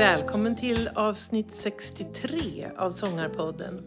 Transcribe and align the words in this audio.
Välkommen 0.00 0.56
till 0.56 0.90
avsnitt 0.94 1.54
63 1.54 2.68
av 2.78 2.90
Sångarpodden. 2.90 3.82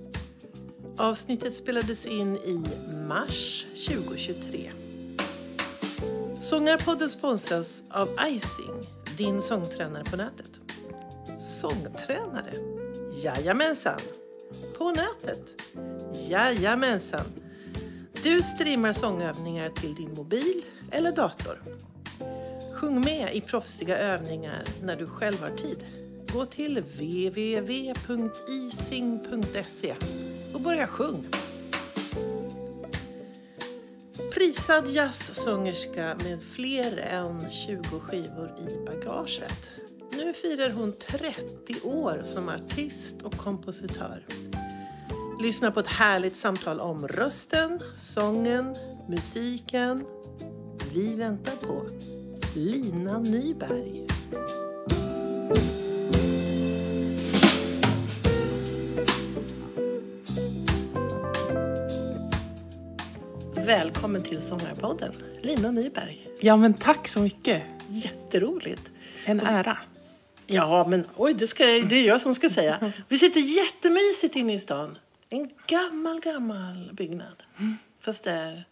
Avsnittet 0.97 1.53
spelades 1.53 2.05
in 2.05 2.37
i 2.37 2.63
mars 3.07 3.65
2023. 3.87 4.71
Sångarpodden 6.39 7.09
sponsras 7.09 7.83
av 7.89 8.09
Icing, 8.27 8.87
din 9.17 9.41
sångtränare 9.41 10.03
på 10.03 10.15
nätet. 10.15 10.61
Sångtränare? 11.39 12.53
Jajamensan! 13.23 13.99
På 14.77 14.89
nätet? 14.89 15.61
Jajamensan! 16.29 17.25
Du 18.23 18.41
streamar 18.41 18.93
sångövningar 18.93 19.69
till 19.69 19.95
din 19.95 20.13
mobil 20.13 20.61
eller 20.91 21.11
dator. 21.11 21.61
Sjung 22.73 23.01
med 23.01 23.35
i 23.35 23.41
proffsiga 23.41 23.97
övningar 23.97 24.63
när 24.83 24.95
du 24.95 25.05
själv 25.07 25.41
har 25.41 25.49
tid. 25.57 25.85
Gå 26.31 26.45
till 26.45 26.77
www.ising.se 26.79 27.95
och 30.53 30.61
börja 30.61 30.87
sjung. 30.87 31.25
Prisad 34.33 34.87
jazzsångerska 34.87 36.17
med 36.23 36.39
fler 36.55 36.97
än 36.97 37.51
20 37.51 37.99
skivor 37.99 38.55
i 38.59 38.85
bagaget. 38.85 39.71
Nu 40.17 40.33
firar 40.33 40.69
hon 40.69 40.93
30 40.93 41.35
år 41.83 42.21
som 42.23 42.49
artist 42.49 43.21
och 43.21 43.37
kompositör. 43.37 44.25
Lyssna 45.41 45.71
på 45.71 45.79
ett 45.79 45.87
härligt 45.87 46.35
samtal 46.35 46.79
om 46.79 47.07
rösten, 47.07 47.79
sången, 47.97 48.75
musiken. 49.09 50.05
Vi 50.93 51.15
väntar 51.15 51.55
på 51.55 51.85
Lina 52.55 53.19
Nyberg. 53.19 54.07
Välkommen 63.65 64.23
till 64.23 64.41
Sångarpodden, 64.41 65.13
Lina 65.41 65.71
Nyberg. 65.71 66.27
Ja, 66.39 66.57
men 66.57 66.73
tack 66.73 67.07
så 67.07 67.19
mycket. 67.19 67.63
Jätteroligt. 67.87 68.91
En 69.25 69.39
ära. 69.39 69.77
Ja, 70.47 70.87
men 70.89 71.05
oj, 71.15 71.33
det, 71.33 71.47
ska, 71.47 71.63
det 71.63 71.95
är 71.95 72.07
jag 72.07 72.21
som 72.21 72.35
ska 72.35 72.49
säga. 72.49 72.93
Vi 73.07 73.17
sitter 73.17 73.39
jättemysigt 73.39 74.35
inne 74.35 74.53
i 74.53 74.59
stan. 74.59 74.97
En 75.29 75.49
gammal, 75.67 76.19
gammal 76.19 76.89
byggnad. 76.93 77.43
Fast 77.99 78.23
det 78.23 78.31
är 78.31 78.63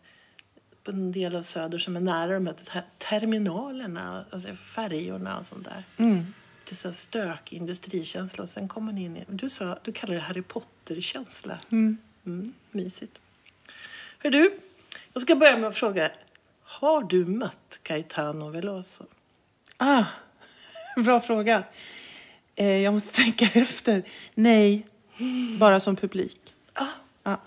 på 0.84 0.92
en 0.92 1.12
del 1.12 1.36
av 1.36 1.44
Söder 1.44 1.78
som 1.78 1.96
är 1.96 2.02
nära 2.02 2.34
de 2.34 2.48
här 2.70 2.84
terminalerna, 2.98 4.26
alltså 4.30 4.56
färjorna 4.56 5.40
och 5.40 5.46
sånt 5.46 5.66
där. 5.66 5.84
Mm. 5.98 6.26
Det 6.66 6.72
är 6.72 6.76
så 6.76 6.92
stök, 6.92 7.54
industrikänsla 7.54 8.44
och 8.44 8.50
sen 8.50 8.68
kommer 8.68 8.92
man 8.92 8.98
in 8.98 9.18
i... 9.18 9.26
Du, 9.28 9.50
sa, 9.50 9.80
du 9.84 9.92
kallar 9.92 10.14
det 10.14 10.22
Harry 10.22 10.42
Potter-känsla. 10.42 11.60
Mm. 11.70 11.98
Mm, 12.26 12.54
mysigt. 12.72 13.20
Hör 14.24 14.32
du, 14.32 14.52
jag 15.14 15.22
ska 15.22 15.36
börja 15.36 15.58
med 15.58 15.70
att 15.70 15.78
fråga. 15.78 16.12
Har 16.64 17.04
du 17.04 17.26
mött 17.26 17.80
Caetano 17.84 18.50
Veloso? 18.50 19.04
Ah, 19.78 20.04
bra 20.98 21.20
fråga. 21.20 21.64
Eh, 22.56 22.84
jag 22.84 22.94
måste 22.94 23.22
tänka 23.22 23.46
efter. 23.60 24.04
Nej, 24.36 24.88
bara 25.60 25.80
som 25.80 25.96
publik. 25.96 26.54
Ah. 26.74 26.86
Ja. 27.24 27.42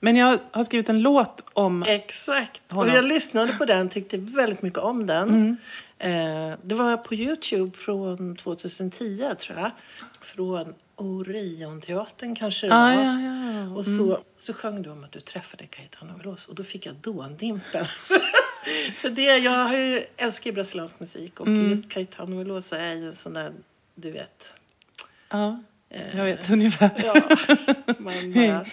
Men 0.00 0.16
jag 0.16 0.38
har 0.50 0.64
skrivit 0.64 0.88
en 0.88 1.02
låt 1.02 1.40
om... 1.52 1.82
Exakt. 1.82 2.62
Och 2.68 2.74
Honom. 2.74 2.94
jag 2.94 3.04
lyssnade 3.04 3.52
på 3.52 3.64
den 3.64 3.88
tyckte 3.88 4.16
väldigt 4.16 4.62
mycket 4.62 4.78
om 4.78 5.06
den. 5.06 5.28
Mm. 5.28 5.56
Eh, 5.98 6.58
det 6.62 6.74
var 6.74 6.96
på 6.96 7.14
Youtube 7.14 7.76
från 7.76 8.36
2010 8.36 9.34
tror 9.38 9.58
jag. 9.58 9.70
Från 10.20 10.74
Orionteatern 10.96 12.34
kanske 12.34 12.66
det 12.66 12.74
Ah, 12.74 12.78
var. 12.78 12.92
ja, 12.92 13.20
ja, 13.20 13.52
ja. 13.52 13.74
Och 13.74 13.84
så, 13.84 14.20
så 14.38 14.52
sjöng 14.52 14.82
du 14.82 14.90
om 14.90 15.04
att 15.04 15.12
du 15.12 15.20
träffade 15.20 15.66
Caetano 15.66 16.16
Veloso 16.18 16.48
och 16.50 16.54
då 16.54 16.62
fick 16.62 16.86
jag 16.86 16.94
dåndimpen. 16.94 17.86
För 18.96 19.08
det, 19.10 19.22
jag 19.38 19.50
har 19.68 19.76
ju, 19.76 20.04
älskar 20.16 20.50
ju 20.50 20.54
brasiliansk 20.54 21.00
musik 21.00 21.40
och 21.40 21.46
Mm. 21.46 21.68
just 21.68 21.90
Caetano 21.90 22.38
Veloso 22.38 22.76
är 22.76 22.94
ju 22.94 23.06
en 23.06 23.12
sån 23.12 23.32
där, 23.32 23.52
du 23.94 24.10
vet. 24.10 24.54
ja, 25.30 25.62
eh, 25.90 26.16
jag 26.18 26.24
vet 26.24 26.50
ungefär. 26.50 26.90
Ja, 27.04 27.14
man 27.98 28.32
bara, 28.32 28.66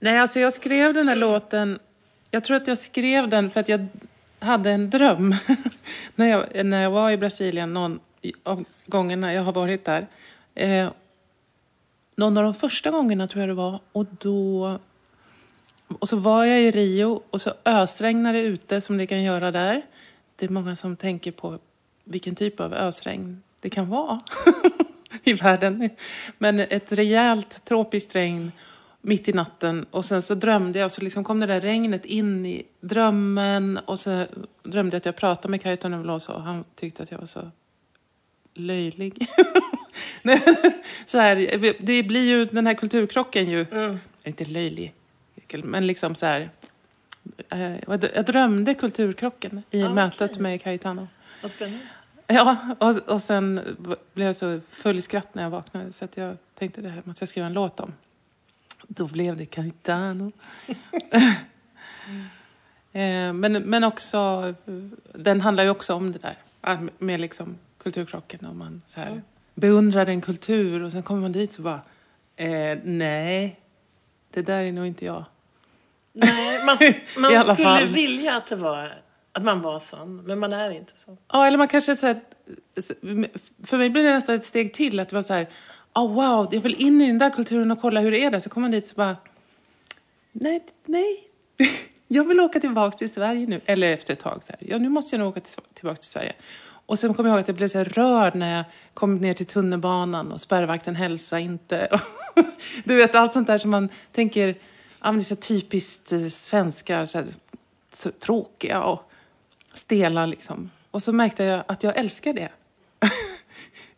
Nej, 0.00 0.18
alltså 0.18 0.40
jag 0.40 0.52
skrev 0.54 0.94
den 0.94 1.08
här 1.08 1.16
låten... 1.16 1.78
Jag 2.30 2.44
tror 2.44 2.56
att 2.56 2.66
jag 2.66 2.78
skrev 2.78 3.28
den 3.28 3.50
för 3.50 3.60
att 3.60 3.68
jag 3.68 3.88
hade 4.40 4.70
en 4.70 4.90
dröm. 4.90 5.34
när, 6.14 6.26
jag, 6.26 6.64
när 6.66 6.82
jag 6.82 6.90
var 6.90 7.10
i 7.10 7.16
Brasilien, 7.16 7.72
någon 7.72 8.00
av 8.42 8.64
gångerna 8.86 9.32
jag 9.34 9.42
har 9.42 9.52
varit 9.52 9.84
där. 9.84 10.06
Eh, 10.54 10.90
någon 12.16 12.36
av 12.36 12.44
de 12.44 12.54
första 12.54 12.90
gångerna 12.90 13.28
tror 13.28 13.40
jag 13.42 13.48
det 13.48 13.54
var. 13.54 13.80
Och 13.92 14.06
då... 14.20 14.78
Och 15.98 16.08
så 16.08 16.16
var 16.16 16.44
jag 16.44 16.62
i 16.62 16.70
Rio 16.70 17.22
och 17.30 17.40
så 17.40 17.52
ösregnade 17.64 18.38
det 18.38 18.44
ute 18.44 18.80
som 18.80 18.98
det 18.98 19.06
kan 19.06 19.22
göra 19.22 19.50
där. 19.50 19.82
Det 20.36 20.46
är 20.46 20.50
många 20.50 20.76
som 20.76 20.96
tänker 20.96 21.32
på 21.32 21.58
vilken 22.04 22.34
typ 22.34 22.60
av 22.60 22.74
ösregn 22.74 23.42
det 23.60 23.70
kan 23.70 23.88
vara 23.88 24.20
i 25.24 25.32
världen. 25.34 25.90
Men 26.38 26.60
ett 26.60 26.92
rejält 26.92 27.64
tropiskt 27.64 28.14
regn 28.14 28.52
mitt 29.00 29.28
i 29.28 29.32
natten 29.32 29.86
och 29.90 30.04
sen 30.04 30.22
så 30.22 30.34
drömde 30.34 30.78
jag 30.78 30.86
och 30.86 30.92
så 30.92 31.00
liksom 31.00 31.24
kom 31.24 31.40
det 31.40 31.46
där 31.46 31.60
regnet 31.60 32.04
in 32.04 32.46
i 32.46 32.62
drömmen 32.80 33.78
och 33.78 34.00
så 34.00 34.26
drömde 34.62 34.94
jag 34.94 34.98
att 34.98 35.06
jag 35.06 35.16
pratade 35.16 35.48
med 35.48 35.62
Caetano 35.62 35.96
Veloso 35.98 36.32
och 36.32 36.42
han 36.42 36.64
tyckte 36.74 37.02
att 37.02 37.10
jag 37.10 37.18
var 37.18 37.26
så 37.26 37.50
löjlig. 38.54 39.26
Så 41.06 41.18
här, 41.18 41.36
det 41.80 42.02
blir 42.02 42.28
ju 42.28 42.44
den 42.44 42.66
här 42.66 42.74
kulturkrocken 42.74 43.50
ju, 43.50 43.66
mm. 43.72 43.98
inte 44.24 44.44
löjlig, 44.44 44.94
men 45.64 45.86
liksom 45.86 46.14
så 46.14 46.26
här. 46.26 46.50
eh, 47.48 47.76
Jag 48.14 48.24
drömde 48.26 48.74
kulturkrocken 48.74 49.62
i 49.70 49.82
Ah, 49.82 49.94
mötet 49.94 50.30
okej. 50.30 50.42
med 50.42 50.62
Caetano. 50.62 51.08
Vad 51.42 51.50
spännande. 51.50 51.78
Ja, 52.26 52.56
och, 52.78 52.98
och 53.08 53.22
sen 53.22 53.60
blev 54.14 54.26
jag 54.26 54.36
så 54.36 54.60
full 54.70 54.98
i 54.98 55.02
skratt 55.02 55.34
när 55.34 55.42
jag 55.42 55.50
vaknade 55.50 55.92
så 55.92 56.04
att 56.04 56.16
jag 56.16 56.36
tänkte 56.58 56.80
det 56.80 56.88
här 56.88 57.02
måste 57.04 57.22
jag 57.22 57.28
skriva 57.28 57.46
en 57.46 57.52
låt 57.52 57.80
om. 57.80 57.94
Då 58.88 59.06
blev 59.06 59.36
det 59.36 59.46
Caetano. 59.46 60.32
Eh, 62.94 63.32
men, 63.32 63.52
men 63.52 63.84
också, 63.84 64.54
den 65.14 65.40
handlar 65.40 65.64
ju 65.64 65.70
också 65.70 65.94
om 65.94 66.12
det 66.12 66.18
där 66.18 66.36
med- 66.98 67.20
liksom 67.20 67.58
kulturkrocken. 67.78 68.46
Om 68.46 68.58
man 68.58 68.82
så 68.86 69.00
här 69.00 69.22
beundrar 69.54 70.06
en 70.06 70.20
kultur 70.20 70.82
och 70.82 70.92
sen 70.92 71.02
kommer 71.02 71.20
man 71.20 71.32
dit 71.32 71.52
så 71.52 71.62
bara, 71.62 71.80
eh, 72.36 72.78
nej, 72.84 73.60
det 74.30 74.42
där 74.42 74.62
är 74.62 74.72
nog 74.72 74.86
inte 74.86 75.04
jag. 75.04 75.24
Nej, 76.12 76.64
man, 76.64 76.78
man 77.16 77.42
skulle 77.42 77.68
fall. 77.68 77.86
vilja 77.86 78.36
att, 78.36 78.46
det 78.46 78.56
var, 78.56 79.02
att 79.32 79.42
man 79.42 79.60
var 79.60 79.78
sån, 79.78 80.16
men 80.16 80.38
man 80.38 80.52
är 80.52 80.70
inte 80.70 80.98
så. 80.98 81.16
Ja, 81.32 81.46
eller 81.46 81.58
man 81.58 81.68
kanske 81.68 81.96
så 81.96 82.06
här, 82.06 82.20
för 83.64 83.78
mig 83.78 83.90
blev 83.90 84.04
det 84.04 84.12
nästan 84.12 84.34
ett 84.34 84.44
steg 84.44 84.74
till 84.74 85.00
att 85.00 85.08
det 85.08 85.14
var 85.14 85.22
så 85.22 85.34
här, 85.34 85.48
oh, 85.94 86.14
wow, 86.14 86.48
jag 86.50 86.60
vill 86.60 86.74
in 86.82 87.00
i 87.00 87.06
den 87.06 87.18
där 87.18 87.30
kulturen 87.30 87.70
och 87.70 87.80
kolla 87.80 88.00
hur 88.00 88.10
det 88.10 88.24
är 88.24 88.30
där. 88.30 88.40
Så 88.40 88.50
kommer 88.50 88.64
man 88.64 88.70
dit 88.70 88.86
så 88.86 88.94
bara, 88.94 89.16
nej, 90.32 90.64
nej, 90.84 91.16
jag 92.08 92.24
vill 92.24 92.40
åka 92.40 92.60
tillbaka 92.60 92.98
till 92.98 93.12
Sverige 93.12 93.46
nu. 93.46 93.60
Eller 93.64 93.92
efter 93.92 94.12
ett 94.12 94.20
tag 94.20 94.42
så 94.42 94.52
här, 94.52 94.68
ja 94.68 94.78
nu 94.78 94.88
måste 94.88 95.16
jag 95.16 95.20
nog 95.20 95.28
åka 95.28 95.40
till, 95.40 95.62
tillbaka 95.74 95.96
till 95.96 96.10
Sverige. 96.10 96.32
Och 96.86 96.98
sen 96.98 97.14
kommer 97.14 97.28
jag 97.28 97.34
ihåg 97.36 97.40
att 97.40 97.48
jag 97.48 97.56
blev 97.56 97.68
så 97.68 97.84
rörd 97.84 98.34
när 98.34 98.56
jag 98.56 98.64
kom 98.94 99.16
ner 99.16 99.34
till 99.34 99.46
tunnelbanan 99.46 100.32
och 100.32 100.40
spärrvakten 100.40 100.96
hälsade 100.96 101.42
inte. 101.42 102.00
du 102.84 102.96
vet, 102.96 103.14
allt 103.14 103.32
sånt 103.32 103.46
där 103.46 103.58
som 103.58 103.70
man 103.70 103.88
tänker, 104.12 104.48
ja 105.00 105.06
men 105.06 105.14
det 105.14 105.20
är 105.20 105.24
så 105.24 105.36
typiskt 105.36 106.12
eh, 106.12 106.28
svenskar, 106.28 107.06
så 107.06 107.18
här, 107.18 107.26
så 107.92 108.10
tråkiga 108.10 108.82
och 108.82 109.10
stela 109.74 110.26
liksom. 110.26 110.70
Och 110.90 111.02
så 111.02 111.12
märkte 111.12 111.44
jag 111.44 111.64
att 111.68 111.82
jag 111.82 111.96
älskar 111.96 112.32
det. 112.32 112.48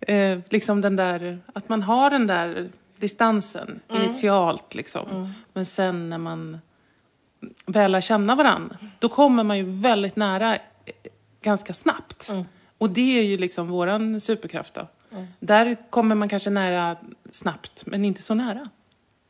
eh, 0.12 0.38
liksom 0.50 0.80
den 0.80 0.96
där, 0.96 1.38
att 1.52 1.68
man 1.68 1.82
har 1.82 2.10
den 2.10 2.26
där 2.26 2.70
distansen 2.96 3.80
initialt 3.92 4.74
liksom. 4.74 5.34
Men 5.52 5.64
sen 5.64 6.10
när 6.10 6.18
man 6.18 6.58
väl 7.66 7.92
lär 7.92 8.00
känna 8.00 8.34
varandra, 8.34 8.76
då 8.98 9.08
kommer 9.08 9.44
man 9.44 9.58
ju 9.58 9.64
väldigt 9.64 10.16
nära 10.16 10.56
eh, 10.56 10.60
ganska 11.42 11.74
snabbt. 11.74 12.30
Och 12.84 12.90
det 12.90 13.18
är 13.18 13.22
ju 13.22 13.36
liksom 13.36 13.68
våran 13.68 14.20
superkraft 14.20 14.74
då. 14.74 14.88
Där 15.40 15.76
kommer 15.90 16.14
man 16.14 16.28
kanske 16.28 16.50
nära 16.50 16.96
snabbt, 17.30 17.86
men 17.86 18.04
inte 18.04 18.22
så 18.22 18.34
nära. 18.34 18.68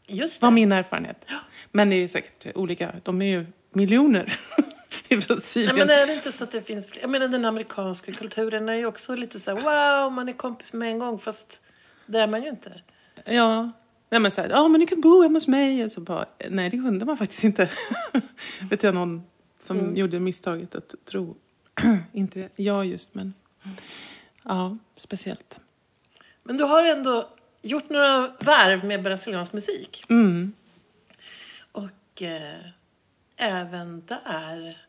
Just 0.06 0.40
det. 0.40 0.46
Var 0.46 0.50
min 0.50 0.72
erfarenhet. 0.72 1.26
Men 1.72 1.90
det 1.90 1.96
är 1.96 2.08
säkert 2.08 2.56
olika. 2.56 2.92
De 3.02 3.22
är 3.22 3.26
ju 3.26 3.46
miljoner 3.72 4.38
i 5.08 5.16
Brasilien. 5.16 5.76
Nej, 5.76 5.86
men 5.86 5.96
är 5.98 6.06
det 6.06 6.12
inte 6.14 6.32
så 6.32 6.44
att 6.44 6.52
det 6.52 6.60
finns 6.60 6.90
fler? 6.90 7.00
Jag 7.00 7.10
menar 7.10 7.28
den 7.28 7.44
amerikanska 7.44 8.12
kulturen 8.12 8.68
är 8.68 8.74
ju 8.74 8.86
också 8.86 9.14
lite 9.14 9.40
så 9.40 9.54
här, 9.54 9.60
wow, 10.02 10.12
man 10.12 10.28
är 10.28 10.32
kompis 10.32 10.72
med 10.72 10.88
en 10.88 10.98
gång, 10.98 11.18
fast 11.18 11.60
det 12.06 12.18
är 12.18 12.26
man 12.26 12.42
ju 12.42 12.48
inte. 12.48 12.82
Ja. 13.24 13.70
Nej, 14.10 14.20
men 14.20 14.30
så 14.30 14.40
här, 14.40 14.50
ja 14.50 14.68
men 14.68 14.80
du 14.80 14.86
kan 14.86 15.00
bo 15.00 15.22
hemma 15.22 15.36
hos 15.36 15.48
mig. 15.48 15.84
Och 15.84 15.90
så 15.90 16.00
bara, 16.00 16.26
nej 16.50 16.70
det 16.70 16.76
kunde 16.76 17.04
man 17.04 17.16
faktiskt 17.16 17.44
inte. 17.44 17.70
Vet 18.70 18.82
jag 18.82 18.94
någon 18.94 19.22
som 19.58 19.96
gjorde 19.96 20.20
misstaget 20.20 20.74
att 20.74 20.94
tro, 21.04 21.36
inte 22.12 22.48
jag 22.56 22.86
just 22.86 23.14
men, 23.14 23.34
ja 24.42 24.76
speciellt. 24.96 25.60
Men 26.42 26.56
du 26.56 26.64
har 26.64 26.84
ändå 26.84 27.28
gjort 27.62 27.90
några 27.90 28.32
varv 28.40 28.84
med 28.84 29.02
brasiliansk 29.02 29.52
musik. 29.52 30.04
Mm. 30.08 30.52
Och 31.72 32.22
eh, 32.22 32.66
även 33.36 34.06
där 34.06 34.86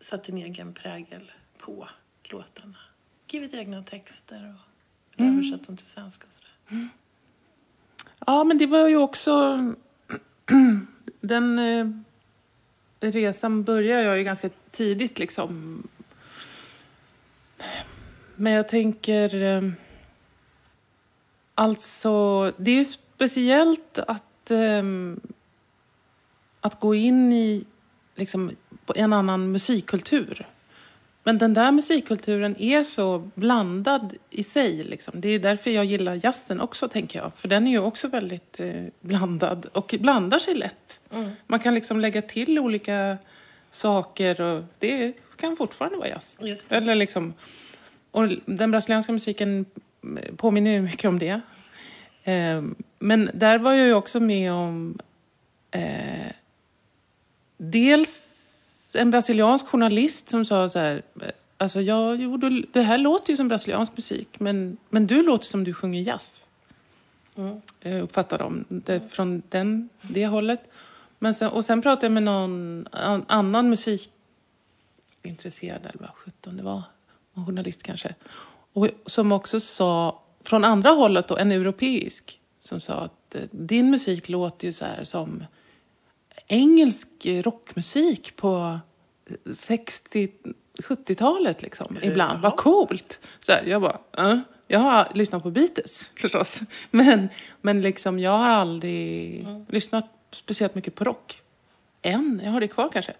satt 0.00 0.24
din 0.24 0.38
egen 0.38 0.74
prägel 0.74 1.32
på 1.58 1.88
låtarna. 2.22 2.78
Skrivit 3.26 3.54
egna 3.54 3.82
texter 3.82 4.54
och 4.54 5.24
översatt 5.24 5.66
dem 5.66 5.76
till 5.76 5.86
svenska. 5.86 6.26
Och 6.26 6.32
sådär. 6.32 6.88
Ja, 8.26 8.44
men 8.44 8.58
det 8.58 8.66
var 8.66 8.88
ju 8.88 8.96
också... 8.96 9.58
Den 11.20 11.58
eh, 11.58 11.86
resan 13.00 13.64
började 13.64 14.02
jag 14.02 14.18
ju 14.18 14.24
ganska 14.24 14.50
tidigt 14.70 15.18
liksom. 15.18 15.82
Men 18.36 18.52
jag 18.52 18.68
tänker... 18.68 19.42
Eh, 19.42 19.70
alltså, 21.54 22.44
det 22.56 22.70
är 22.70 22.76
ju 22.76 22.84
speciellt 22.84 23.98
att, 23.98 24.50
eh, 24.50 24.82
att 26.60 26.80
gå 26.80 26.94
in 26.94 27.32
i 27.32 27.64
liksom, 28.14 28.50
en 28.94 29.12
annan 29.12 29.52
musikkultur. 29.52 30.46
Men 31.22 31.38
den 31.38 31.54
där 31.54 31.72
musikkulturen 31.72 32.56
är 32.58 32.82
så 32.82 33.30
blandad 33.34 34.14
i 34.30 34.42
sig. 34.42 34.84
Liksom. 34.84 35.20
Det 35.20 35.28
är 35.28 35.38
därför 35.38 35.70
jag 35.70 35.84
gillar 35.84 36.20
jazzen 36.24 36.60
också, 36.60 36.88
tänker 36.88 37.18
jag. 37.18 37.34
För 37.34 37.48
den 37.48 37.66
är 37.66 37.70
ju 37.70 37.78
också 37.78 38.08
väldigt 38.08 38.60
eh, 38.60 38.84
blandad 39.00 39.66
och 39.72 39.94
blandar 40.00 40.38
sig 40.38 40.54
lätt. 40.54 41.00
Mm. 41.10 41.30
Man 41.46 41.60
kan 41.60 41.74
liksom 41.74 42.00
lägga 42.00 42.22
till 42.22 42.58
olika 42.58 43.18
saker 43.70 44.40
och 44.40 44.64
det 44.78 45.14
kan 45.40 45.56
fortfarande 45.56 45.98
vara 45.98 46.08
jazz. 46.08 46.38
Eller 46.72 46.94
liksom, 46.94 47.34
och 48.10 48.28
den 48.46 48.70
brasilianska 48.70 49.12
musiken 49.12 49.66
påminner 50.36 50.70
ju 50.70 50.80
mycket 50.82 51.04
om 51.08 51.18
det. 51.18 51.40
Eh, 52.24 52.62
men 52.98 53.30
där 53.34 53.58
var 53.58 53.72
jag 53.72 53.86
ju 53.86 53.94
också 53.94 54.20
med 54.20 54.52
om 54.52 54.98
eh, 55.70 56.32
dels 57.56 58.26
en 58.94 59.10
brasiliansk 59.10 59.66
journalist 59.66 60.28
som 60.28 60.44
sa 60.44 60.68
så 60.68 60.78
här, 60.78 61.02
alltså 61.56 61.80
ja, 61.80 62.14
jo, 62.14 62.36
du- 62.36 62.66
det 62.72 62.82
här 62.82 62.98
låter 62.98 63.30
ju 63.30 63.36
som 63.36 63.48
brasiliansk 63.48 63.92
musik, 63.96 64.28
men, 64.40 64.76
men 64.88 65.06
du 65.06 65.22
låter 65.22 65.44
som 65.46 65.64
du 65.64 65.74
sjunger 65.74 66.02
jazz. 66.02 66.48
Mm. 67.36 67.60
Jag 67.80 68.00
uppfattar 68.00 68.38
dem 68.38 68.64
det, 68.68 69.12
från 69.12 69.42
den, 69.48 69.88
det 70.02 70.26
hållet. 70.26 70.60
Men 71.18 71.34
sen, 71.34 71.48
och 71.48 71.64
sen 71.64 71.82
pratade 71.82 72.06
jag 72.06 72.12
med 72.12 72.22
någon 72.22 72.86
an, 72.92 73.24
annan 73.28 73.70
musikintresserad, 75.22 75.86
eller 75.86 76.00
vad 76.00 76.10
sjutton 76.10 76.56
det 76.56 76.62
var, 76.62 76.82
en 77.34 77.46
journalist 77.46 77.82
kanske. 77.82 78.14
Och 78.72 78.88
som 79.06 79.32
också 79.32 79.60
sa, 79.60 80.22
från 80.44 80.64
andra 80.64 80.90
hållet 80.90 81.28
då, 81.28 81.36
en 81.36 81.52
europeisk, 81.52 82.40
som 82.58 82.80
sa 82.80 82.94
att 82.94 83.34
eh, 83.34 83.42
din 83.50 83.90
musik 83.90 84.28
låter 84.28 84.66
ju 84.66 84.72
så 84.72 84.84
här 84.84 85.04
som 85.04 85.44
engelsk 86.46 87.08
rockmusik 87.26 88.36
på 88.36 88.78
60-70-talet 89.44 91.62
liksom, 91.62 91.98
ibland. 92.02 92.42
Vad 92.42 92.56
coolt! 92.56 93.20
Så 93.40 93.52
här, 93.52 93.64
jag 93.64 93.82
bara, 93.82 93.98
äh. 94.18 94.38
Jag 94.72 94.80
har 94.80 95.08
lyssnat 95.14 95.42
på 95.42 95.50
Beatles 95.50 96.10
förstås, 96.16 96.60
men, 96.90 97.28
men 97.60 97.82
liksom, 97.82 98.18
jag 98.18 98.38
har 98.38 98.48
aldrig 98.48 99.46
lyssnat 99.68 100.04
speciellt 100.30 100.74
mycket 100.74 100.94
på 100.94 101.04
rock. 101.04 101.42
Än, 102.02 102.40
jag 102.44 102.50
har 102.50 102.60
det 102.60 102.68
kvar 102.68 102.88
kanske. 102.92 103.12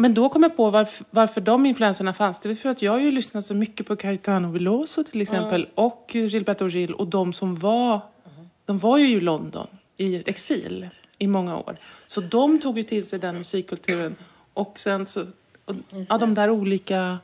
Men 0.00 0.14
då 0.14 0.28
kom 0.28 0.42
jag 0.42 0.56
på 0.56 0.70
varför, 0.70 1.06
varför 1.10 1.40
de 1.40 1.66
influenserna 1.66 2.12
fanns. 2.12 2.40
Det 2.40 2.48
var 2.48 2.56
för 2.56 2.68
att 2.68 2.82
jag 2.82 2.92
har 2.92 2.98
ju 2.98 3.10
lyssnat 3.10 3.46
så 3.46 3.54
mycket 3.54 3.86
på 3.86 3.96
Caetano 3.96 4.52
Veloso 4.52 5.04
till 5.04 5.20
exempel 5.20 5.68
och 5.74 6.10
Gilberto 6.12 6.68
Gil 6.68 6.94
och 6.94 7.06
de 7.06 7.32
som 7.32 7.54
var, 7.54 8.00
de 8.64 8.78
var 8.78 8.98
ju 8.98 9.08
i 9.08 9.20
London 9.20 9.66
i 9.96 10.30
exil 10.30 10.88
i 11.18 11.26
många 11.26 11.56
år. 11.56 11.76
Så 12.06 12.20
de 12.20 12.60
tog 12.60 12.76
ju 12.76 12.82
till 12.82 13.04
sig 13.08 13.18
den 13.18 13.38
musikkulturen 13.38 14.16
och 14.54 14.78
sen 14.78 15.06
så, 15.06 15.26
och, 15.64 15.74
ja 16.08 16.18
de 16.18 16.34
där 16.34 16.50
olika, 16.50 17.18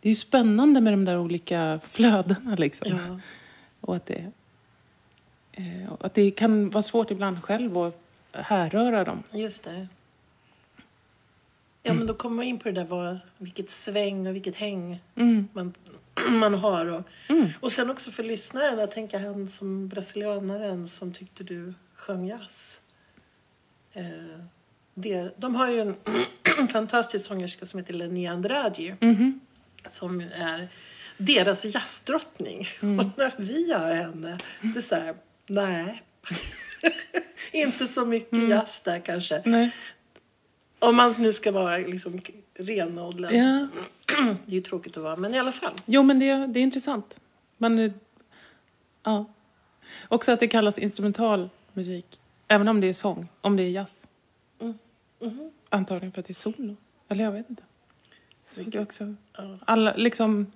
det 0.00 0.08
är 0.08 0.10
ju 0.10 0.16
spännande 0.16 0.80
med 0.80 0.92
de 0.92 1.04
där 1.04 1.18
olika 1.18 1.80
flödena 1.82 2.54
liksom. 2.54 2.88
Ja. 2.90 3.20
Och 3.80 3.96
att 3.96 4.06
det, 4.06 4.32
eh, 5.52 5.92
och 5.92 6.04
att 6.04 6.14
det 6.14 6.30
kan 6.30 6.70
vara 6.70 6.82
svårt 6.82 7.10
ibland 7.10 7.42
själv 7.42 7.78
att 7.78 8.00
härröra 8.32 9.04
dem. 9.04 9.22
Just 9.32 9.64
det. 9.64 9.88
Ja, 11.86 11.92
men 11.94 12.06
då 12.06 12.14
kommer 12.14 12.36
man 12.36 12.44
in 12.44 12.58
på 12.58 12.68
det 12.68 12.72
där 12.74 12.84
vad, 12.84 13.18
vilket 13.38 13.70
sväng 13.70 14.26
och 14.26 14.34
vilket 14.34 14.56
häng 14.56 15.00
Mm. 15.16 15.48
man, 15.52 15.74
man 16.28 16.54
har. 16.54 16.86
Och, 16.86 17.02
Mm. 17.28 17.48
och 17.60 17.72
sen 17.72 17.90
också 17.90 18.10
för 18.10 18.22
lyssnaren, 18.22 18.78
jag 18.78 18.90
tänker 18.90 19.18
han 19.18 19.48
som 19.48 19.88
brasilianaren 19.88 20.86
som 20.88 21.12
tyckte 21.12 21.44
du 21.44 21.74
sjöng 21.94 22.26
jazz. 22.26 22.80
Eh, 23.92 24.04
det, 24.94 25.30
de 25.36 25.54
har 25.54 25.70
ju 25.70 25.80
en 25.80 25.94
fantastisk 26.72 27.26
sångerska 27.26 27.66
som 27.66 27.78
heter 27.80 27.94
Leni 27.94 28.26
Andrade 28.26 28.96
Mhm. 29.00 29.40
som 29.88 30.20
är 30.20 30.68
deras 31.18 31.64
jazzdrottning. 31.64 32.68
Och 32.80 33.18
när 33.18 33.32
vi 33.38 33.72
hör 33.72 33.92
henne, 33.94 34.38
det 34.60 34.78
är 34.78 34.82
så 34.82 34.94
här, 34.94 35.14
nej. 35.46 36.02
Inte 37.52 37.86
så 37.88 38.06
mycket 38.06 38.48
jazz 38.48 38.80
där 38.84 39.00
kanske. 39.00 39.42
Nej. 39.44 39.70
Om 40.78 40.96
man 40.96 41.14
nu 41.18 41.32
ska 41.32 41.52
vara 41.52 41.78
liksom 41.78 42.20
renodlad. 42.54 43.32
Ja. 43.32 43.68
Det 44.46 44.52
är 44.52 44.54
ju 44.54 44.60
tråkigt 44.60 44.96
att 44.96 45.02
vara, 45.02 45.16
men 45.16 45.34
i 45.34 45.38
alla 45.38 45.52
fall. 45.52 45.74
Jo, 45.86 46.02
men 46.02 46.18
det, 46.18 46.46
det 46.46 46.60
är 46.60 46.62
intressant. 46.62 47.20
Man, 47.58 47.78
eh, 47.78 47.92
ja. 49.02 49.24
Också 50.08 50.32
att 50.32 50.40
det 50.40 50.48
kallas 50.48 50.78
instrumental 50.78 51.50
musik. 51.72 52.20
Även 52.48 52.68
om 52.68 52.80
det 52.80 52.86
är 52.86 52.92
sång, 52.92 53.28
om 53.40 53.56
det 53.56 53.62
är 53.62 53.70
jazz. 53.70 54.06
Mm. 54.60 54.78
Mhm. 55.20 55.50
Antagligen 55.68 56.12
för 56.12 56.20
att 56.20 56.26
det 56.26 56.32
är 56.32 56.34
solo. 56.34 56.76
Eller 57.08 57.24
jag 57.24 57.32
vet 57.32 57.50
inte. 57.50 57.62
Är 58.56 58.82
också, 58.82 59.14
alla, 59.64 59.94
liksom, 59.96 60.52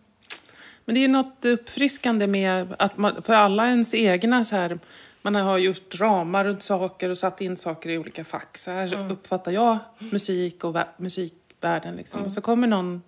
men 0.85 0.95
det 0.95 1.05
är 1.05 1.09
något 1.09 1.45
uppfriskande 1.45 2.27
med 2.27 2.75
att 2.79 2.97
man, 2.97 3.23
för 3.23 3.35
alla 3.35 3.69
ens 3.69 3.95
egna 3.95 4.45
så 4.45 4.57
här, 4.57 4.79
man 5.23 5.35
har 5.35 5.59
gjort 5.59 5.95
ramar 6.01 6.45
runt 6.45 6.63
saker 6.63 7.09
och 7.09 7.19
satt 7.19 7.41
in 7.41 7.57
saker 7.57 7.91
i 7.91 7.99
olika 7.99 8.25
fack. 8.25 8.59
Så 8.59 8.71
här 8.71 9.11
uppfattar 9.13 9.53
jag 9.53 9.79
musik 9.99 10.65
och 10.65 10.75
vä- 10.77 10.89
musikvärlden. 10.97 11.97
Liksom. 11.97 12.23
Och 12.23 12.33
så 12.33 12.41
kommer 12.41 12.67
någon 12.69 13.03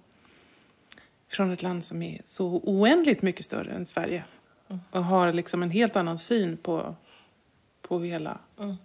från 1.28 1.50
ett 1.50 1.62
land 1.62 1.84
som 1.84 2.02
är 2.02 2.20
så 2.24 2.46
oändligt 2.64 3.22
mycket 3.22 3.44
större 3.44 3.72
än 3.72 3.86
Sverige 3.86 4.24
och 4.90 5.04
har 5.04 5.32
liksom 5.32 5.62
en 5.62 5.70
helt 5.70 5.96
annan 5.96 6.18
syn 6.18 6.56
på, 6.56 6.94
på 7.82 8.00
hela, 8.00 8.38
Mm. 8.58 8.76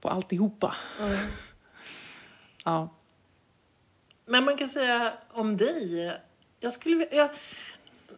på 0.00 0.08
alltihopa. 0.08 0.74
Mm. 1.00 1.16
Ja. 2.64 2.88
Men 4.26 4.44
man 4.44 4.56
kan 4.56 4.68
säga 4.68 5.12
om 5.30 5.56
dig. 5.56 6.12
Jag 6.60 6.72
skulle 6.72 7.06
jag, 7.12 7.30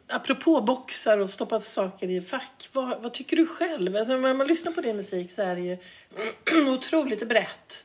Apropå 0.09 0.61
boxar 0.61 1.19
och 1.19 1.31
stoppa 1.31 1.61
saker 1.61 2.09
i 2.11 2.21
fack. 2.21 2.69
Vad, 2.73 3.03
vad 3.03 3.13
tycker 3.13 3.37
du 3.37 3.47
själv? 3.47 3.97
Alltså, 3.97 4.17
när 4.17 4.35
man 4.35 4.47
lyssnar 4.47 4.73
på 4.73 4.81
din 4.81 4.97
musik 4.97 5.31
så 5.31 5.43
är 5.43 5.57
det 5.57 5.63
ju 5.63 5.77
otroligt 6.75 7.29
brett. 7.29 7.85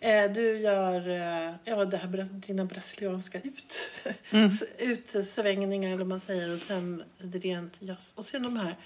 Eh, 0.00 0.32
Du 0.32 0.58
gör 0.58 1.08
eh, 1.08 1.54
ja, 1.64 1.84
det 1.84 1.96
här, 1.96 2.28
dina 2.46 2.64
brasilianska 2.64 3.40
ut, 3.40 3.90
s- 4.30 4.64
utsvängningar 4.78 5.88
eller 5.88 5.98
vad 5.98 6.06
man 6.06 6.20
säger 6.20 6.52
och 6.54 6.58
sen 6.58 7.02
rent 7.18 7.72
jazz. 7.78 8.12
Och 8.16 8.24
sen 8.24 8.42
de 8.42 8.56
här 8.56 8.76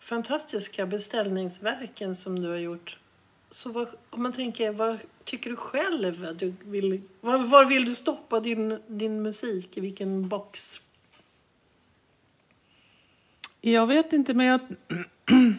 fantastiska 0.00 0.86
beställningsverken 0.86 2.14
som 2.16 2.40
du 2.42 2.48
har 2.48 2.56
gjort. 2.56 2.98
Så 3.50 3.70
vad, 3.72 3.88
om 4.10 4.22
man 4.22 4.32
tänker, 4.32 4.70
vad 4.70 4.98
tycker 5.24 5.50
du 5.50 5.56
själv? 5.56 6.36
Du 6.36 6.54
vill, 6.64 7.00
var, 7.20 7.38
var 7.38 7.64
vill 7.64 7.84
du 7.84 7.94
stoppa 7.94 8.40
din, 8.40 8.78
din 8.86 9.22
musik? 9.22 9.76
I 9.76 9.80
vilken 9.80 10.28
box? 10.28 10.80
Jag 13.60 13.86
vet 13.86 14.12
inte, 14.12 14.34
men 14.34 14.46
jag... 14.46 14.60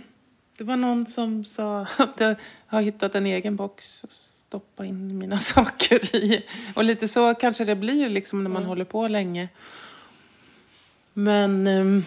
Det 0.58 0.64
var 0.64 0.76
någon 0.76 1.06
som 1.06 1.46
sa 1.46 1.88
att 1.98 2.20
jag 2.20 2.36
har 2.68 2.82
hittat 2.82 3.16
en 3.16 3.26
egen 3.26 3.56
box 3.56 4.04
att 4.04 4.10
stoppa 4.48 4.86
in 4.86 5.18
mina 5.18 5.40
saker 5.40 6.16
i. 6.16 6.46
Och 6.76 6.84
lite 6.84 7.08
så 7.08 7.34
kanske 7.36 7.66
det 7.66 7.76
blir 7.76 8.10
liksom 8.10 8.44
när 8.44 8.50
man 8.50 8.64
håller 8.64 8.86
på 8.86 9.08
länge. 9.08 9.50
Men 11.14 11.68
ehm, 11.68 12.04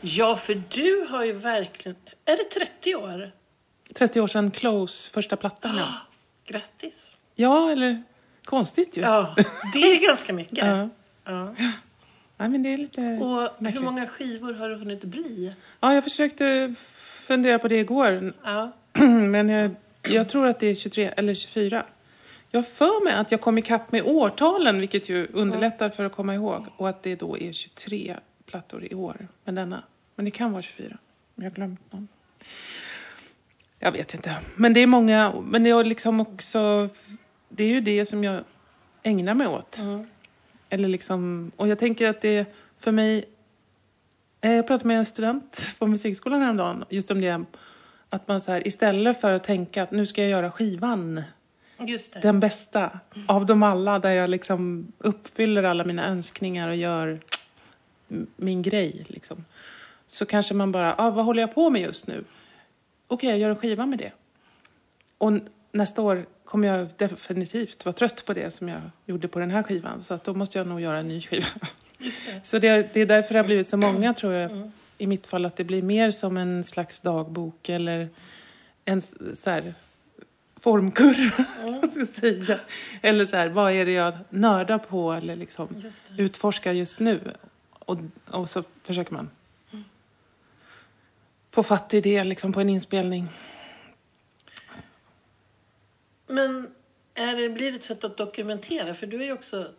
Ja, 0.00 0.36
för 0.36 0.62
du 0.68 1.06
har 1.10 1.24
ju 1.24 1.32
verkligen... 1.32 1.96
Är 2.24 2.36
det 2.36 2.44
30 2.66 2.94
år? 2.94 3.32
30 3.94 4.20
år 4.20 4.26
sedan 4.26 4.50
Close, 4.50 5.10
första 5.10 5.36
plattan. 5.36 5.76
Ja, 5.76 5.88
Grattis! 6.46 7.16
ja 7.34 7.70
eller 7.70 8.02
konstigt 8.44 8.96
ju. 8.96 9.00
Ja, 9.00 9.34
det 9.72 9.78
är 9.78 10.06
ganska 10.08 10.32
mycket. 10.32 10.58
Ja. 10.66 10.88
Ja. 11.24 11.54
Nej, 12.40 12.48
men 12.48 12.62
det 12.62 12.72
är 12.72 12.78
lite 12.78 13.00
Och 13.00 13.40
hur 13.40 13.48
märkligt. 13.62 13.84
många 13.84 14.06
skivor 14.06 14.52
har 14.52 14.68
det 14.68 14.76
hunnit 14.76 15.04
bli? 15.04 15.54
Ja, 15.80 15.94
jag 15.94 16.04
försökte 16.04 16.74
fundera 17.26 17.58
på 17.58 17.68
det 17.68 17.76
igår. 17.76 18.32
Ja. 18.44 18.72
Men 19.28 19.48
jag, 19.48 19.70
jag 20.02 20.28
tror 20.28 20.46
att 20.46 20.60
det 20.60 20.66
är 20.66 20.74
23 20.74 21.10
eller 21.16 21.34
24. 21.34 21.86
Jag 22.50 22.68
för 22.68 23.04
mig 23.04 23.14
att 23.14 23.30
jag 23.32 23.40
kom 23.40 23.58
ikapp 23.58 23.92
med 23.92 24.02
årtalen, 24.02 24.80
vilket 24.80 25.08
ju 25.08 25.28
underlättar 25.32 25.90
för 25.90 26.04
att 26.04 26.12
komma 26.12 26.34
ihåg. 26.34 26.66
Och 26.76 26.88
att 26.88 27.02
det 27.02 27.14
då 27.14 27.38
är 27.38 27.52
23 27.52 28.16
plattor 28.46 28.84
i 28.90 28.94
år 28.94 29.28
med 29.44 29.54
denna. 29.54 29.82
Men 30.14 30.24
det 30.24 30.30
kan 30.30 30.52
vara 30.52 30.62
24. 30.62 30.98
Men 31.34 31.44
jag 31.44 31.50
har 31.50 31.54
glömt 31.54 31.92
någon. 31.92 32.08
Jag 33.78 33.92
vet 33.92 34.14
inte. 34.14 34.36
Men 34.56 34.72
det 34.72 34.80
är 34.80 34.86
många, 34.86 35.32
men 35.42 35.62
det 35.62 35.70
är 35.70 35.84
liksom 35.84 36.20
också, 36.20 36.88
det 37.48 37.64
är 37.64 37.68
ju 37.68 37.80
det 37.80 38.06
som 38.06 38.24
jag 38.24 38.44
ägnar 39.02 39.34
mig 39.34 39.46
åt. 39.46 39.78
Eller 40.70 40.88
liksom, 40.88 41.52
och 41.56 41.68
jag 41.68 41.78
tänker 41.78 42.08
att 42.08 42.20
det 42.20 42.54
för 42.78 42.92
mig, 42.92 43.24
eh, 44.40 44.52
jag 44.52 44.66
pratade 44.66 44.88
med 44.88 44.98
en 44.98 45.04
student 45.04 45.74
på 45.78 45.86
musikskolan 45.86 46.40
häromdagen 46.40 46.84
just 46.88 47.10
om 47.10 47.20
det, 47.20 47.44
att 48.10 48.28
man 48.28 48.40
så 48.40 48.52
här, 48.52 48.66
istället 48.66 49.20
för 49.20 49.32
att 49.32 49.44
tänka 49.44 49.82
att 49.82 49.90
nu 49.90 50.06
ska 50.06 50.22
jag 50.22 50.30
göra 50.30 50.50
skivan, 50.50 51.22
den 52.22 52.40
bästa 52.40 53.00
av 53.26 53.46
dem 53.46 53.62
alla, 53.62 53.98
där 53.98 54.10
jag 54.10 54.30
liksom 54.30 54.92
uppfyller 54.98 55.62
alla 55.62 55.84
mina 55.84 56.06
önskningar 56.06 56.68
och 56.68 56.76
gör 56.76 57.20
min 58.36 58.62
grej. 58.62 59.04
Liksom. 59.08 59.44
Så 60.06 60.26
kanske 60.26 60.54
man 60.54 60.72
bara, 60.72 60.94
ah, 60.98 61.10
vad 61.10 61.24
håller 61.24 61.42
jag 61.42 61.54
på 61.54 61.70
med 61.70 61.82
just 61.82 62.06
nu? 62.06 62.24
Okej, 63.06 63.30
jag 63.30 63.38
gör 63.38 63.50
en 63.50 63.56
skiva 63.56 63.86
med 63.86 63.98
det. 63.98 64.12
Och 65.18 65.32
nästa 65.72 66.02
år 66.02 66.26
kommer 66.48 66.68
jag 66.68 66.88
definitivt 66.96 67.84
vara 67.84 67.92
trött 67.92 68.24
på 68.24 68.34
det 68.34 68.50
som 68.50 68.68
jag 68.68 68.80
gjorde 69.06 69.28
på 69.28 69.38
den 69.38 69.50
här 69.50 69.62
skivan. 69.62 70.02
Så 70.02 70.14
att 70.14 70.24
då 70.24 70.34
måste 70.34 70.58
jag 70.58 70.66
nog 70.66 70.80
göra 70.80 70.98
en 70.98 71.08
ny 71.08 71.20
skiva. 71.20 71.46
Just 71.98 72.26
det. 72.26 72.40
Så 72.46 72.58
det, 72.58 72.94
det 72.94 73.00
är 73.00 73.06
därför 73.06 73.34
det 73.34 73.38
har 73.38 73.44
blivit 73.44 73.68
så 73.68 73.76
många, 73.76 74.14
tror 74.14 74.34
jag, 74.34 74.70
i 74.98 75.06
mitt 75.06 75.26
fall. 75.26 75.46
Att 75.46 75.56
det 75.56 75.64
blir 75.64 75.82
mer 75.82 76.10
som 76.10 76.36
en 76.36 76.64
slags 76.64 77.00
dagbok 77.00 77.68
eller 77.68 78.08
en 78.84 79.02
så 79.34 79.50
här, 79.50 79.74
formkurva, 80.60 81.44
vad 81.82 81.92
ska 81.92 82.06
säga. 82.06 82.60
Eller 83.02 83.24
så 83.24 83.36
här, 83.36 83.48
vad 83.48 83.72
är 83.72 83.86
det 83.86 83.92
jag 83.92 84.12
nördar 84.30 84.78
på 84.78 85.12
eller 85.12 85.36
liksom 85.36 85.68
Just 85.82 86.04
utforskar 86.16 86.72
just 86.72 87.00
nu? 87.00 87.20
Och, 87.78 87.98
och 88.30 88.48
så 88.48 88.64
försöker 88.82 89.12
man 89.12 89.30
få 91.50 91.62
fatt 91.62 91.94
i 91.94 92.00
det 92.00 92.24
liksom 92.24 92.52
på 92.52 92.60
en 92.60 92.68
inspelning. 92.68 93.28
Men 96.28 96.70
är 97.14 97.36
det, 97.36 97.48
blir 97.48 97.70
det 97.70 97.76
ett 97.76 97.84
sätt 97.84 98.04
att 98.04 98.16
dokumentera? 98.16 98.94
För 98.94 99.06
du 99.06 99.20
är 99.22 99.26
ju 99.26 99.32
också 99.32 99.72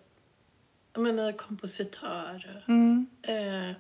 jag 0.94 1.02
menar, 1.04 1.32
kompositör. 1.32 2.64
Mm. 2.68 3.08
Eh, 3.22 3.76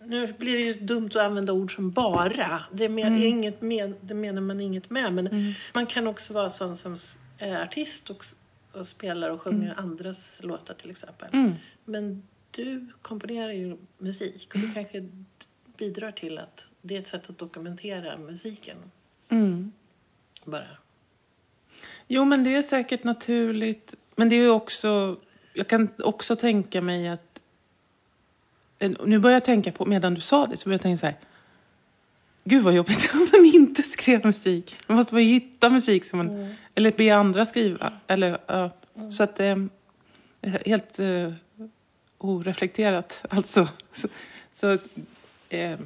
nu 0.00 0.32
blir 0.32 0.52
det 0.56 0.60
ju 0.62 0.72
dumt 0.86 1.06
att 1.08 1.16
använda 1.16 1.52
ord 1.52 1.74
som 1.74 1.90
bara. 1.90 2.62
Det, 2.72 2.88
men, 2.88 3.04
Mm. 3.06 3.22
inget 3.22 3.60
med, 3.60 3.94
det 4.00 4.14
menar 4.14 4.40
man 4.42 4.60
inget 4.60 4.90
med. 4.90 5.12
Men 5.12 5.54
man 5.74 5.86
kan 5.86 6.06
också 6.06 6.32
vara 6.34 6.50
sån 6.50 6.76
som 6.76 6.98
är 7.38 7.62
artist 7.62 8.10
och, 8.10 8.24
och 8.72 8.86
spelar 8.86 9.30
och 9.30 9.40
sjunger 9.42 9.74
andras 9.76 10.38
låtar 10.42 10.74
till 10.74 10.90
exempel. 10.90 11.28
Mm. 11.32 11.52
Men 11.84 12.28
du 12.50 12.86
komponerar 13.02 13.52
ju 13.52 13.76
musik 13.98 14.50
och 14.54 14.60
du 14.60 14.72
kanske 14.72 15.00
d- 15.00 15.24
bidrar 15.78 16.12
till 16.12 16.38
att 16.38 16.66
det 16.82 16.96
är 16.96 17.00
ett 17.00 17.08
sätt 17.08 17.30
att 17.30 17.38
dokumentera 17.38 18.16
musiken. 18.18 18.76
Mm. 19.28 19.72
Bara. 20.44 20.66
Jo, 22.08 22.24
men 22.24 22.44
det 22.44 22.54
är 22.54 22.62
säkert 22.62 23.04
naturligt. 23.04 23.94
Men 24.16 24.28
det 24.28 24.36
är 24.36 24.40
ju 24.40 24.50
också... 24.50 25.16
Jag 25.54 25.68
kan 25.68 25.88
också 25.98 26.36
tänka 26.36 26.82
mig 26.82 27.08
att... 27.08 27.40
eh, 28.78 28.90
Nu 29.06 29.18
börjar 29.18 29.34
jag 29.36 29.44
tänka 29.44 29.72
på, 29.72 29.86
medan 29.86 30.14
du 30.14 30.20
sa 30.20 30.46
det, 30.46 30.56
så 30.56 30.64
börjar 30.64 30.74
jag 30.74 30.82
tänka 30.82 30.98
så 30.98 31.06
här. 31.06 31.16
Gud 32.44 32.62
vad 32.62 32.74
jobbigt 32.74 33.10
om 33.14 33.28
man 33.32 33.44
inte 33.44 33.82
skrev 33.82 34.24
musik. 34.26 34.78
Man 34.86 34.96
måste 34.96 35.12
bara 35.12 35.20
hitta 35.22 35.70
musik 35.70 36.04
som 36.04 36.18
man... 36.18 36.54
Eller 36.74 36.92
be 36.92 37.16
andra 37.16 37.46
skriva. 37.46 37.92
Eller, 38.06 38.38
ja. 38.46 38.70
Så 39.10 39.22
att... 39.22 39.40
Eh, 39.40 39.56
helt 40.42 40.98
eh, 40.98 41.32
oreflekterat, 42.18 43.24
alltså. 43.30 43.68
Så, 43.92 44.08
så 44.52 44.78
eh, 45.48 45.78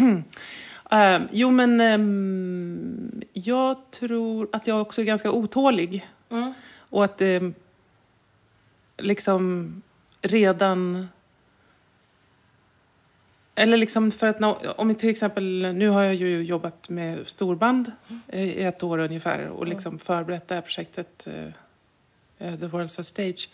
eh, 0.90 1.20
jo, 1.30 1.50
men 1.50 1.80
ehm, 1.80 3.22
jag 3.32 3.90
tror 3.90 4.48
att 4.52 4.66
jag 4.66 4.80
också 4.80 5.00
är 5.00 5.04
ganska 5.04 5.30
otålig. 5.30 6.08
Mm. 6.30 6.52
Och 6.90 7.04
att 7.04 7.18
det 7.18 7.52
liksom 8.96 9.72
redan... 10.22 11.08
Eller 13.54 13.76
liksom 13.76 14.10
för 14.10 14.26
att 14.26 14.40
nå- 14.40 14.58
om 14.76 14.94
till 14.94 15.10
exempel, 15.10 15.72
nu 15.74 15.88
har 15.88 16.02
jag 16.02 16.14
ju 16.14 16.42
jobbat 16.42 16.88
med 16.88 17.28
storband 17.28 17.92
i 18.32 18.62
ett 18.62 18.82
år 18.82 18.98
ungefär 18.98 19.48
och 19.48 19.66
liksom 19.66 19.98
förberett 19.98 20.48
det 20.48 20.54
här 20.54 20.62
projektet 20.62 21.26
eh, 21.26 21.46
eh, 22.38 22.58
The 22.60 22.66
World's 22.66 23.00
a 23.00 23.02
Stage 23.02 23.48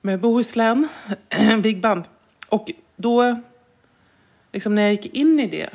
med 0.00 0.20
Bohuslän, 0.20 0.88
Big 1.62 1.80
Band. 1.80 2.04
Och 2.48 2.70
då, 2.96 3.42
liksom 4.52 4.74
när 4.74 4.82
jag 4.82 4.90
gick 4.90 5.14
in 5.14 5.40
i 5.40 5.46
det, 5.46 5.70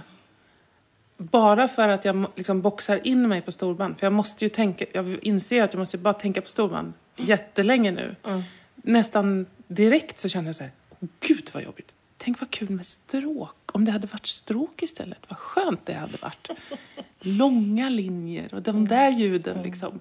bara 1.18 1.68
för 1.68 1.88
att 1.88 2.06
jag 2.06 2.26
liksom 2.36 2.62
boxar 2.62 3.08
in 3.08 3.28
mig 3.28 3.42
på 3.42 3.52
storband, 3.52 4.00
för 4.00 4.06
jag 4.06 4.14
måste 4.14 4.46
ju 4.46 4.50
tänka, 4.50 4.86
jag 4.94 5.24
inser 5.24 5.64
att 5.64 5.74
jag 5.74 5.80
måste 5.80 5.98
bara 5.98 6.14
tänka 6.14 6.42
på 6.42 6.50
storband 6.50 6.94
jättelänge 7.16 7.92
nu. 7.92 8.16
Mm. 8.24 8.42
Nästan 8.76 9.46
direkt 9.68 10.20
så 10.20 10.30
kände 10.30 10.48
jag 10.48 10.56
så 10.56 10.64
här, 10.64 10.72
"Åh, 11.00 11.10
gud 11.20 11.50
vad 11.54 11.64
jobbigt. 11.64 11.94
Tänk 12.18 12.40
vad 12.40 12.50
kul 12.50 12.70
med 12.70 12.86
stråk. 12.86 13.56
Om 13.66 13.86
det 13.86 13.92
hade 13.92 14.08
varit 14.08 14.26
stråk 14.26 14.84
istället, 14.84 15.20
vad 15.28 15.38
skönt 15.38 15.86
det 15.86 15.94
hade 15.94 16.18
varit. 16.22 16.50
Långa 17.20 17.90
linjer 17.90 18.54
och 18.54 18.62
de 18.62 18.88
där 18.88 19.10
ljuden 19.10 19.62
liksom. 19.64 20.00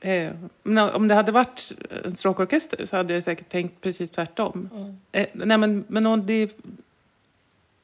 Eh, 0.00 0.32
men 0.62 0.90
om 0.90 1.08
det 1.08 1.14
hade 1.14 1.32
varit 1.32 1.72
en 2.04 2.12
stråkorkester 2.12 2.86
så 2.86 2.96
hade 2.96 3.14
jag 3.14 3.24
säkert 3.24 3.48
tänkt 3.48 3.80
precis 3.80 4.10
tvärtom. 4.10 4.68
Eh, 5.12 5.26
nej 5.32 5.58
men, 5.58 5.84
men 5.88 6.26
det... 6.26 6.56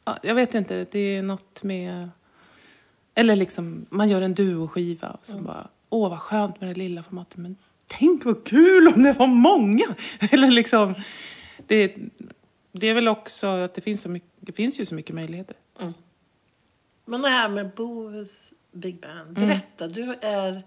Ja, 0.09 0.19
jag 0.23 0.35
vet 0.35 0.55
inte, 0.55 0.87
det 0.91 0.99
är 1.17 1.23
något 1.23 1.63
med... 1.63 2.09
Eller 3.15 3.37
liksom, 3.37 3.87
man 3.91 4.09
gör 4.09 4.23
en 4.23 4.35
duoskiva 4.35 5.09
och 5.11 5.25
så 5.25 5.37
bara, 5.37 5.69
åh 5.91 6.11
vad 6.11 6.19
skönt 6.19 6.61
med 6.61 6.71
det 6.71 6.75
lilla 6.75 7.03
formatet, 7.03 7.37
men 7.37 7.57
tänk 7.87 8.25
vad 8.25 8.45
kul 8.45 8.89
om 8.89 9.03
det 9.03 9.13
var 9.13 9.27
många! 9.27 9.85
Eller 10.31 10.51
liksom, 10.51 10.95
det, 11.67 11.97
det 12.73 12.87
är 12.87 12.95
väl 12.95 13.09
också 13.09 13.47
att 13.47 13.75
det 13.75 13.81
finns, 13.81 14.01
så 14.03 14.09
mycket, 14.09 14.31
det 14.41 14.53
finns 14.53 14.81
ju 14.81 14.85
så 14.85 14.95
mycket 14.95 15.15
möjligheter. 15.15 15.57
Men 17.05 17.23
det 17.23 17.29
här 17.29 17.49
med 17.49 17.71
Bohus 17.71 18.55
Big 18.73 19.01
Band. 19.01 19.39
Mm. 19.39 19.49
Berätta, 19.49 19.87
du 19.87 20.15
är 20.21 20.63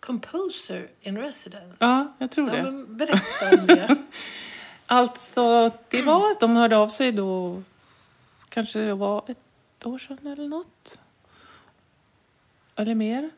composer 0.00 0.88
in 1.00 1.18
residence. 1.18 1.76
Ja, 1.78 2.16
jag 2.18 2.30
tror 2.30 2.56
Ja, 2.56 2.70
det. 2.70 2.86
berätta 2.86 3.60
om 3.60 3.66
det. 3.66 3.96
Alltså, 4.90 5.70
det 5.88 6.02
var 6.02 6.30
att 6.30 6.40
de 6.40 6.56
hörde 6.56 6.76
av 6.76 6.88
sig 6.88 7.12
då, 7.12 7.62
kanske 8.58 8.78
det 8.78 8.94
var 8.94 9.24
ett 9.26 9.86
år 9.86 9.98
sedan 9.98 10.26
eller 10.26 10.48
något. 10.48 10.98
Eller 12.76 12.94
mer. 12.94 13.30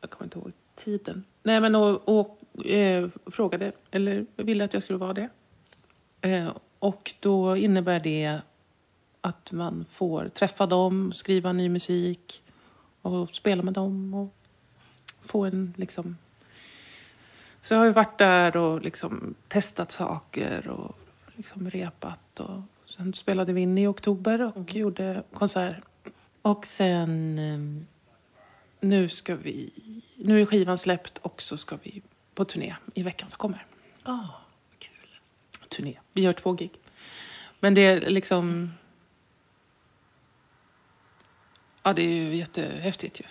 Jag 0.00 0.10
kommer 0.10 0.24
inte 0.26 0.38
ihåg 0.38 0.52
tiden. 0.74 1.24
Nej, 1.42 1.60
men 1.60 1.74
och, 1.74 2.18
och 2.18 2.66
eh, 2.66 3.08
frågade, 3.26 3.72
eller 3.90 4.26
ville 4.36 4.64
att 4.64 4.74
jag 4.74 4.82
skulle 4.82 4.98
vara 4.98 5.12
det. 5.12 5.28
Eh, 6.20 6.50
och 6.78 7.14
då 7.20 7.56
innebär 7.56 8.00
det 8.00 8.40
att 9.20 9.52
man 9.52 9.84
får 9.84 10.28
träffa 10.28 10.66
dem, 10.66 11.12
skriva 11.12 11.52
ny 11.52 11.68
musik 11.68 12.42
och 13.02 13.34
spela 13.34 13.62
med 13.62 13.74
dem 13.74 14.14
och 14.14 14.34
få 15.22 15.44
en 15.44 15.74
liksom 15.76 16.16
så 17.60 17.74
jag 17.74 17.78
har 17.78 17.86
ju 17.86 17.92
varit 17.92 18.18
där 18.18 18.56
och 18.56 18.82
liksom 18.82 19.34
testat 19.48 19.92
saker 19.92 20.68
och 20.68 20.98
liksom 21.36 21.70
repat. 21.70 22.40
Och 22.40 22.62
sen 22.96 23.12
spelade 23.14 23.52
vi 23.52 23.60
in 23.60 23.78
i 23.78 23.86
oktober 23.86 24.52
och 24.58 24.74
gjorde 24.74 25.22
konsert. 25.32 25.76
Och 26.42 26.66
sen... 26.66 27.38
eh, 27.38 27.84
Nu 28.80 29.08
ska 29.08 29.34
vi... 29.36 29.70
Nu 30.16 30.42
är 30.42 30.46
skivan 30.46 30.78
släppt 30.78 31.18
och 31.18 31.42
så 31.42 31.56
ska 31.56 31.78
vi 31.82 32.02
på 32.34 32.44
turné 32.44 32.76
i 32.94 33.02
veckan 33.02 33.28
som 33.30 33.38
kommer. 33.38 33.66
Ah, 34.02 34.16
vad 34.70 34.78
kul. 34.78 35.08
Turné. 35.68 35.94
Vi 36.12 36.22
gör 36.22 36.32
två 36.32 36.52
gig. 36.52 36.70
Men 37.60 37.74
det 37.74 37.80
är 37.80 38.10
liksom... 38.10 38.72
Ja, 41.82 41.92
det 41.92 42.02
är 42.02 42.10
ju 42.10 42.36
jättehäftigt 42.36 43.20
ju. 43.20 43.24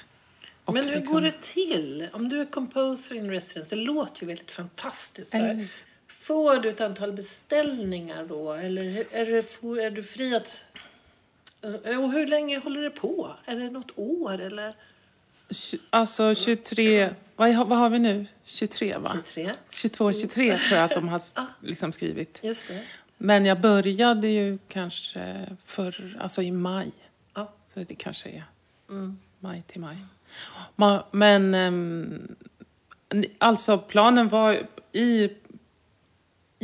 Och 0.65 0.73
Men 0.73 0.85
hur 0.85 0.95
liksom- 0.95 1.13
går 1.13 1.21
det 1.21 1.41
till? 1.41 2.07
Om 2.13 2.29
du 2.29 2.41
är 2.41 2.45
composer 2.45 3.15
in 3.15 3.29
residence, 3.31 3.75
det 3.75 3.81
låter 3.81 4.21
ju 4.21 4.27
väldigt 4.27 4.51
fantastiskt. 4.51 5.31
Så. 5.31 5.37
Mm. 5.37 5.67
Får 6.27 6.59
du 6.59 6.69
ett 6.69 6.81
antal 6.81 7.11
beställningar 7.13 8.25
då? 8.25 8.53
Eller 8.53 8.83
är, 9.11 9.25
det, 9.25 9.83
är 9.83 9.91
du 9.91 10.03
fri 10.03 10.35
att... 10.35 10.65
Och 11.99 12.11
hur 12.11 12.27
länge 12.27 12.59
håller 12.59 12.81
det 12.81 12.89
på? 12.89 13.35
Är 13.45 13.55
det 13.55 13.69
något 13.69 13.91
år 13.95 14.41
eller? 14.41 14.75
Alltså 15.89 16.35
23... 16.35 17.09
Vad, 17.35 17.55
vad 17.67 17.77
har 17.77 17.89
vi 17.89 17.99
nu? 17.99 18.25
23 18.43 18.97
va? 18.97 19.11
23? 19.15 19.51
22, 19.71 20.13
23 20.13 20.57
tror 20.57 20.79
jag 20.79 20.85
att 20.85 20.91
de 20.95 21.07
har 21.09 21.21
liksom 21.59 21.91
skrivit. 21.93 22.39
Just 22.43 22.67
det. 22.67 22.83
Men 23.17 23.45
jag 23.45 23.61
började 23.61 24.27
ju 24.27 24.57
kanske 24.67 25.45
för, 25.65 26.17
alltså 26.19 26.41
i 26.41 26.51
maj. 26.51 26.91
Ja. 27.33 27.53
Så 27.73 27.79
det 27.79 27.95
kanske 27.95 28.29
är 28.29 28.43
Mm. 28.89 29.19
maj 29.39 29.63
till 29.67 29.81
maj. 29.81 29.97
Ma- 30.75 31.03
Men 31.11 31.53
ehm, 31.55 32.35
alltså 33.37 33.77
planen 33.77 34.29
var 34.29 34.67
i, 34.91 35.29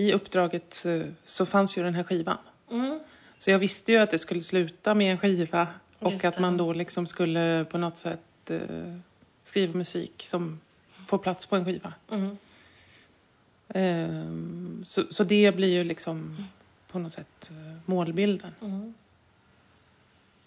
i 0.01 0.13
uppdraget 0.13 0.85
så 1.23 1.45
fanns 1.45 1.77
ju 1.77 1.83
den 1.83 1.95
här 1.95 2.03
skivan. 2.03 2.37
Mm. 2.71 2.99
Så 3.37 3.51
jag 3.51 3.59
visste 3.59 3.91
ju 3.91 3.97
att 3.97 4.11
det 4.11 4.19
skulle 4.19 4.41
sluta 4.41 4.95
med 4.95 5.11
en 5.11 5.17
skiva 5.17 5.67
och 5.99 6.11
Just 6.11 6.25
att 6.25 6.35
det. 6.35 6.41
man 6.41 6.57
då 6.57 6.73
liksom 6.73 7.07
skulle 7.07 7.65
på 7.69 7.77
något 7.77 7.97
sätt 7.97 8.49
eh, 8.49 8.59
skriva 9.43 9.73
musik 9.73 10.23
som 10.25 10.59
får 11.07 11.17
plats 11.17 11.45
på 11.45 11.55
en 11.55 11.65
skiva. 11.65 11.93
Mm. 12.11 12.37
Ehm, 13.67 14.83
så, 14.85 15.03
så 15.09 15.23
det 15.23 15.55
blir 15.55 15.73
ju 15.73 15.83
liksom 15.83 16.47
på 16.87 16.99
något 16.99 17.13
sätt 17.13 17.51
eh, 17.51 17.77
målbilden. 17.85 18.55
Mm. 18.61 18.93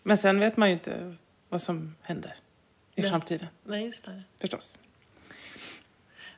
Men 0.03 0.19
sen 0.19 0.41
vet 0.41 0.57
man 0.57 0.69
ju 0.69 0.75
inte 0.75 1.17
vad 1.49 1.61
som 1.61 1.95
händer 2.03 2.35
i 2.95 3.01
Nej. 3.01 3.11
framtiden 3.11 3.49
Nej, 3.65 3.85
just 3.85 4.05
det. 4.05 4.23
förstås. 4.39 4.79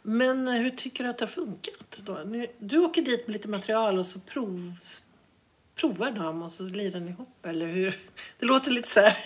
Men 0.08 0.48
eh, 0.48 0.54
hur 0.54 0.70
tycker 0.70 1.04
du 1.04 1.10
att 1.10 1.18
det 1.18 1.24
har 1.24 1.30
funkat? 1.30 2.00
Då? 2.04 2.18
Du 2.58 2.78
åker 2.78 3.02
dit 3.02 3.26
med 3.26 3.32
lite 3.32 3.48
material 3.48 3.98
och 3.98 4.06
så 4.06 4.20
prov, 4.20 4.72
provar 5.74 6.10
de 6.10 6.42
och 6.42 6.52
så 6.52 6.62
lirar 6.62 7.00
ni 7.00 7.10
ihop, 7.10 7.46
eller 7.46 7.66
hur? 7.66 8.00
Det 8.38 8.46
låter 8.46 8.70
lite 8.70 8.88
så 8.88 9.00
här... 9.00 9.18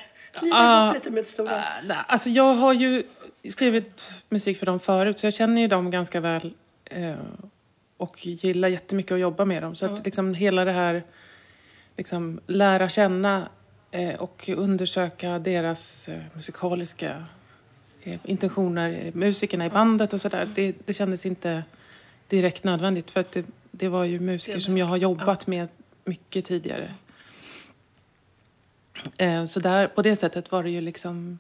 Lirar 0.42 0.84
ihop 0.84 0.94
lite 0.94 1.10
med 1.10 1.20
ett 1.20 1.28
stora... 1.28 1.56
Äh, 1.56 1.62
nej, 1.84 1.96
Alltså 2.06 2.30
jag 2.30 2.54
har 2.54 2.72
ju 2.72 3.02
skrivit 3.48 4.02
musik 4.28 4.58
för 4.58 4.66
dem 4.66 4.80
förut 4.80 5.18
så 5.18 5.26
jag 5.26 5.34
känner 5.34 5.60
ju 5.60 5.68
dem 5.68 5.90
ganska 5.90 6.20
väl 6.20 6.54
eh, 6.84 7.14
och 7.96 8.26
gillar 8.26 8.68
jättemycket 8.68 9.12
att 9.12 9.20
jobba 9.20 9.44
med 9.44 9.62
dem. 9.62 9.74
Så 9.76 9.84
Ja. 9.84 9.90
att 9.90 10.04
liksom 10.04 10.34
hela 10.34 10.64
det 10.64 10.72
här 10.72 11.02
liksom 11.96 12.40
lära 12.46 12.88
känna 12.88 13.48
eh, 13.90 14.14
och 14.14 14.48
undersöka 14.56 15.38
deras 15.38 16.08
eh, 16.08 16.20
musikaliska 16.34 17.24
intentioner, 18.24 18.90
eh, 18.90 19.14
musikerna 19.14 19.66
i 19.66 19.70
bandet 19.70 20.12
och 20.12 20.20
sådär. 20.20 20.48
Det, 20.54 20.74
det 20.86 20.94
kändes 20.94 21.26
inte 21.26 21.64
direkt 22.28 22.64
nödvändigt 22.64 23.10
för 23.10 23.20
att 23.20 23.32
det, 23.32 23.44
det 23.70 23.88
var 23.88 24.04
ju 24.04 24.20
musiker 24.20 24.60
som 24.60 24.78
jag 24.78 24.86
har 24.86 24.96
jobbat 24.96 25.46
med 25.46 25.68
mycket 26.04 26.44
tidigare. 26.44 26.90
Eh, 29.16 29.44
så 29.44 29.60
där, 29.60 29.86
på 29.86 30.02
det 30.02 30.16
sättet 30.16 30.52
var 30.52 30.62
det 30.62 30.70
ju 30.70 30.80
liksom... 30.80 31.38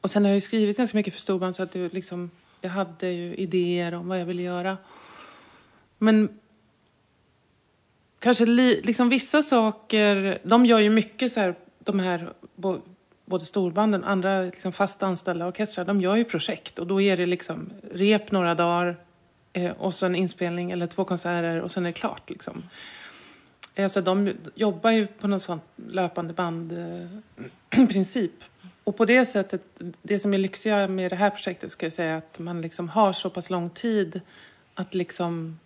Och 0.00 0.10
sen 0.10 0.24
har 0.24 0.30
jag 0.30 0.34
ju 0.34 0.40
skrivit 0.40 0.76
ganska 0.76 0.98
mycket 0.98 1.14
för 1.14 1.20
storband 1.20 1.56
så 1.56 1.62
att 1.62 1.72
det 1.72 1.92
liksom, 1.92 2.30
jag 2.60 2.70
hade 2.70 3.10
ju 3.10 3.34
idéer 3.34 3.94
om 3.94 4.08
vad 4.08 4.20
jag 4.20 4.26
ville 4.26 4.42
göra. 4.42 4.78
Men 5.98 6.38
kanske 8.18 8.46
li, 8.46 8.80
liksom 8.84 9.08
vissa 9.08 9.42
saker, 9.42 10.38
de 10.42 10.66
gör 10.66 10.78
ju 10.78 10.90
mycket 10.90 11.32
så 11.32 11.40
här, 11.40 11.54
de 11.78 12.00
här 12.00 12.32
både 13.30 13.44
storbanden 13.44 14.04
och 14.04 14.10
andra 14.10 14.42
liksom 14.42 14.72
fast 14.72 15.02
anställda 15.02 15.46
orkestrar, 15.46 15.84
de 15.84 16.00
gör 16.00 16.16
ju 16.16 16.24
projekt 16.24 16.78
och 16.78 16.86
då 16.86 17.00
är 17.00 17.16
det 17.16 17.26
liksom 17.26 17.70
rep 17.92 18.32
några 18.32 18.54
dagar 18.54 18.96
eh, 19.52 19.70
och 19.70 19.94
sen 19.94 20.14
en 20.14 20.20
inspelning 20.20 20.70
eller 20.70 20.86
två 20.86 21.04
konserter 21.04 21.60
och 21.60 21.70
sen 21.70 21.86
är 21.86 21.90
det 21.90 21.92
klart 21.92 22.30
liksom. 22.30 22.62
Eh, 23.74 23.88
Så 23.88 24.00
de 24.00 24.32
jobbar 24.54 24.90
ju 24.90 25.06
på 25.06 25.28
någon 25.28 25.40
sån 25.40 25.60
löpande 25.76 26.32
band-princip. 26.32 27.22
Eh, 28.42 28.46
och 28.84 28.96
på 28.96 29.04
det 29.04 29.24
sättet, 29.24 29.62
det 30.02 30.18
som 30.18 30.34
är 30.34 30.38
lyxiga 30.38 30.88
med 30.88 31.12
det 31.12 31.16
här 31.16 31.30
projektet 31.30 31.70
ska 31.70 31.86
jag 31.86 31.92
säga 31.92 32.16
att 32.16 32.38
man 32.38 32.62
liksom 32.62 32.88
har 32.88 33.12
så 33.12 33.30
pass 33.30 33.50
lång 33.50 33.70
tid 33.70 34.20
att 34.74 34.94
liksom 34.94 35.58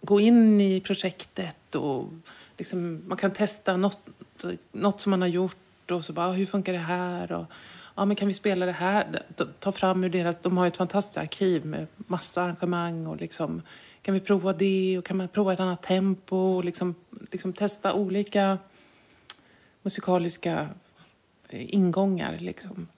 gå 0.00 0.20
in 0.20 0.60
i 0.60 0.80
projektet 0.80 1.74
och 1.74 2.04
liksom, 2.56 3.02
man 3.06 3.18
kan 3.18 3.30
testa 3.30 3.76
något, 3.76 3.98
något 4.72 5.00
som 5.00 5.10
man 5.10 5.20
har 5.20 5.28
gjort 5.28 5.56
och 5.90 6.04
så 6.04 6.12
bara, 6.12 6.28
ah, 6.28 6.32
hur 6.32 6.46
funkar 6.46 6.72
det 6.72 6.78
här? 6.78 7.32
Och, 7.32 7.46
ja, 7.94 8.04
men 8.04 8.16
kan 8.16 8.28
vi 8.28 8.34
spela 8.34 8.66
det 8.66 8.72
här? 8.72 9.22
Ta 9.58 9.72
fram 9.72 10.04
ur 10.04 10.08
deras, 10.08 10.36
de 10.42 10.56
har 10.56 10.66
ett 10.66 10.76
fantastiskt 10.76 11.18
arkiv 11.18 11.66
med 11.66 11.86
massa 11.96 12.42
arrangemang 12.42 13.06
och 13.06 13.16
liksom, 13.16 13.62
kan 14.02 14.14
vi 14.14 14.20
prova 14.20 14.52
det 14.52 14.98
och 14.98 15.04
kan 15.04 15.16
man 15.16 15.28
prova 15.28 15.52
ett 15.52 15.60
annat 15.60 15.82
tempo 15.82 16.36
och 16.36 16.64
liksom, 16.64 16.94
liksom 17.30 17.52
testa 17.52 17.94
olika 17.94 18.58
musikaliska 19.82 20.68
eh, 21.48 21.74
ingångar 21.74 22.38
liksom. 22.38 22.88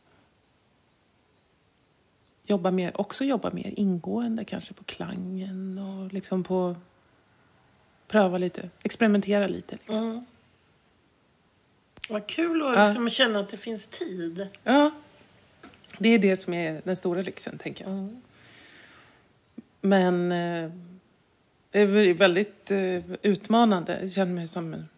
Jobba 2.47 2.71
mer, 2.71 3.01
också 3.01 3.25
jobba 3.25 3.51
mer 3.51 3.73
ingående 3.77 4.45
kanske 4.45 4.75
på 4.75 4.85
klangen 4.85 5.79
och 5.79 6.13
liksom 6.13 6.45
på 6.45 6.77
pröva 8.09 8.39
lite, 8.39 8.71
experimentera 8.83 9.47
lite. 9.47 9.77
Liksom. 9.77 10.05
Mm. 10.05 10.25
Vad 12.11 12.27
kul 12.27 12.63
att 12.63 12.77
Ja. 12.77 12.87
liksom 12.87 13.11
känna 13.11 13.41
att 13.41 13.51
det 13.51 13.57
finns 13.57 13.89
tid. 13.89 14.49
Ja, 14.65 14.91
det 15.99 16.09
är 16.09 16.19
det 16.19 16.37
som 16.37 16.55
är 16.55 16.81
den 16.85 16.97
stora 16.97 17.23
lyxen, 17.23 17.59
tänker 17.59 17.85
jag. 17.85 17.93
Mm. 17.93 18.23
Men 19.81 20.33
eh, 20.33 20.71
det 21.71 21.81
är 21.81 22.15
väldigt 22.15 22.71
eh, 22.71 23.01
utmanande. 23.23 23.99
Jag 24.03 24.13
känner 24.13 24.33
mig 24.33 24.49
som 24.49 24.75
en 24.75 24.89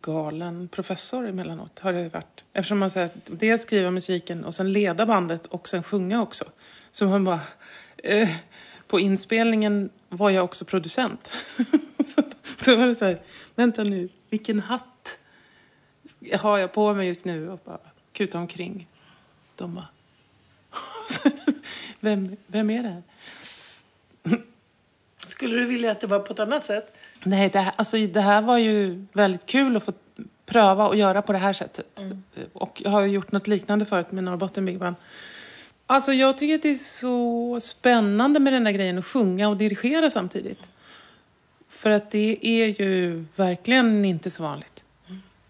galen 0.00 0.68
professor 0.68 1.28
emellanåt. 1.28 1.78
Har 1.78 1.92
det 1.92 2.08
varit. 2.08 2.44
Eftersom 2.52 2.78
man 2.78 2.90
säger 2.90 3.06
att 3.06 3.12
dels 3.40 3.62
skriva 3.62 3.90
musiken 3.90 4.44
och 4.44 4.54
sen 4.54 4.72
leda 4.72 5.06
bandet 5.06 5.46
och 5.46 5.68
sen 5.68 5.82
sjunga 5.82 6.22
också. 6.22 6.44
Så 6.92 7.06
man 7.06 7.24
bara... 7.24 7.40
Eh, 7.96 8.28
på 8.86 9.00
inspelningen 9.00 9.90
var 10.08 10.30
jag 10.30 10.44
också 10.44 10.64
producent. 10.64 11.32
så 12.06 12.22
då 12.64 12.76
var 12.76 12.86
det 12.86 12.94
så 12.94 13.04
här, 13.04 13.20
vänta 13.54 13.84
nu, 13.84 14.08
vilken 14.30 14.60
hatt 14.60 14.91
har 16.40 16.58
jag 16.58 16.72
på 16.72 16.94
mig 16.94 17.06
just 17.06 17.24
nu? 17.24 17.50
Och 17.50 17.60
bara 17.64 17.78
kuta 18.12 18.38
omkring. 18.38 18.88
De 19.56 19.74
bara... 19.74 19.88
vem, 22.00 22.36
vem 22.46 22.70
är 22.70 22.82
det 22.82 22.88
här? 22.88 23.02
Skulle 25.26 25.56
du 25.56 25.66
vilja 25.66 25.90
att 25.90 26.00
det 26.00 26.06
var 26.06 26.18
på 26.18 26.32
ett 26.32 26.40
annat 26.40 26.64
sätt? 26.64 26.96
Nej, 27.24 27.48
det 27.48 27.58
här, 27.58 27.74
alltså, 27.76 27.96
det 28.06 28.20
här 28.20 28.42
var 28.42 28.58
ju 28.58 29.06
väldigt 29.12 29.46
kul 29.46 29.76
att 29.76 29.84
få 29.84 29.92
pröva 30.46 30.88
och 30.88 30.96
göra 30.96 31.22
på 31.22 31.32
det 31.32 31.38
här 31.38 31.52
sättet. 31.52 32.02
Och 32.52 32.82
jag 32.84 32.90
har 32.90 33.00
ju 33.00 33.08
gjort 33.08 33.32
något 33.32 33.46
liknande 33.46 33.84
förut 33.84 34.12
med 34.12 34.24
Norrbotten 34.24 34.64
Big 34.64 34.78
Band. 34.78 34.96
Alltså 35.86 36.12
jag 36.12 36.38
tycker 36.38 36.54
att 36.54 36.62
det 36.62 36.70
är 36.70 36.74
så 36.74 37.60
spännande 37.60 38.40
med 38.40 38.52
den 38.52 38.64
där 38.64 38.72
grejen 38.72 38.98
att 38.98 39.04
sjunga 39.04 39.48
och 39.48 39.56
dirigera 39.56 40.10
samtidigt. 40.10 40.68
För 41.68 41.90
att 41.90 42.10
det 42.10 42.46
är 42.46 42.80
ju 42.80 43.24
verkligen 43.36 44.04
inte 44.04 44.30
så 44.30 44.42
vanligt. 44.42 44.84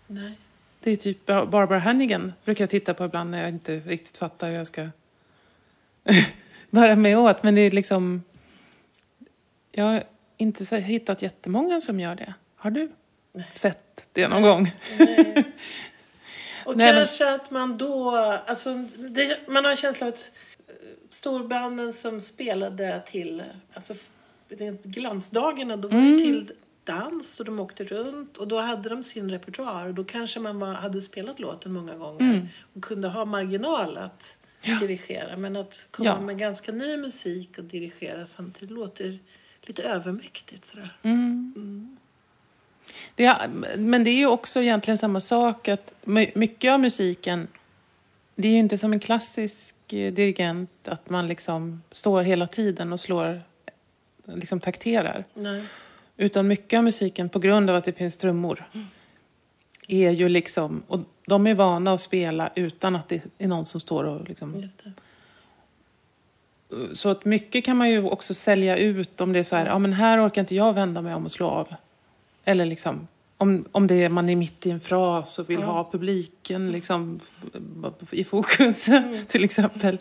Nej. 0.07 0.39
Det 0.85 0.91
är 0.91 0.97
typ 0.97 1.27
Bar- 1.27 1.47
Barbara 1.47 1.79
Hannigan 1.79 2.33
brukar 2.45 2.63
jag 2.65 2.71
titta 2.71 2.95
på 2.95 3.05
ibland 3.05 3.31
när 3.31 3.41
jag 3.41 3.49
inte 3.49 3.77
riktigt 3.79 4.19
fattar 4.19 4.49
hur 4.49 4.57
jag 4.57 4.67
ska 4.67 4.89
vara 6.71 6.97
med 6.97 7.19
åt. 7.19 7.43
Men 7.43 7.55
det 7.55 7.61
är 7.61 7.71
liksom... 7.71 8.23
Jag 9.73 9.85
har 9.85 10.05
inte 10.37 10.77
hittat 10.77 11.23
jättemånga 11.23 11.81
som 11.81 12.01
gör 12.01 12.15
det. 12.15 12.35
Har 12.57 12.71
du 12.71 12.91
sett 13.55 14.07
det 14.13 14.29
någon 14.29 14.43
gång? 14.43 14.73
Nej. 14.99 15.45
Och 16.67 16.77
Nej, 16.77 16.87
men- 16.93 16.97
kanske 16.97 17.35
att 17.35 17.51
man 17.51 17.79
då... 17.79 18.11
Alltså, 18.47 18.75
det, 18.97 19.39
man 19.49 19.65
har 19.65 19.71
en 19.71 19.77
känsla 19.77 20.07
av 20.07 20.13
att 20.13 20.31
eh, 20.69 20.75
storbanden 21.11 21.93
som 21.93 22.21
spelade 22.21 23.03
till... 23.07 23.43
Alltså, 23.75 23.95
glansdagarna, 24.83 25.77
då 25.77 25.89
var 25.89 25.99
Mm. 25.99 26.19
till 26.19 26.53
dans 26.85 27.41
och 27.41 27.47
de 27.47 27.61
åkte 27.61 27.85
runt 27.85 28.37
och 28.39 28.49
då 28.49 28.61
hade 28.61 28.89
de 28.89 29.03
sin 29.03 29.31
repertoar 29.31 29.87
och 29.87 29.95
då 29.95 30.05
kanske 30.05 30.41
man 30.41 30.59
var, 30.59 30.73
hade 30.75 31.03
spelat 31.03 31.39
låten 31.41 31.73
många 31.73 31.95
gånger 31.95 32.49
och 32.75 32.83
kunde 32.85 33.09
ha 33.09 33.25
marginal 33.25 33.97
att 33.99 34.37
Mm. 34.65 34.75
Ja. 34.75 34.87
dirigera. 34.87 35.37
Men 35.37 35.57
att 35.57 35.87
komma 35.91 36.09
Ja. 36.09 36.21
med 36.21 36.39
ganska 36.39 36.73
ny 36.73 36.97
musik 36.97 37.59
och 37.59 37.65
dirigera 37.65 38.25
samtidigt 38.25 38.71
låter 38.71 39.19
lite 39.63 39.83
övermäktigt. 39.83 40.65
Sådär. 40.65 40.97
Mm. 41.03 41.97
Det 43.15 43.25
är, 43.25 43.49
men 43.77 44.05
det 44.05 44.11
är 44.11 44.17
ju 44.17 44.27
också 44.27 44.63
egentligen 44.63 44.99
samma 44.99 45.21
sak 45.21 45.69
att 45.69 45.95
my- 46.05 46.33
mycket 46.35 46.73
av 46.73 46.81
musiken 46.81 47.49
det 48.35 48.49
är 48.49 48.53
ju 48.53 48.59
inte 48.59 48.79
som 48.79 48.93
en 48.93 49.01
klassisk 49.01 49.75
eh, 49.93 50.13
dirigent 50.13 50.89
att 50.89 51.11
man 51.11 51.29
liksom 51.29 51.83
står 51.91 52.23
hela 52.23 52.47
tiden 52.47 52.93
och 52.93 53.01
slår, 53.01 53.43
liksom 54.25 54.61
takterar. 54.61 55.25
Nej. 55.35 55.65
Utan 56.23 56.47
mycket 56.47 56.79
av 56.79 56.85
musiken, 56.85 57.29
på 57.29 57.39
grund 57.39 57.71
av 57.71 57.77
att 57.77 57.85
det 57.85 57.93
finns 57.93 58.17
trummor, 58.17 58.65
är 59.89 60.11
ju 60.11 60.29
liksom... 60.29 60.83
Och 60.87 61.01
de 61.27 61.47
är 61.47 61.55
vana 61.55 61.93
att 61.93 62.01
spela 62.01 62.51
utan 62.55 62.97
att 62.97 63.09
det 63.09 63.23
är 63.39 63.49
någon 63.49 63.67
som 63.67 63.81
står 63.81 64.05
och 64.05 64.29
liksom... 64.29 64.69
Så 66.93 67.09
att 67.09 67.25
mycket 67.25 67.65
kan 67.65 67.77
man 67.77 67.91
ju 67.91 68.03
också 68.03 68.35
sälja 68.35 68.77
ut 68.77 69.21
om 69.21 69.33
det 69.33 69.39
är 69.39 69.43
så 69.43 69.57
här, 69.57 69.67
ja 69.67 69.79
men 69.79 69.93
här 69.93 70.27
orkar 70.27 70.41
inte 70.41 70.55
jag 70.55 70.73
vända 70.73 71.01
mig 71.01 71.15
om 71.15 71.25
och 71.25 71.33
slå 71.33 71.47
av. 71.47 71.75
Eller 72.45 72.65
liksom, 72.67 73.09
om, 73.37 73.65
om 73.73 73.87
det 73.87 73.95
är, 73.95 74.09
man 74.09 74.29
är 74.29 74.37
mitt 74.37 74.67
i 74.67 74.71
en 74.71 74.81
fras 74.81 75.39
och 75.39 75.51
vill 75.51 75.61
Ja. 75.61 75.67
ha 75.67 75.91
publiken 75.93 76.73
liksom 76.73 77.21
i 78.11 78.25
fokus, 78.25 78.89
till 79.29 79.45
exempel. 79.45 79.99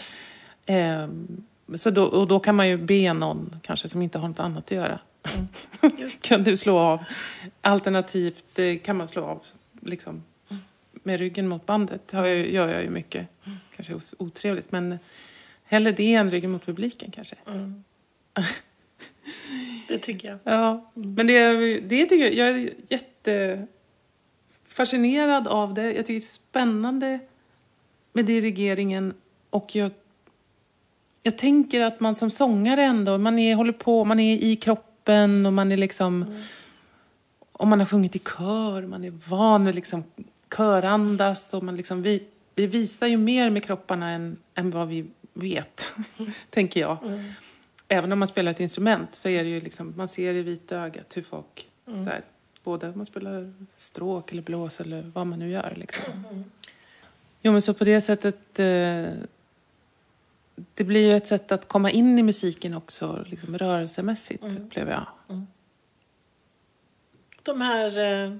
Ehm, 0.65 1.43
så 1.75 1.89
då, 1.89 2.03
och 2.03 2.27
då 2.27 2.39
kan 2.39 2.55
man 2.55 2.67
ju 2.67 2.77
be 2.77 3.13
någon 3.13 3.55
kanske 3.61 3.87
som 3.87 4.01
inte 4.01 4.19
har 4.19 4.27
något 4.27 4.39
annat 4.39 4.63
att 4.63 4.71
göra. 4.71 4.99
Just 5.97 6.21
kan 6.21 6.43
du 6.43 6.57
slå 6.57 6.77
av? 6.77 7.03
Alternativt 7.61 8.59
eh, 8.59 8.77
kan 8.77 8.97
man 8.97 9.07
slå 9.07 9.23
av 9.23 9.45
liksom, 9.81 10.23
med 10.93 11.19
ryggen 11.19 11.47
mot 11.47 11.65
bandet. 11.65 12.11
Har 12.11 12.25
jag, 12.25 12.49
gör 12.49 12.67
jag 12.67 12.83
ju 12.83 12.89
mycket. 12.89 13.27
Kanske 13.75 14.15
otrevligt, 14.17 14.71
men 14.71 14.99
hellre 15.63 15.91
det 15.91 16.13
än 16.13 16.31
ryggen 16.31 16.51
mot 16.51 16.65
publiken 16.65 17.11
kanske. 17.11 17.35
Det 19.87 19.97
tycker 19.97 20.27
jag. 20.27 20.37
Ja, 20.43 20.91
men 20.93 21.27
det, 21.27 21.79
det 21.79 22.05
tycker 22.05 22.25
jag, 22.25 22.33
jag 22.33 22.47
är 22.47 22.73
jättefascinerad 22.89 25.47
av 25.47 25.73
det. 25.73 25.83
Jag 25.83 26.05
tycker 26.05 26.13
det 26.13 26.17
är 26.17 26.21
spännande 26.21 27.19
med 28.13 28.25
dirigeringen 28.25 29.13
och 29.49 29.75
jag, 29.75 29.91
jag 31.23 31.37
tänker 31.37 31.81
att 31.81 31.99
man 31.99 32.15
som 32.15 32.29
sångare 32.29 32.83
ändå, 32.83 33.17
man 33.17 33.39
är, 33.39 33.55
håller 33.55 33.73
på, 33.73 34.05
man 34.05 34.19
är 34.19 34.37
i 34.37 34.55
kroppen 34.55 34.90
och 35.45 35.53
man 35.53 35.71
är 35.71 35.77
liksom, 35.77 36.23
mm. 36.23 36.41
om 37.51 37.69
man 37.69 37.79
har 37.79 37.85
sjungit 37.85 38.15
i 38.15 38.19
kör, 38.19 38.81
man 38.81 39.03
är 39.03 39.13
van 39.27 39.65
vid 39.65 39.75
liksom 39.75 40.03
körandas 40.57 41.53
och 41.53 41.63
man 41.63 41.77
liksom, 41.77 42.01
vi, 42.01 42.23
vi 42.55 42.67
visar 42.67 43.07
ju 43.07 43.17
mer 43.17 43.49
med 43.49 43.63
kropparna 43.63 44.09
än, 44.09 44.37
än 44.55 44.71
vad 44.71 44.87
vi 44.87 45.05
vet, 45.33 45.93
mm. 46.17 46.31
tänker 46.49 46.79
jag. 46.79 46.97
Mm. 47.03 47.23
Även 47.87 48.11
om 48.11 48.19
man 48.19 48.27
spelar 48.27 48.51
ett 48.51 48.59
instrument 48.59 49.15
så 49.15 49.29
är 49.29 49.43
det 49.43 49.49
ju 49.49 49.61
liksom, 49.61 49.93
man 49.97 50.07
ser 50.07 50.33
i 50.33 50.41
vitögat 50.41 51.17
hur 51.17 51.21
folk, 51.21 51.67
mm. 51.87 52.03
så 52.03 52.09
här, 52.09 52.21
både 52.63 52.89
om 52.89 52.97
man 52.97 53.05
spelar 53.05 53.53
stråk 53.75 54.31
eller 54.31 54.41
blås 54.41 54.81
eller 54.81 55.11
vad 55.13 55.27
man 55.27 55.39
nu 55.39 55.49
gör. 55.49 55.73
Liksom. 55.77 56.03
Mm. 56.31 56.43
Jo, 57.41 57.51
men 57.51 57.61
så 57.61 57.73
på 57.73 57.83
det 57.83 58.01
sättet, 58.01 58.59
eh, 58.59 59.05
det 60.73 60.83
blir 60.83 61.07
ju 61.07 61.15
ett 61.15 61.27
sätt 61.27 61.51
att 61.51 61.67
komma 61.67 61.91
in 61.91 62.19
i 62.19 62.23
musiken 62.23 62.73
också, 62.73 63.25
liksom 63.27 63.57
rörelsemässigt, 63.57 64.43
mm. 64.43 64.57
upplever 64.57 64.91
jag. 64.91 65.07
Mm. 65.29 65.47
De 67.43 67.61
här 67.61 67.99
eh 67.99 68.37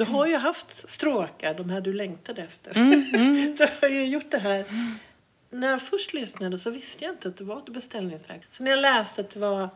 du 0.00 0.06
har 0.06 0.26
ju 0.26 0.36
haft 0.36 0.88
stråkar, 0.90 1.54
de 1.54 1.70
här 1.70 1.80
du 1.80 1.92
längtade 1.92 2.42
efter. 2.42 2.76
Mm, 2.76 3.04
mm. 3.14 3.56
du 3.58 3.66
har 3.80 3.88
ju 3.88 4.06
gjort 4.06 4.30
det 4.30 4.38
här. 4.38 4.64
När 5.50 5.70
jag 5.70 5.82
först 5.82 6.14
lyssnade 6.14 6.58
så 6.58 6.70
visste 6.70 7.04
jag 7.04 7.14
inte 7.14 7.28
att 7.28 7.36
det 7.36 7.44
var 7.44 7.58
ett 7.58 7.68
beställningsverk. 7.68 8.42
Så 8.50 8.62
när 8.62 8.70
jag 8.70 8.80
läste 8.80 9.20
att 9.20 9.30
det 9.30 9.40
var 9.40 9.68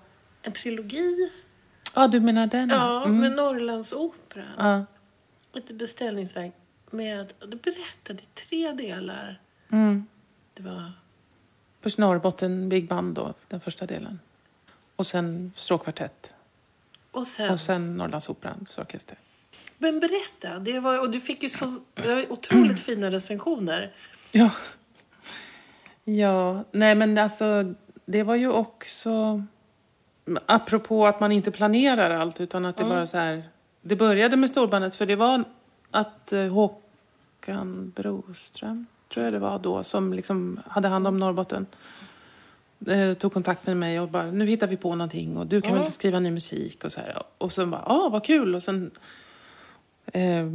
en 0.42 0.52
trilogi. 0.52 1.30
Ja, 1.94 2.08
du 2.08 2.20
menar 2.20 2.46
den? 2.46 2.68
Ja, 2.68 3.04
mm. 3.04 3.20
med 3.20 3.32
Norrlandsoperan. 3.32 4.46
Ja. 4.58 4.84
Ett 5.58 5.72
beställningsverk 5.72 6.52
med, 6.90 7.32
du 7.40 7.56
berättade 7.56 8.22
i 8.22 8.26
tre 8.34 8.72
delar. 8.72 9.40
Mm. 9.72 10.06
Det 10.54 10.62
var... 10.62 10.92
Först 11.84 11.98
Norrbotten 11.98 12.68
Big 12.68 12.88
Band 12.88 13.14
då, 13.14 13.34
den 13.48 13.60
första 13.60 13.86
delen. 13.86 14.20
Och 14.96 15.06
sen 15.06 15.52
stråkkvartett. 15.56 16.34
Och 17.10 17.26
sen? 17.26 17.50
Och 17.50 17.60
sen 17.60 17.96
Norrlandsoperans 17.96 18.78
orkester. 18.78 19.18
Men 19.78 20.00
berätta, 20.00 20.58
det 20.58 20.80
var, 20.80 21.00
och 21.00 21.10
du 21.10 21.20
fick 21.20 21.42
ju 21.42 21.48
så 21.48 21.78
otroligt 22.28 22.80
fina 22.84 23.10
recensioner. 23.10 23.92
Ja. 24.30 24.50
Ja, 26.04 26.64
nej 26.70 26.94
men 26.94 27.18
alltså 27.18 27.74
det 28.04 28.22
var 28.22 28.34
ju 28.34 28.48
också 28.48 29.44
apropå 30.46 31.06
att 31.06 31.20
man 31.20 31.32
inte 31.32 31.50
planerar 31.50 32.10
allt 32.10 32.40
utan 32.40 32.64
att 32.64 32.76
det 32.76 32.84
mm. 32.84 32.96
bara 32.96 33.06
så 33.06 33.16
här. 33.16 33.48
Det 33.80 33.96
började 33.96 34.36
med 34.36 34.50
storbandet 34.50 34.96
för 34.96 35.06
det 35.06 35.16
var 35.16 35.44
att 35.90 36.32
eh, 36.32 36.46
Håkan 36.46 37.92
Broström, 37.96 38.86
tror 39.14 39.24
jag 39.24 39.32
det 39.32 39.38
var 39.38 39.58
då, 39.58 39.82
som 39.82 40.12
liksom 40.12 40.60
hade 40.66 40.88
hand 40.88 41.06
om 41.06 41.18
Norrbotten. 41.18 41.66
Eh, 42.86 43.14
tog 43.14 43.32
kontakt 43.32 43.66
med 43.66 43.76
mig 43.76 44.00
och 44.00 44.08
bara, 44.08 44.30
nu 44.30 44.46
hittar 44.46 44.66
vi 44.66 44.76
på 44.76 44.94
någonting 44.94 45.36
och 45.36 45.46
du 45.46 45.60
kan 45.60 45.72
mm. 45.72 45.82
väl 45.82 45.92
skriva 45.92 46.20
ny 46.20 46.30
musik 46.30 46.84
och 46.84 46.92
så 46.92 47.00
här. 47.00 47.22
Och 47.38 47.52
så 47.52 47.66
bara, 47.66 47.84
ja 47.86 47.94
ah, 47.94 48.08
vad 48.08 48.24
kul. 48.24 48.54
Och 48.54 48.62
sen 48.62 48.90
eh, 50.06 50.46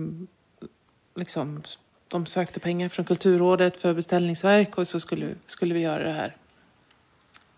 liksom, 1.16 1.64
de 2.08 2.26
sökte 2.26 2.60
pengar 2.60 2.90
från 2.90 3.06
Kulturrådet 3.06 3.78
för 3.82 3.94
beställningsverk 3.94 4.78
och 4.78 4.88
så 4.88 5.00
skulle, 5.00 5.36
skulle 5.46 5.74
vi 5.74 5.80
göra 5.80 6.04
det 6.04 6.12
här. 6.12 6.36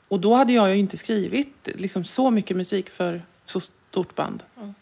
Och 0.08 0.20
då 0.20 0.34
hade 0.36 0.54
jag 0.54 0.70
ju 0.70 0.76
inte 0.76 0.98
skrivit 0.98 1.70
liksom, 1.76 2.04
så 2.04 2.32
mycket 2.32 2.58
musik 2.58 2.90
för 2.90 3.22
så 3.46 3.60
stort 3.60 4.16
band. 4.16 4.44
Mm. 4.58 4.74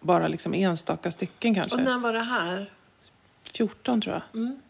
Bara 0.00 0.28
liksom 0.28 0.54
enstaka 0.54 1.10
stycken 1.10 1.54
kanske. 1.54 1.74
Och 1.74 1.82
när 1.82 1.98
var 1.98 2.12
det 2.12 2.22
här? 2.22 2.70
14 3.42 4.00
tror 4.00 4.14
jag. 4.14 4.40
Mm. 4.40 4.60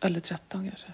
Eller 0.00 0.20
13 0.20 0.68
kanske. 0.68 0.92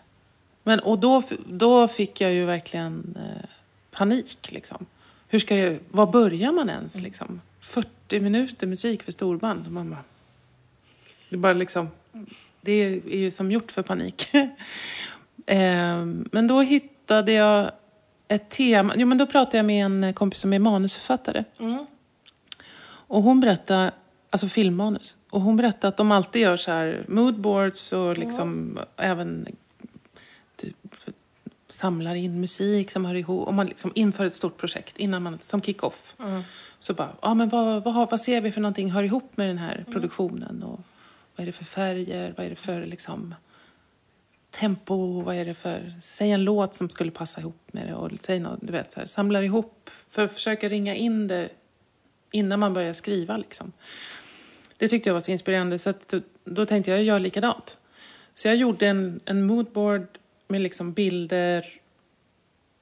Men, 0.63 0.81
och 0.81 0.99
då, 0.99 1.23
då 1.47 1.89
fick 1.89 2.21
jag 2.21 2.33
ju 2.33 2.45
verkligen 2.45 3.17
eh, 3.19 3.49
panik. 3.91 4.53
Liksom. 4.53 4.87
Hur 5.29 5.39
ska 5.39 5.57
jag, 5.57 5.79
var 5.91 6.07
börjar 6.07 6.53
man 6.53 6.71
ens? 6.71 6.95
Mm. 6.95 7.05
Liksom? 7.05 7.41
40 7.61 8.21
minuter 8.21 8.67
musik 8.67 9.03
för 9.03 9.13
storband. 9.13 9.71
Man 9.71 9.91
bara, 9.91 10.05
det, 11.29 11.37
bara 11.37 11.53
liksom, 11.53 11.89
det 12.61 12.73
är 12.73 13.17
ju 13.17 13.31
som 13.31 13.53
gjort 13.53 13.73
för 13.73 13.83
panik. 13.83 14.29
Ehm, 15.47 16.29
men 16.33 16.47
då 16.47 16.61
hittade 16.61 17.33
jag 17.33 17.71
ett 18.29 18.51
tema. 18.51 18.95
Jo, 18.97 19.07
men 19.07 19.19
då 19.19 19.27
pratade 19.27 19.57
jag 19.57 19.67
med 19.67 19.87
en 19.87 20.15
kompis 20.15 20.41
som 20.41 20.53
är 20.53 20.59
manusförfattare. 20.59 21.45
Mm. 21.59 21.87
Och 23.09 23.23
hon 23.23 23.41
berättade, 23.41 23.93
alltså 24.31 24.49
filmmanus. 24.49 25.16
Och 25.31 25.41
hon 25.41 25.57
berättade 25.57 25.89
att 25.89 25.97
de 25.97 26.13
alltid 26.13 26.43
gör 26.43 26.57
så 26.57 26.71
här 26.71 27.05
moodboards 27.09 27.93
och 27.93 28.19
liksom 28.19 28.71
mm. 28.71 28.85
även 28.97 29.47
typ, 30.57 30.77
samlar 31.69 32.15
in 32.15 32.41
musik 32.41 32.91
som 32.91 33.05
hör 33.05 33.15
ihop. 33.15 33.49
Om 33.49 33.55
man 33.55 33.67
liksom 33.67 33.93
inför 33.95 34.25
ett 34.25 34.35
stort 34.35 34.57
projekt 34.57 34.99
innan 34.99 35.23
man, 35.23 35.39
som 35.43 35.63
kick-off. 35.63 36.15
Mm. 36.19 36.43
Så 36.79 36.95
bara, 36.95 37.13
ja 37.23 37.35
men 37.35 37.49
vad, 37.49 37.85
vad, 37.85 38.11
vad 38.11 38.21
ser 38.21 38.41
vi 38.41 38.53
för 38.53 38.61
någonting 38.61 38.91
hör 38.91 39.03
ihop 39.03 39.37
med 39.37 39.49
den 39.49 39.59
här 39.59 39.75
mm. 39.75 39.93
produktionen? 39.93 40.63
Och 40.63 40.81
vad 41.37 41.43
är 41.43 41.47
det 41.47 41.53
för 41.53 41.65
färger? 41.65 42.35
Vad 42.37 42.47
är 42.47 42.51
det 42.51 42.57
för 42.57 42.87
liksom 42.87 43.35
tempo? 44.51 45.21
Vad 45.21 45.37
är 45.37 45.45
det 45.45 45.55
för, 45.55 45.93
säg 46.01 46.31
en 46.31 46.45
låt 46.45 46.75
som 46.75 46.89
skulle 46.89 47.11
passa 47.11 47.41
ihop 47.41 47.61
med 47.73 47.89
det 47.89 47.95
och 47.95 48.11
säg 48.21 48.41
något, 48.41 48.59
du 48.63 48.73
vet 48.73 48.93
så 48.93 49.01
här, 49.01 49.07
samlar 49.07 49.43
ihop 49.43 49.91
för 50.09 50.25
att 50.25 50.33
försöka 50.33 50.69
ringa 50.69 50.95
in 50.95 51.29
det 51.29 51.49
innan 52.31 52.61
man 52.61 52.75
börjar 52.75 52.93
skriva 52.93 53.37
liksom. 53.37 53.73
Det 54.79 54.89
tyckte 54.89 55.09
jag 55.09 55.15
var 55.15 55.21
så 55.21 55.31
inspirerande 55.31 55.79
så 55.79 55.91
att, 55.91 56.09
då, 56.09 56.21
då 56.45 56.67
tänkte 56.67 56.91
jag, 56.91 57.01
jag 57.01 57.05
gör 57.05 57.19
likadant. 57.19 57.79
Så 58.35 58.49
jag 58.49 58.57
gjorde 58.57 58.87
en, 58.87 59.21
en 59.25 59.47
moodboard 59.47 60.07
med 60.49 60.61
liksom 60.61 60.93
bilder 60.93 61.67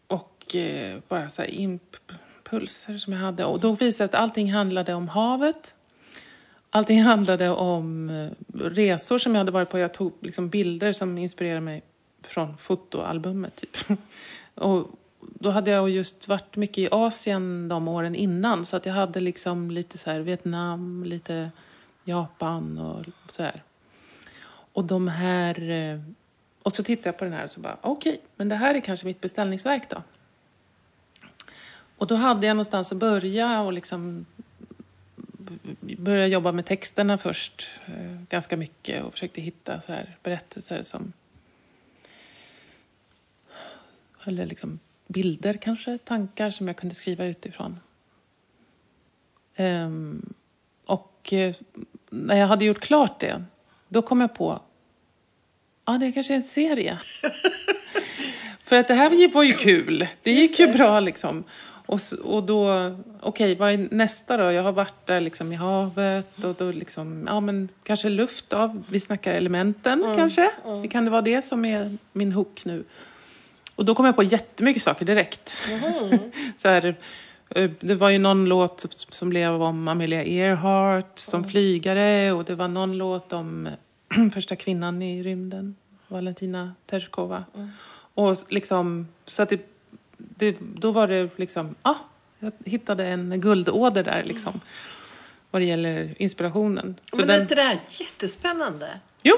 och 0.07 0.57
eh, 0.57 0.99
bara 1.09 1.29
så 1.29 1.43
här 1.43 1.51
impulser 1.51 2.97
som 2.97 3.13
jag 3.13 3.21
hade. 3.21 3.45
Och 3.45 3.61
då 3.61 3.73
visade 3.73 4.05
jag 4.05 4.09
att 4.09 4.23
allting 4.23 4.53
handlade 4.53 4.95
om 4.95 5.09
havet. 5.09 5.75
Allting 6.71 7.03
handlade 7.03 7.51
om 7.51 8.11
eh, 8.11 8.31
resor 8.61 9.19
som 9.19 9.35
jag 9.35 9.39
hade 9.41 9.53
varit 9.53 9.71
på. 9.71 9.79
Jag 9.79 9.95
tog 9.95 10.13
liksom 10.21 10.49
bilder 10.49 10.93
som 10.93 11.19
inspirerade 11.19 11.61
mig 11.61 11.83
från 12.23 12.57
fotoalbumet. 12.57 13.57
Typ. 13.57 13.77
Och 14.55 14.91
då 15.21 15.51
hade 15.51 15.71
jag 15.71 15.91
just 15.91 16.29
varit 16.29 16.57
mycket 16.57 16.79
i 16.79 16.89
Asien 16.91 17.69
de 17.69 17.89
åren 17.89 18.15
innan. 18.15 18.67
Så 18.67 18.77
att 18.77 18.87
jag 18.87 18.93
hade 18.93 19.21
liksom 19.21 19.71
lite 19.71 19.99
så 19.99 20.11
här 20.11 20.21
Vietnam, 20.21 21.05
lite 21.05 21.51
Japan 22.05 22.79
och 22.79 23.05
så 23.29 23.43
här. 23.43 23.63
Och 24.73 24.85
de 24.85 25.09
här... 25.09 25.71
Eh, 25.71 26.01
och 26.63 26.73
så 26.73 26.83
tittade 26.83 27.09
jag 27.09 27.19
på 27.19 27.25
den 27.25 27.33
här 27.33 27.45
och 27.45 27.51
så 27.51 27.61
bara, 27.61 27.77
okej, 27.81 28.13
okay, 28.13 28.25
men 28.37 28.49
det 28.49 28.55
här 28.55 28.75
är 28.75 28.81
kanske 28.81 29.07
mitt 29.07 29.21
beställningsverk 29.21 29.91
då. 29.91 30.03
Och 31.99 32.07
då 32.07 32.15
hade 32.15 32.47
jag 32.47 32.55
någonstans 32.55 32.93
att 32.93 32.99
börja 32.99 33.61
och 33.61 33.73
liksom 33.73 34.27
börja 35.81 36.27
jobba 36.27 36.53
med 36.53 36.67
texterna 36.67 37.19
först 37.19 37.69
eh, 37.87 38.23
ganska 38.29 38.57
mycket 38.57 39.05
och 39.05 39.13
försökte 39.13 39.41
hitta 39.41 39.81
så 39.81 39.93
här 39.93 40.17
berättelser 40.23 40.83
som 40.83 41.13
eller 44.25 44.47
liksom 44.47 44.79
bilder 45.07 45.55
kanske, 45.55 45.99
tankar 45.99 46.51
som 46.51 46.69
jag 46.69 46.77
kunde 46.77 46.95
skriva 46.95 47.25
utifrån. 47.25 47.81
Um, 49.57 50.35
och 50.85 51.33
eh, 51.33 51.55
när 52.15 52.37
jag 52.37 52.47
hade 52.47 52.65
gjort 52.65 52.81
klart 52.81 53.21
det, 53.21 53.45
då 53.89 54.03
kom 54.03 54.21
jag 54.21 54.35
på, 54.35 54.61
ja 55.87 55.95
ah, 55.95 55.99
det 55.99 56.07
är 56.07 56.13
kanske 56.13 56.33
är 56.33 56.37
en 56.37 56.43
serie. 56.43 56.99
För 58.65 58.77
att 58.77 58.89
det 58.89 58.95
här 58.95 59.33
var 59.33 59.43
ju 59.43 59.53
kul, 59.53 60.07
det 60.23 60.33
gick 60.33 60.59
ju 60.59 60.67
bra 60.67 61.01
liksom. 61.01 61.45
Och, 61.87 62.01
och 62.23 62.43
då, 62.43 62.97
okej, 63.21 63.53
okay, 63.53 63.55
vad 63.55 63.73
är 63.73 63.89
nästa 63.91 64.37
då? 64.37 64.53
Jag 64.53 64.63
har 64.63 64.73
varit 64.73 65.07
där 65.07 65.21
liksom 65.21 65.53
i 65.53 65.57
havet 65.57 66.45
och 66.45 66.55
då 66.55 66.71
liksom, 66.71 67.25
ja 67.29 67.41
men 67.41 67.69
kanske 67.83 68.09
luft 68.09 68.53
av, 68.53 68.83
vi 68.89 69.01
snackar 69.01 69.35
elementen 69.35 70.05
mm, 70.05 70.17
kanske. 70.17 70.51
Mm. 70.65 70.83
Det 70.83 70.89
kan 70.89 71.05
det 71.05 71.11
vara 71.11 71.23
det 71.23 71.43
som 71.43 71.65
är 71.65 71.97
min 72.13 72.33
hook 72.33 72.65
nu. 72.65 72.85
Och 73.75 73.85
då 73.85 73.95
kom 73.95 74.07
jag 74.07 74.17
på 74.17 74.23
jättemycket 74.23 74.83
saker 74.83 75.05
direkt. 75.05 75.57
Mm. 75.71 76.19
så 76.57 76.69
här, 76.69 76.97
det 77.81 77.95
var 77.95 78.11
ju 78.11 78.19
någon 78.19 78.45
låt 78.45 78.87
som 79.11 79.29
blev 79.29 79.63
om 79.63 79.89
Amelia 79.89 80.25
Earhart 80.25 81.19
som 81.19 81.41
mm. 81.41 81.51
flygare 81.51 82.33
och 82.33 82.45
det 82.45 82.55
var 82.55 82.69
någon 82.69 82.99
låt 82.99 83.33
om 83.33 83.69
första 84.35 84.57
kvinnan 84.57 85.03
i 85.03 85.23
rymden, 85.23 85.77
Valentina 86.09 86.75
Tereshkova. 86.87 87.45
Mm. 87.55 87.71
Och 88.15 88.39
liksom, 88.49 89.09
så 89.27 89.43
att 89.43 89.49
det 89.49 89.75
det, 90.17 90.57
då 90.61 90.91
var 90.91 91.07
det 91.07 91.31
liksom, 91.37 91.75
ah, 91.83 91.95
jag 92.39 92.53
hittade 92.65 93.07
en 93.07 93.41
guldåder 93.41 94.03
där 94.03 94.25
liksom. 94.25 94.61
Vad 95.51 95.63
det 95.63 95.67
gäller 95.67 96.15
inspirationen. 96.19 97.01
Så 97.13 97.17
Men 97.17 97.29
den... 97.29 97.37
är 97.37 97.43
inte 97.43 97.55
det 97.55 97.63
här 97.63 97.81
jättespännande? 97.89 99.01
Jo. 99.23 99.37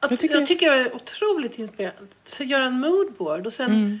Att, 0.00 0.10
jag 0.10 0.20
tycker, 0.20 0.34
jag 0.34 0.46
tycker 0.46 0.70
det 0.70 0.76
är 0.76 0.94
otroligt 0.94 1.58
inspirerande. 1.58 2.12
Att 2.24 2.46
göra 2.46 2.64
en 2.64 2.80
moodboard 2.80 3.46
och 3.46 3.52
sen 3.52 3.70
mm. 3.70 3.98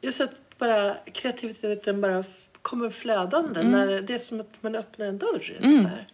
just 0.00 0.20
att 0.20 0.34
bara 0.58 0.96
kreativiteten 1.12 2.00
bara 2.00 2.24
kommer 2.62 2.90
flödande. 2.90 3.60
Mm. 3.60 3.72
När 3.72 4.02
det 4.02 4.14
är 4.14 4.18
som 4.18 4.40
att 4.40 4.56
man 4.60 4.74
öppnar 4.74 5.06
en 5.06 5.18
dörr. 5.18 5.58
Så 5.82 5.88
här. 5.88 6.06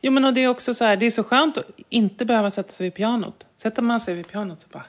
Jo, 0.00 0.12
men 0.12 0.24
och 0.24 0.34
det 0.34 0.44
är 0.44 0.48
också 0.48 0.74
så 0.74 0.84
här, 0.84 0.96
det 0.96 1.06
är 1.06 1.10
så 1.10 1.24
skönt 1.24 1.58
att 1.58 1.70
inte 1.88 2.24
behöva 2.24 2.50
sätta 2.50 2.72
sig 2.72 2.84
vid 2.84 2.94
pianot. 2.94 3.46
Sätter 3.56 3.82
man 3.82 4.00
sig 4.00 4.14
vid 4.14 4.28
pianot 4.28 4.60
så 4.60 4.68
bara... 4.72 4.84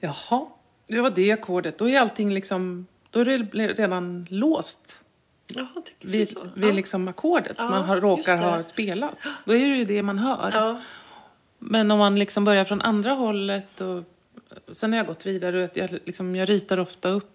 Jaha, 0.00 0.46
det 0.86 1.00
var 1.00 1.10
det 1.10 1.32
ackordet. 1.32 1.78
Då 1.78 1.88
är 1.88 2.00
allting 2.00 2.34
liksom... 2.34 2.86
Då 3.10 3.20
är 3.20 3.24
det 3.24 3.72
redan 3.72 4.26
låst 4.30 5.04
Jaha, 5.46 5.82
tycker 5.84 6.08
vid, 6.08 6.28
så? 6.28 6.48
vid 6.54 6.70
ja. 6.70 6.72
liksom 6.72 7.08
ackordet 7.08 7.60
som 7.60 7.66
Ja, 7.66 7.70
man 7.70 7.84
har, 7.84 8.00
råkar 8.00 8.36
ha 8.36 8.62
spelat. 8.62 9.14
Då 9.44 9.56
är 9.56 9.68
det 9.68 9.76
ju 9.76 9.84
det 9.84 10.02
man 10.02 10.18
hör. 10.18 10.50
Ja. 10.54 10.80
Men 11.58 11.90
om 11.90 11.98
man 11.98 12.18
liksom 12.18 12.44
börjar 12.44 12.64
från 12.64 12.82
andra 12.82 13.10
hållet 13.10 13.80
och 13.80 14.04
sen 14.72 14.92
har 14.92 14.96
jag 14.96 15.06
gått 15.06 15.26
vidare. 15.26 15.70
Jag, 15.74 15.90
liksom, 16.04 16.36
jag 16.36 16.48
ritar 16.48 16.78
ofta 16.80 17.08
upp 17.08 17.31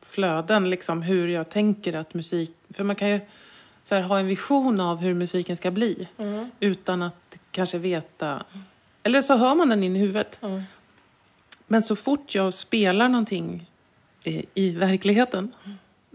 flöden, 0.00 0.70
liksom 0.70 1.02
hur 1.02 1.28
jag 1.28 1.50
tänker 1.50 1.92
att 1.92 2.14
musik... 2.14 2.50
För 2.70 2.84
man 2.84 2.96
kan 2.96 3.08
ju 3.08 3.20
här, 3.90 4.02
ha 4.02 4.18
en 4.18 4.26
vision 4.26 4.80
av 4.80 4.98
hur 4.98 5.14
musiken 5.14 5.56
ska 5.56 5.70
bli 5.70 6.08
Mm. 6.18 6.50
utan 6.60 7.02
att 7.02 7.38
kanske 7.50 7.78
veta... 7.78 8.44
Eller 9.02 9.22
så 9.22 9.36
hör 9.36 9.54
man 9.54 9.68
den 9.68 9.84
in 9.84 9.96
i 9.96 9.98
huvudet. 9.98 10.38
Mm. 10.42 10.62
Men 11.66 11.82
så 11.82 11.96
fort 11.96 12.34
jag 12.34 12.54
spelar 12.54 13.08
någonting 13.08 13.70
eh, 14.24 14.44
i 14.54 14.70
verkligheten 14.70 15.52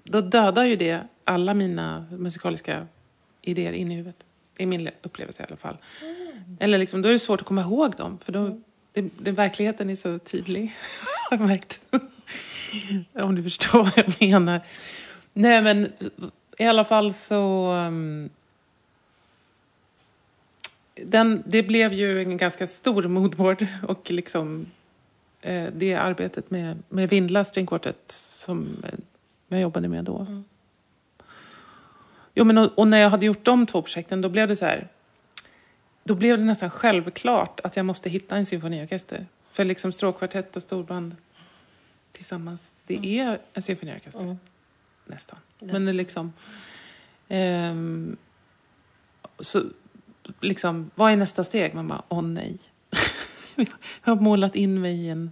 då 0.10 0.22
dödar 0.22 0.64
ju 0.64 0.76
det 0.76 1.08
alla 1.24 1.54
mina 1.54 2.06
musikaliska 2.12 2.88
idéer 3.42 3.72
in 3.72 3.92
i 3.92 3.96
huvudet. 3.96 4.26
I 4.58 4.66
min 4.66 4.90
upplevelse 5.02 5.44
i 5.44 5.46
alla 5.46 5.58
fall. 5.58 5.78
Eller 6.60 6.78
liksom, 6.78 7.02
då 7.02 7.10
är 7.10 7.14
det 7.14 7.20
svårt 7.20 7.42
att 7.42 7.48
komma 7.48 7.62
ihåg 7.62 7.96
dem. 7.96 8.18
För 8.24 8.32
då, 8.32 8.62
det, 8.94 9.10
det, 9.20 9.32
verkligheten 9.32 9.90
är 9.90 9.96
så 9.96 10.20
tydlig. 10.20 10.76
har 11.30 11.38
jag 11.38 11.48
märkt. 11.48 11.82
Om 13.14 13.36
du 13.36 13.44
förstår 13.44 13.84
vad 13.84 13.94
jag 13.96 14.22
menar. 14.22 14.62
Nej 15.34 15.62
men 15.62 15.92
i 16.58 16.66
alla 16.66 16.84
fall 16.84 17.14
så... 17.14 17.72
um, 17.74 18.30
den, 20.96 21.44
det 21.46 21.64
blev 21.64 21.94
ju 21.94 22.22
en 22.22 22.38
ganska 22.38 22.68
stor 22.68 23.04
moodboard 23.04 23.68
och 23.88 24.12
liksom 24.12 24.66
eh, 25.42 25.66
det 25.74 25.94
arbetet 25.94 26.52
med, 26.52 26.84
med 26.90 27.10
Vindla 27.10 27.44
String 27.44 27.68
Quartet 27.68 28.04
som 28.08 28.84
eh, 28.84 29.00
jag 29.48 29.62
jobbade 29.62 29.88
med 29.88 30.04
då. 30.04 30.18
Mm. 30.20 30.44
Jo, 32.34 32.44
men 32.44 32.58
och, 32.58 32.80
och 32.80 32.88
när 32.88 32.98
jag 32.98 33.10
hade 33.10 33.26
gjort 33.26 33.46
de 33.46 33.66
två 33.66 33.82
projekten 33.82 34.22
då 34.22 34.30
blev 34.30 34.48
det 34.48 34.56
så 34.56 34.66
här. 34.66 34.88
Då 36.04 36.16
blev 36.16 36.38
det 36.38 36.44
nästan 36.44 36.70
självklart 36.70 37.60
att 37.60 37.76
jag 37.76 37.86
måste 37.86 38.10
hitta 38.10 38.36
en 38.36 38.46
symfoniorkester. 38.46 39.26
För 39.52 39.66
liksom 39.66 39.92
stråkkvartett 39.92 40.56
och 40.56 40.64
storband 40.64 41.16
tillsammans, 42.18 42.72
det 42.88 43.20
är 43.20 43.40
en 43.54 43.62
symfoniorkester. 43.62 44.24
Mm. 44.24 44.38
Nästan. 45.06 45.40
Men 45.60 45.86
det 45.86 45.94
liksom... 45.94 46.34
ehm, 47.28 48.18
så 49.40 49.64
liksom, 50.42 50.92
vad 50.96 51.12
är 51.12 51.16
nästa 51.16 51.44
steg? 51.44 51.74
Man 51.74 51.88
bara, 51.88 52.04
åh 52.10 52.22
nej. 52.22 52.58
jag 53.56 53.68
har 54.02 54.16
målat 54.16 54.56
in 54.56 54.82
mig 54.82 54.96
i 54.96 55.10
en 55.10 55.32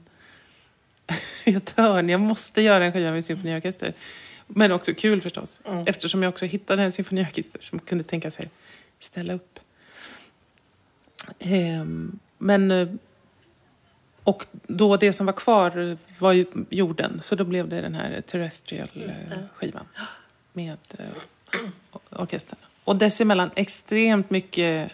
ett 1.45 1.69
hörn. 1.69 2.09
Jag 2.09 2.21
måste 2.21 2.61
göra 2.61 2.85
en 2.85 2.91
skiva 2.91 3.11
med 3.11 3.25
symfoniorkester. 3.25 3.93
Men 4.47 4.71
också 4.71 4.93
kul 4.93 5.21
förstås. 5.21 5.61
Mm. 5.65 5.83
Eftersom 5.87 6.23
jag 6.23 6.29
också 6.29 6.45
hittade 6.45 6.83
en 6.83 6.91
symfoniorkester 6.91 7.61
som 7.61 7.79
kunde 7.79 8.03
tänka 8.03 8.31
sig 8.31 8.49
ställa 8.99 9.33
upp. 9.33 9.59
Ehm, 11.39 12.19
men... 12.37 12.99
Och 14.25 14.45
då 14.67 14.97
det 14.97 15.13
som 15.13 15.25
var 15.25 15.33
kvar 15.33 15.97
var 16.19 16.31
ju 16.33 16.45
jorden. 16.69 17.21
Så 17.21 17.35
då 17.35 17.43
blev 17.43 17.69
det 17.69 17.81
den 17.81 17.95
här 17.95 18.21
terrestrial-skivan. 18.21 19.85
Med 20.53 20.77
eh, 20.99 21.59
orkestern. 22.09 22.59
Och 22.83 22.95
dessemellan 22.95 23.51
extremt 23.55 24.29
mycket... 24.29 24.91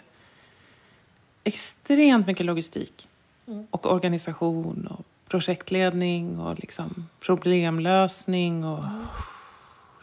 Extremt 1.44 2.26
mycket 2.26 2.46
logistik. 2.46 3.08
Mm. 3.46 3.66
Och 3.70 3.86
organisation 3.92 4.86
och 4.86 5.04
projektledning 5.28 6.38
och 6.40 6.58
liksom 6.58 7.08
problemlösning 7.20 8.64
och 8.64 8.84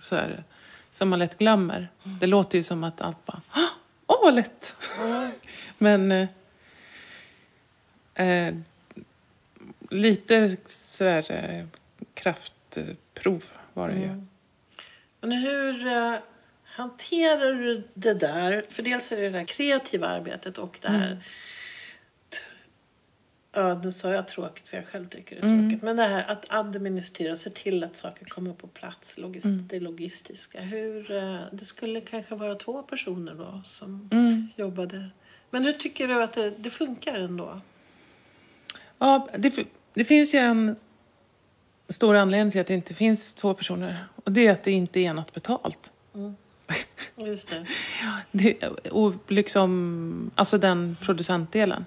så 0.03 0.15
här, 0.15 0.43
som 0.91 1.09
man 1.09 1.19
lätt 1.19 1.37
glömmer. 1.37 1.87
Det 2.03 2.27
låter 2.27 2.57
ju 2.57 2.63
som 2.63 2.83
att 2.83 3.01
allt 3.01 3.25
bara, 3.25 3.41
"Ah, 3.51 3.69
åh 4.07 4.17
vad 4.23 4.33
lätt! 4.33 4.75
Mm. 5.01 5.31
Men 5.77 6.11
eh, 6.11 6.27
eh, 8.27 8.55
lite 9.89 10.57
sådär 10.65 11.25
eh, 11.31 11.65
kraftprov 12.13 13.45
var 13.73 13.87
det 13.89 13.95
ju. 13.95 14.03
Mm. 14.03 14.27
Men 15.21 15.31
hur 15.31 15.87
eh, 15.87 16.15
hanterar 16.63 17.53
du 17.53 17.83
det 17.93 18.13
där? 18.13 18.63
För 18.69 18.83
dels 18.83 19.11
är 19.11 19.15
det 19.17 19.21
det 19.23 19.29
där 19.29 19.43
kreativa 19.45 20.07
arbetet 20.07 20.57
och 20.57 20.77
det 20.81 20.87
här... 20.89 21.07
Mm. 21.11 21.17
Ja, 23.51 23.81
nu 23.83 23.91
sa 23.91 24.13
jag 24.13 24.27
tråkigt 24.27 24.67
för 24.69 24.77
jag 24.77 24.87
själv 24.87 25.07
tycker 25.09 25.35
det 25.35 25.41
är 25.41 25.45
Mm. 25.45 25.69
tråkigt. 25.69 25.83
Men 25.83 25.95
det 25.95 26.03
här 26.03 26.31
att 26.31 26.45
administrera 26.49 27.31
och 27.31 27.37
se 27.37 27.49
till 27.49 27.83
att 27.83 27.95
saker 27.97 28.25
kommer 28.25 28.53
på 28.53 28.67
plats. 28.67 29.17
Logist- 29.17 29.45
Mm. 29.45 29.67
Det 29.67 29.79
logistiska. 29.79 30.61
Hur, 30.61 31.11
eh, 31.11 31.41
det 31.51 31.65
skulle 31.65 32.01
kanske 32.01 32.35
vara 32.35 32.55
två 32.55 32.83
personer 32.83 33.33
då 33.33 33.61
som 33.65 34.09
Mm. 34.11 34.47
jobbade. 34.55 35.09
Men 35.49 35.65
hur 35.65 35.73
tycker 35.73 36.07
du 36.07 36.23
att 36.23 36.33
det, 36.33 36.49
det 36.49 36.69
funkar 36.69 37.19
ändå? 37.19 37.61
Ja, 38.99 39.29
det, 39.37 39.53
det 39.99 40.05
finns 40.05 40.33
ju 40.33 40.39
en 40.39 40.75
stor 41.89 42.15
anledning 42.15 42.51
till 42.51 42.61
att 42.61 42.67
det 42.67 42.73
inte 42.73 42.93
finns 42.93 43.33
två 43.33 43.53
personer. 43.53 44.05
Och 44.25 44.31
det 44.31 44.47
är 44.47 44.51
att 44.51 44.63
det 44.63 44.71
inte 44.71 44.99
är 44.99 45.13
något 45.13 45.33
betalt. 45.33 45.91
Just 47.15 47.49
det. 47.49 47.65
Det, 48.31 48.63
och 48.91 49.13
liksom, 49.27 50.31
alltså 50.35 50.57
den 50.57 50.97
producentdelen. 51.01 51.85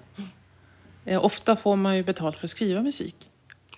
Eh, 1.05 1.25
ofta 1.25 1.55
får 1.55 1.75
man 1.75 1.97
ju 1.97 2.03
betalt 2.03 2.37
för 2.37 2.47
att 2.47 2.51
skriva 2.51 2.81
musik. 2.81 3.29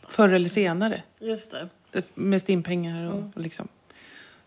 Förr 0.08 0.30
eller 0.30 0.50
senare. 0.50 1.04
Just 1.19 1.56
det. 1.91 2.04
Med 2.13 2.41
stimpengar 2.41 3.12
och, 3.12 3.24
och 3.36 3.41
liksom. 3.41 3.67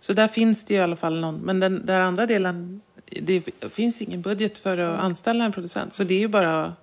Så 0.00 0.12
där 0.12 0.28
finns 0.28 0.64
det 0.64 0.74
i 0.74 0.78
alla 0.78 0.96
fall 0.96 1.20
någon. 1.20 1.34
Men 1.34 1.60
den 1.60 1.86
där 1.86 2.00
andra 2.00 2.26
delen, 2.26 2.80
det 3.04 3.42
finns 3.70 4.02
ingen 4.02 4.22
budget 4.22 4.58
för 4.58 4.78
att 4.78 5.00
anställa 5.00 5.44
en 5.44 5.52
producent. 5.52 5.92
Så 5.92 6.04
det 6.04 6.14
är 6.14 6.18
ju 6.18 6.28
bara, 6.28 6.74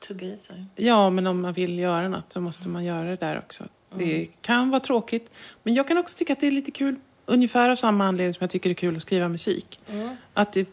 Tugga 0.00 0.26
i 0.26 0.36
sig. 0.36 0.64
ja 0.76 1.10
men 1.10 1.26
om 1.26 1.40
man 1.42 1.52
vill 1.52 1.78
göra 1.78 2.08
något 2.08 2.32
så 2.32 2.40
måste 2.40 2.68
man 2.68 2.84
göra 2.84 3.04
det 3.04 3.16
där 3.16 3.38
också. 3.38 3.64
Det 3.94 4.26
kan 4.42 4.70
vara 4.70 4.80
tråkigt. 4.80 5.30
Men 5.62 5.74
jag 5.74 5.88
kan 5.88 5.98
också 5.98 6.18
tycka 6.18 6.32
att 6.32 6.40
det 6.40 6.46
är 6.46 6.50
lite 6.50 6.70
kul. 6.70 6.96
Ungefär 7.26 7.70
av 7.70 7.76
samma 7.76 8.06
anledning 8.06 8.34
som 8.34 8.44
jag 8.44 8.50
tycker 8.50 8.68
det 8.70 8.72
är 8.72 8.74
kul 8.74 8.96
att 8.96 9.02
skriva 9.02 9.28
musik. 9.28 9.80
Mm. 9.88 10.16
Att 10.34 10.52
det 10.52 10.60
är 10.60 10.66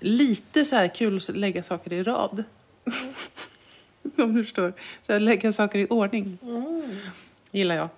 lite 0.00 0.64
så 0.64 0.76
här 0.76 0.88
kul 0.88 1.16
att 1.16 1.28
lägga 1.36 1.62
saker 1.62 1.92
i 1.92 2.02
rad. 2.02 2.44
Om 4.18 4.34
du 4.34 4.44
förstår. 4.44 4.72
Så 5.06 5.12
här, 5.12 5.20
lägga 5.20 5.52
saker 5.52 5.78
i 5.78 5.86
ordning 5.90 6.38
Mm. 6.42 6.96
gillar 7.50 7.74
jag. 7.74 7.88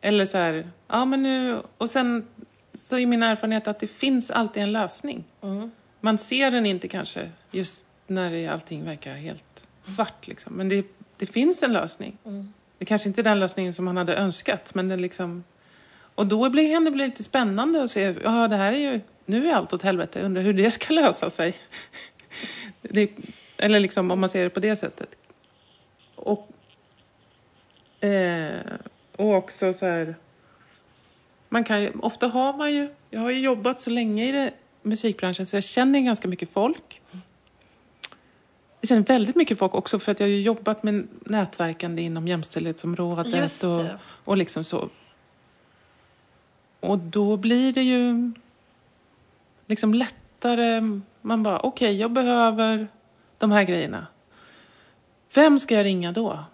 Eller 0.00 0.24
så 0.24 0.38
här, 0.38 0.70
ja 0.88 1.04
men 1.04 1.22
nu... 1.22 1.62
Och 1.78 1.90
sen 1.90 2.26
så 2.74 2.98
är 2.98 3.06
min 3.06 3.22
erfarenhet 3.22 3.68
att 3.68 3.80
det 3.80 3.86
finns 3.86 4.30
alltid 4.30 4.62
en 4.62 4.72
lösning. 4.72 5.24
Mm. 5.42 5.70
Man 6.00 6.18
ser 6.18 6.50
den 6.50 6.66
inte 6.66 6.88
kanske 6.88 7.30
just 7.50 7.86
när 8.06 8.48
allting 8.48 8.84
verkar 8.84 9.14
helt 9.14 9.47
svart 9.88 10.26
liksom. 10.26 10.52
Men 10.52 10.68
det, 10.68 10.86
det 11.16 11.26
finns 11.26 11.62
en 11.62 11.72
lösning. 11.72 12.16
Mm. 12.24 12.52
Det 12.78 12.84
kanske 12.84 13.08
inte 13.08 13.20
är 13.20 13.22
den 13.22 13.40
lösningen 13.40 13.74
som 13.74 13.84
man 13.84 13.96
hade 13.96 14.16
önskat, 14.16 14.74
men 14.74 14.88
det 14.88 14.96
liksom... 14.96 15.44
Och 16.14 16.26
då 16.26 16.50
blir 16.50 16.74
kan 16.74 16.84
det 16.84 16.90
bli 16.90 17.04
lite 17.04 17.22
spännande 17.22 17.82
att 17.82 17.90
se, 17.90 18.14
ja 18.24 18.48
det 18.48 18.56
här 18.56 18.72
är 18.72 18.92
ju, 18.92 19.00
nu 19.26 19.48
är 19.48 19.54
allt 19.54 19.72
åt 19.72 19.82
helvete, 19.82 20.20
undrar 20.20 20.42
hur 20.42 20.52
det 20.52 20.70
ska 20.70 20.92
lösa 20.94 21.30
sig. 21.30 21.56
Det, 22.82 23.10
eller 23.56 23.80
liksom 23.80 24.10
om 24.10 24.20
man 24.20 24.28
ser 24.28 24.44
det 24.44 24.50
på 24.50 24.60
det 24.60 24.76
sättet. 24.76 25.16
Och, 26.14 26.48
eh, 28.04 28.60
och 29.16 29.34
också 29.34 29.74
så 29.74 29.86
här, 29.86 30.14
man 31.48 31.64
kan 31.64 31.82
ju, 31.82 31.92
ofta 32.02 32.28
har 32.28 32.56
man 32.56 32.74
ju, 32.74 32.88
jag 33.10 33.20
har 33.20 33.30
ju 33.30 33.40
jobbat 33.40 33.80
så 33.80 33.90
länge 33.90 34.28
i 34.28 34.32
det, 34.32 34.52
musikbranschen 34.82 35.46
så 35.46 35.56
jag 35.56 35.64
känner 35.64 36.00
ganska 36.00 36.28
mycket 36.28 36.50
folk. 36.50 37.00
Jag 38.80 38.88
känner 38.88 39.02
väldigt 39.02 39.36
mycket 39.36 39.58
folk 39.58 39.74
också 39.74 39.98
för 39.98 40.12
att 40.12 40.20
jag 40.20 40.26
har 40.26 40.30
ju 40.30 40.40
jobbat 40.40 40.82
med 40.82 41.08
nätverkande 41.20 42.02
inom 42.02 42.28
jämställdhetsområdet. 42.28 43.64
Och, 43.64 43.84
och 44.24 44.36
liksom 44.36 44.64
så. 44.64 44.88
Och 46.80 46.98
då 46.98 47.36
blir 47.36 47.72
det 47.72 47.82
ju 47.82 48.32
liksom 49.66 49.94
lättare. 49.94 50.82
Man 51.22 51.42
bara, 51.42 51.60
okej, 51.60 51.96
jag 51.96 52.12
behöver 52.12 52.88
de 53.38 53.52
här 53.52 53.62
grejerna. 53.62 54.06
Vem 55.34 55.58
ska 55.58 55.74
jag 55.74 55.84
ringa 55.84 56.12
då? 56.12 56.44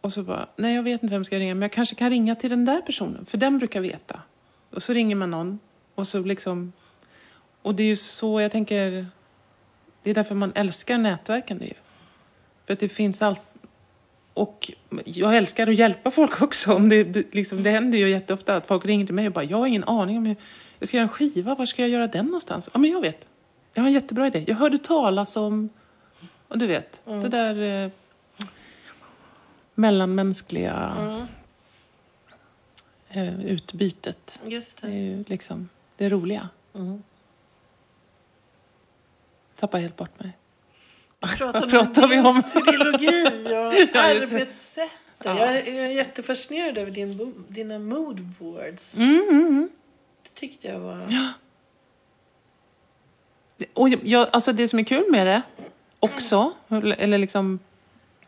Och 0.00 0.12
så 0.12 0.22
bara, 0.22 0.46
nej 0.56 0.74
jag 0.74 0.82
vet 0.82 1.02
inte 1.02 1.14
vem 1.14 1.24
ska 1.24 1.34
jag 1.34 1.40
ringa, 1.40 1.54
men 1.54 1.62
jag 1.62 1.72
kanske 1.72 1.94
kan 1.94 2.10
ringa 2.10 2.34
till 2.34 2.50
den 2.50 2.64
där 2.64 2.80
personen, 2.80 3.26
för 3.26 3.38
den 3.38 3.58
brukar 3.58 3.80
veta. 3.80 4.20
Och 4.70 4.82
så 4.82 4.92
ringer 4.92 5.16
man 5.16 5.30
någon 5.30 5.58
och 5.94 6.06
så 6.06 6.20
liksom... 6.20 6.72
Och 7.62 7.74
det 7.74 7.82
är 7.82 7.86
ju 7.86 7.96
så 7.96 8.40
jag 8.40 8.52
tänker, 8.52 9.06
det 10.02 10.10
är 10.10 10.14
därför 10.14 10.34
man 10.34 10.52
älskar 10.54 10.98
nätverkande 10.98 11.64
ju. 11.66 11.74
För 12.66 12.72
att 12.72 12.80
det 12.80 12.88
finns 12.88 13.22
allt, 13.22 13.42
och 14.34 14.70
jag 15.04 15.36
älskar 15.36 15.66
att 15.66 15.74
hjälpa 15.74 16.10
folk 16.10 16.42
också. 16.42 16.72
Om 16.74 16.88
det, 16.88 17.34
liksom, 17.34 17.62
det 17.62 17.70
händer 17.70 17.98
ju 17.98 18.08
jätteofta 18.10 18.56
att 18.56 18.66
folk 18.66 18.84
ringer 18.86 19.06
till 19.06 19.14
mig 19.14 19.26
och 19.26 19.32
bara, 19.32 19.44
jag 19.44 19.58
har 19.58 19.66
ingen 19.66 19.84
aning 19.84 20.18
om 20.18 20.26
hur 20.26 20.36
jag 20.78 20.88
ska 20.88 20.96
göra 20.96 21.02
en 21.02 21.08
skiva, 21.08 21.54
var 21.54 21.66
ska 21.66 21.82
jag 21.82 21.88
göra 21.88 22.06
den 22.06 22.24
någonstans? 22.26 22.70
Ja, 22.72 22.78
men 22.78 22.90
jag 22.90 23.00
vet. 23.00 23.28
Jag 23.74 23.82
har 23.82 23.86
en 23.88 23.94
jättebra 23.94 24.26
idé. 24.26 24.44
Jag 24.46 24.54
hörde 24.56 24.78
talas 24.78 25.36
om, 25.36 25.68
och 26.48 26.58
du 26.58 26.66
vet, 26.66 27.00
det 27.04 27.28
där 27.28 27.84
eh, 27.84 27.90
mellanmänskliga 29.74 30.94
Mm. 30.98 31.26
eh, 33.08 33.44
utbytet. 33.46 34.40
Just 34.46 34.80
Det 34.82 34.86
är 34.86 34.90
det. 34.90 34.96
ju 34.96 35.24
liksom 35.26 35.68
det 35.96 36.08
roliga. 36.08 36.48
Mm. 36.74 37.02
Tappar 39.62 39.78
helt 39.78 39.96
bort 39.96 40.20
mig. 40.20 40.32
Pratar 41.20 41.60
Vad 41.60 41.70
pratar 41.70 42.08
vi 42.08 42.18
om? 42.20 42.42
Cyrillogi 42.42 43.26
och 43.26 43.74
Ja, 43.94 44.02
arbetssätt. 44.02 44.90
Ja. 45.24 45.38
Jag, 45.38 45.56
är- 45.56 45.74
jag 45.74 45.84
är 45.86 45.90
jättefascinerad 45.90 46.78
över 46.78 46.90
din, 46.90 47.34
dina 47.48 47.78
moodboards. 47.78 48.96
Mm, 48.96 49.22
mm, 49.30 49.46
mm. 49.46 49.68
Det 50.22 50.30
tyckte 50.34 50.68
jag 50.68 50.78
var... 50.80 51.06
Och 53.74 53.88
jag, 53.88 54.28
alltså 54.32 54.52
det 54.52 54.68
som 54.68 54.78
är 54.78 54.84
kul 54.84 55.04
med 55.10 55.26
det 55.26 55.42
också, 56.00 56.52
eller 56.98 57.18
liksom, 57.18 57.58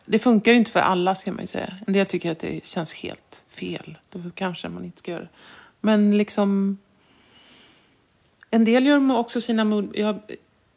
det 0.05 0.19
funkar 0.19 0.51
ju 0.51 0.57
inte 0.57 0.71
för 0.71 0.79
alla 0.79 1.15
ska 1.15 1.31
man 1.31 1.41
ju 1.41 1.47
säga. 1.47 1.73
En 1.87 1.93
del 1.93 2.05
tycker 2.05 2.31
att 2.31 2.39
det 2.39 2.65
känns 2.65 2.93
helt 2.93 3.41
fel. 3.47 3.97
Då 4.09 4.19
kanske 4.35 4.69
man 4.69 4.85
inte 4.85 4.99
ska 4.99 5.11
göra 5.11 5.21
det. 5.21 5.29
Men 5.81 6.17
liksom, 6.17 6.77
en 8.49 8.65
del 8.65 8.85
gör 8.85 9.17
också 9.17 9.41
sina 9.41 9.63
mod... 9.63 9.91
Jag 9.95 10.19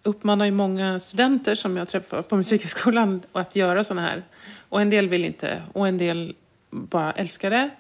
uppmanar 0.02 0.44
ju 0.44 0.50
många 0.50 1.00
studenter 1.00 1.54
som 1.54 1.76
jag 1.76 1.88
träffar 1.88 2.22
på 2.22 2.36
Musikhögskolan 2.36 3.22
att 3.32 3.56
göra 3.56 3.84
såna 3.84 4.00
här. 4.00 4.22
Och 4.68 4.80
en 4.80 4.90
del 4.90 5.08
vill 5.08 5.24
inte. 5.24 5.62
Och 5.72 5.88
en 5.88 5.98
del 5.98 6.34
bara 6.70 7.12
älskar 7.12 7.50
det. 7.50 7.70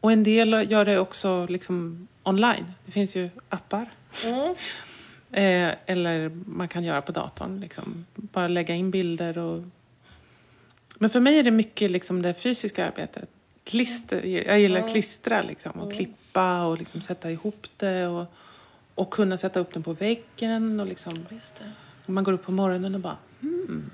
Och 0.00 0.12
en 0.12 0.24
del 0.24 0.70
gör 0.70 0.84
det 0.84 0.98
också 0.98 1.46
liksom 1.46 2.08
online. 2.22 2.72
Det 2.86 2.92
finns 2.92 3.16
ju 3.16 3.30
appar. 3.48 3.90
Mm. 4.24 4.54
Eh, 5.32 5.74
eller 5.86 6.28
man 6.46 6.68
kan 6.68 6.84
göra 6.84 7.02
på 7.02 7.12
datorn. 7.12 7.60
Liksom. 7.60 8.06
Bara 8.14 8.48
lägga 8.48 8.74
in 8.74 8.90
bilder. 8.90 9.38
Och... 9.38 9.64
Men 10.98 11.10
för 11.10 11.20
mig 11.20 11.38
är 11.38 11.42
det 11.42 11.50
mycket 11.50 11.90
liksom, 11.90 12.22
det 12.22 12.34
fysiska 12.34 12.86
arbetet. 12.86 13.28
Klister. 13.64 14.24
Jag 14.24 14.60
gillar 14.60 14.80
att 14.80 14.90
klistra 14.90 15.42
liksom, 15.42 15.72
och 15.72 15.92
klippa 15.92 16.64
och 16.64 16.78
liksom, 16.78 17.00
sätta 17.00 17.30
ihop 17.30 17.66
det. 17.76 18.06
Och, 18.06 18.26
och 18.96 19.10
kunna 19.10 19.36
sätta 19.36 19.60
upp 19.60 19.72
den 19.72 19.82
på 19.82 19.92
väggen. 19.92 20.80
Och 20.80 20.86
liksom, 20.86 21.26
det. 22.06 22.12
man 22.12 22.24
går 22.24 22.32
upp 22.32 22.42
på 22.44 22.52
morgonen 22.52 22.94
och 22.94 23.00
bara 23.00 23.16
hmm, 23.40 23.90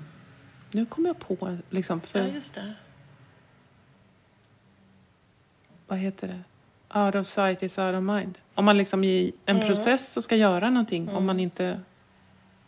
nu 0.71 0.85
kommer 0.85 1.09
jag 1.09 1.19
på, 1.19 1.57
liksom, 1.69 2.01
för, 2.01 2.19
Ja, 2.19 2.27
just 2.33 2.53
det. 2.53 2.73
vad 5.87 5.99
heter 5.99 6.27
det? 6.27 6.43
Out 6.99 7.15
of 7.15 7.27
sight 7.27 7.63
is 7.63 7.77
out 7.77 7.95
of 7.95 8.03
mind. 8.03 8.37
Om 8.55 8.65
man 8.65 8.77
liksom 8.77 9.03
i 9.03 9.31
en 9.45 9.55
Mm. 9.55 9.67
process 9.67 10.17
och 10.17 10.23
ska 10.23 10.35
göra 10.35 10.69
någonting, 10.69 11.09
om 11.09 11.25
man 11.25 11.39
inte... 11.39 11.79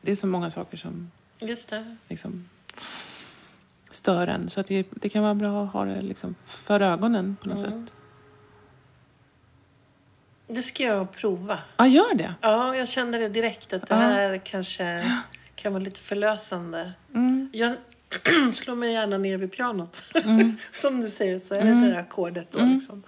Det 0.02 0.12
är 0.12 0.16
så 0.16 0.28
många 0.28 0.52
saker 0.52 0.78
som 0.78 1.12
Just 1.40 1.70
det. 1.70 1.98
liksom 2.08 2.50
stör 3.92 4.28
en. 4.28 4.50
Så 4.50 4.60
att 4.60 4.68
det, 4.68 4.88
det 4.92 5.10
kan 5.10 5.24
vara 5.24 5.36
bra 5.36 5.64
att 5.66 5.72
ha 5.74 5.86
det 5.86 6.02
liksom 6.02 6.36
för 6.46 6.80
ögonen 6.80 7.36
på 7.42 7.50
något 7.50 7.58
Mm. 7.66 7.72
sätt. 7.86 7.94
Det 10.48 10.64
ska 10.64 10.84
jag 10.84 11.12
prova. 11.12 11.60
Ja, 11.78 11.88
gör 11.88 12.14
det. 12.16 12.34
Ja, 12.42 12.76
jag 12.76 12.90
kände 12.90 13.18
det 13.18 13.30
direkt 13.30 13.74
att 13.74 13.82
det 13.88 13.96
Ja. 13.96 14.00
här 14.02 14.38
kanske 14.38 15.12
kan 15.56 15.74
vara 15.74 15.84
lite 15.84 16.00
förlösande. 16.00 16.94
Mm. 17.14 17.50
Jag 17.54 17.76
slår 18.54 18.76
mig 18.76 18.92
gärna 18.94 19.18
ner 19.18 19.38
vid 19.38 19.52
pianot. 19.52 20.04
Mm. 20.24 20.58
Som 20.72 21.02
du 21.02 21.10
säger 21.10 21.40
så 21.40 21.56
är 21.56 21.60
Mm. 21.62 21.82
det 21.82 21.88
det 21.88 21.94
där 21.94 22.00
ackordet 22.00 22.52
då 22.52 22.60
Mm. 22.60 22.74
liksom. 22.74 23.04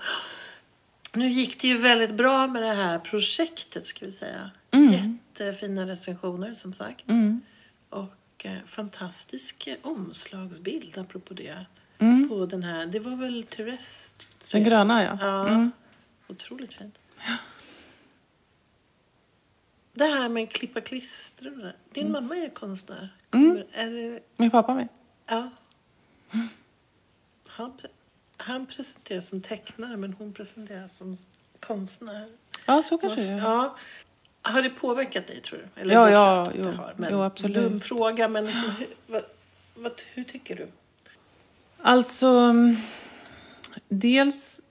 Nu 1.13 1.29
gick 1.29 1.61
det 1.61 1.67
ju 1.67 1.77
väldigt 1.77 2.13
bra 2.13 2.47
med 2.47 2.63
det 2.63 2.73
här 2.73 2.99
projektet 2.99 3.85
ska 3.85 4.05
vi 4.05 4.11
säga. 4.11 4.51
Mm. 4.71 4.93
Jättefina 4.93 5.87
recensioner 5.87 6.53
som 6.53 6.73
sagt. 6.73 7.09
Mm. 7.09 7.41
Och 7.89 8.45
eh, 8.45 8.51
fantastisk 8.65 9.67
omslagsbild 9.81 10.97
apropå 10.97 11.33
det. 11.33 11.65
På 12.29 12.45
den 12.45 12.63
här, 12.63 12.85
det 12.85 12.99
var 12.99 13.15
väl 13.15 13.43
Therese? 13.43 14.11
Den 14.51 14.63
gröna, 14.63 15.03
ja. 15.03 15.17
Ja. 15.21 15.69
Otroligt 16.27 16.73
fint. 16.73 16.95
Det 19.93 20.05
här 20.05 20.29
med 20.29 20.51
klippa 20.51 20.81
och 21.51 21.57
det 21.57 21.63
där. 21.63 21.75
Din 21.93 22.11
mamma 22.11 22.37
är 22.37 22.49
konstnär. 22.49 23.09
Mm. 23.33 23.49
Kommer- 23.49 23.65
Är 23.73 23.91
det, 23.91 24.19
Min 24.37 24.51
pappa 24.51 24.73
med. 24.73 24.87
ja. 25.27 25.49
Han, 27.47 27.77
han 28.37 28.65
presenteras 28.65 29.27
som 29.27 29.41
tecknare 29.41 29.97
men 29.97 30.13
hon 30.13 30.33
presenteras 30.33 30.97
som 30.97 31.17
konstnär. 31.59 32.29
Ja, 32.65 32.81
så 32.81 32.97
kanske 32.97 33.21
det 33.21 33.27
är. 33.27 33.37
Ja. 33.37 33.77
Har 34.41 34.61
det 34.61 34.69
påverkat 34.69 35.27
dig 35.27 35.41
tror 35.41 35.59
du? 35.75 35.81
Eller 35.81 35.93
Ja, 35.93 36.09
ja, 36.09 36.47
att 36.47 36.55
jo. 36.55 36.63
har, 36.71 36.93
men 36.97 37.11
Jo, 37.13 37.21
absolut. 37.21 37.55
Dum 37.57 37.79
fråga 37.79 38.27
men 38.27 38.45
liksom, 38.45 38.69
hur, 38.79 38.87
vad, 39.07 39.23
vad, 39.75 40.01
hur 40.13 40.23
tycker 40.23 40.55
du? 40.55 40.67
Alltså, 41.81 42.27
mm, 42.27 42.75
dels, 43.87 44.61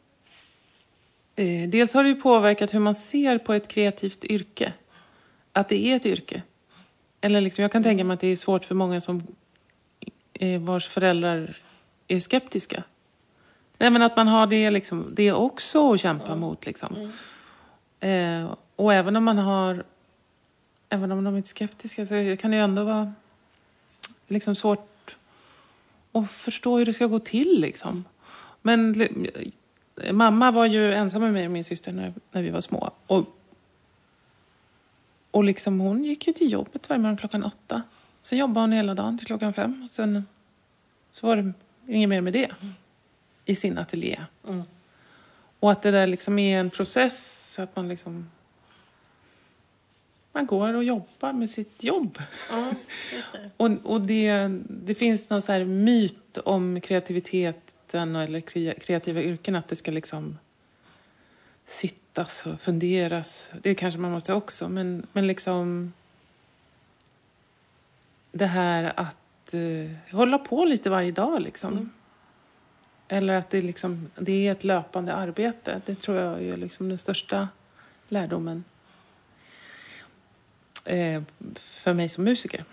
dels 1.68 1.94
har 1.94 2.02
det 2.02 2.08
ju 2.08 2.20
påverkat 2.20 2.74
hur 2.74 2.78
man 2.78 2.94
ser 2.94 3.38
på 3.38 3.52
ett 3.52 3.68
kreativt 3.68 4.24
yrke. 4.24 4.72
Att 5.52 5.68
det 5.68 5.76
är 5.76 5.96
ett 5.96 6.06
yrke. 6.06 6.42
Eller 7.20 7.40
liksom, 7.40 7.62
jag 7.62 7.72
kan 7.72 7.82
tänka 7.82 8.04
mig 8.04 8.14
att 8.14 8.20
det 8.20 8.28
är 8.28 8.36
svårt 8.36 8.64
för 8.64 8.74
många 8.74 9.00
som 9.00 9.26
eh, 10.32 10.60
vars 10.60 10.88
föräldrar 10.88 11.56
är 12.08 12.20
skeptiska. 12.20 12.82
Nej, 13.78 13.90
men 13.90 14.02
att 14.02 14.16
man 14.16 14.28
har 14.28 14.46
det, 14.46 14.70
liksom, 14.70 15.12
det 15.12 15.32
också 15.32 15.92
att 15.92 16.00
kämpa 16.00 16.36
mot. 16.36 16.66
Liksom. 16.66 17.12
Eh, 18.00 18.54
och 18.76 18.94
även 18.94 19.16
om 19.16 19.24
man 19.24 19.38
har, 19.38 19.84
även 20.88 21.12
om 21.12 21.24
de 21.24 21.36
är 21.36 21.42
skeptiska 21.42 22.06
så 22.06 22.36
kan 22.40 22.50
det 22.50 22.56
ju 22.56 22.62
ändå 22.62 22.84
vara 22.84 23.12
liksom 24.28 24.54
svårt 24.54 25.16
att 26.12 26.30
förstå 26.30 26.78
hur 26.78 26.86
det 26.86 26.94
ska 26.94 27.06
gå 27.06 27.18
till. 27.18 27.60
Liksom. 27.60 28.04
Men 28.62 29.06
mamma 30.12 30.50
var 30.50 30.66
ju 30.66 30.94
ensam 30.94 31.22
med 31.22 31.32
mig 31.32 31.44
och 31.46 31.50
min 31.50 31.64
syster 31.64 31.92
när, 31.92 32.14
när 32.32 32.42
vi 32.42 32.50
var 32.50 32.60
små. 32.60 32.90
Och, 33.06 33.24
och 35.30 35.44
liksom 35.44 35.80
hon 35.80 36.04
gick 36.04 36.26
ju 36.26 36.32
till 36.32 36.52
jobbet 36.52 36.88
varje 36.88 37.02
morgon 37.02 37.16
klockan 37.16 37.44
åtta. 37.44 37.82
Sen 38.22 38.38
jobbade 38.38 38.60
hon 38.60 38.72
hela 38.72 38.94
dagen 38.94 39.18
till 39.18 39.26
klockan 39.26 39.52
fem. 39.52 39.82
Och 39.84 39.90
sen 39.90 40.24
så 41.12 41.26
var 41.26 41.36
det 41.36 41.52
inget 41.86 42.08
mer 42.08 42.20
med 42.20 42.32
det 42.32 42.50
i 43.44 43.54
sin 43.54 43.78
ateljé. 43.78 44.20
Mm. 44.48 44.62
Och 45.60 45.72
att 45.72 45.82
det 45.82 45.90
där 45.90 46.06
liksom 46.06 46.38
är 46.38 46.60
en 46.60 46.70
process, 46.70 47.58
att 47.58 47.76
man 47.76 47.88
liksom... 47.88 48.30
Man 50.32 50.46
går 50.46 50.74
och 50.74 50.84
jobbar 50.84 51.32
med 51.32 51.50
sitt 51.50 51.84
jobb. 51.84 52.18
Ja, 52.50 52.72
just 53.14 53.32
det. 53.32 53.50
Och, 53.56 53.70
och 53.82 54.00
det, 54.00 54.48
det 54.68 54.94
finns 54.94 55.30
någon 55.30 55.42
så 55.42 55.64
myt 55.64 56.38
om 56.44 56.80
kreativiteten 57.86 58.16
eller 58.16 58.40
kre- 58.40 58.78
kreativa 58.80 59.20
yrken, 59.20 59.56
att 59.56 59.68
det 59.68 59.76
ska 59.76 59.90
liksom 59.90 60.38
sittas 61.66 62.46
och 62.46 62.60
funderas. 62.60 63.52
Det 63.62 63.74
kanske 63.74 64.00
man 64.00 64.10
måste 64.10 64.34
också, 64.34 64.68
men, 64.68 65.06
men 65.12 65.26
liksom 65.26 65.92
det 68.32 68.46
här 68.46 68.92
att 68.96 69.54
eh, 69.54 70.16
hålla 70.16 70.38
på 70.38 70.64
lite 70.64 70.90
varje 70.90 71.12
dag 71.12 71.42
liksom. 71.42 71.90
Eller 73.08 73.34
att 73.34 73.50
det, 73.50 73.62
liksom, 73.62 74.10
det 74.18 74.46
är 74.46 74.52
ett 74.52 74.64
löpande 74.64 75.14
arbete. 75.14 75.80
Det 75.86 75.94
tror 75.94 76.18
jag 76.18 76.42
är 76.42 76.56
liksom 76.56 76.88
den 76.88 76.98
största 76.98 77.48
lärdomen 78.08 78.64
eh, 80.84 81.22
för 81.54 81.94
mig 81.94 82.08
som 82.08 82.24
musiker. 82.24 82.64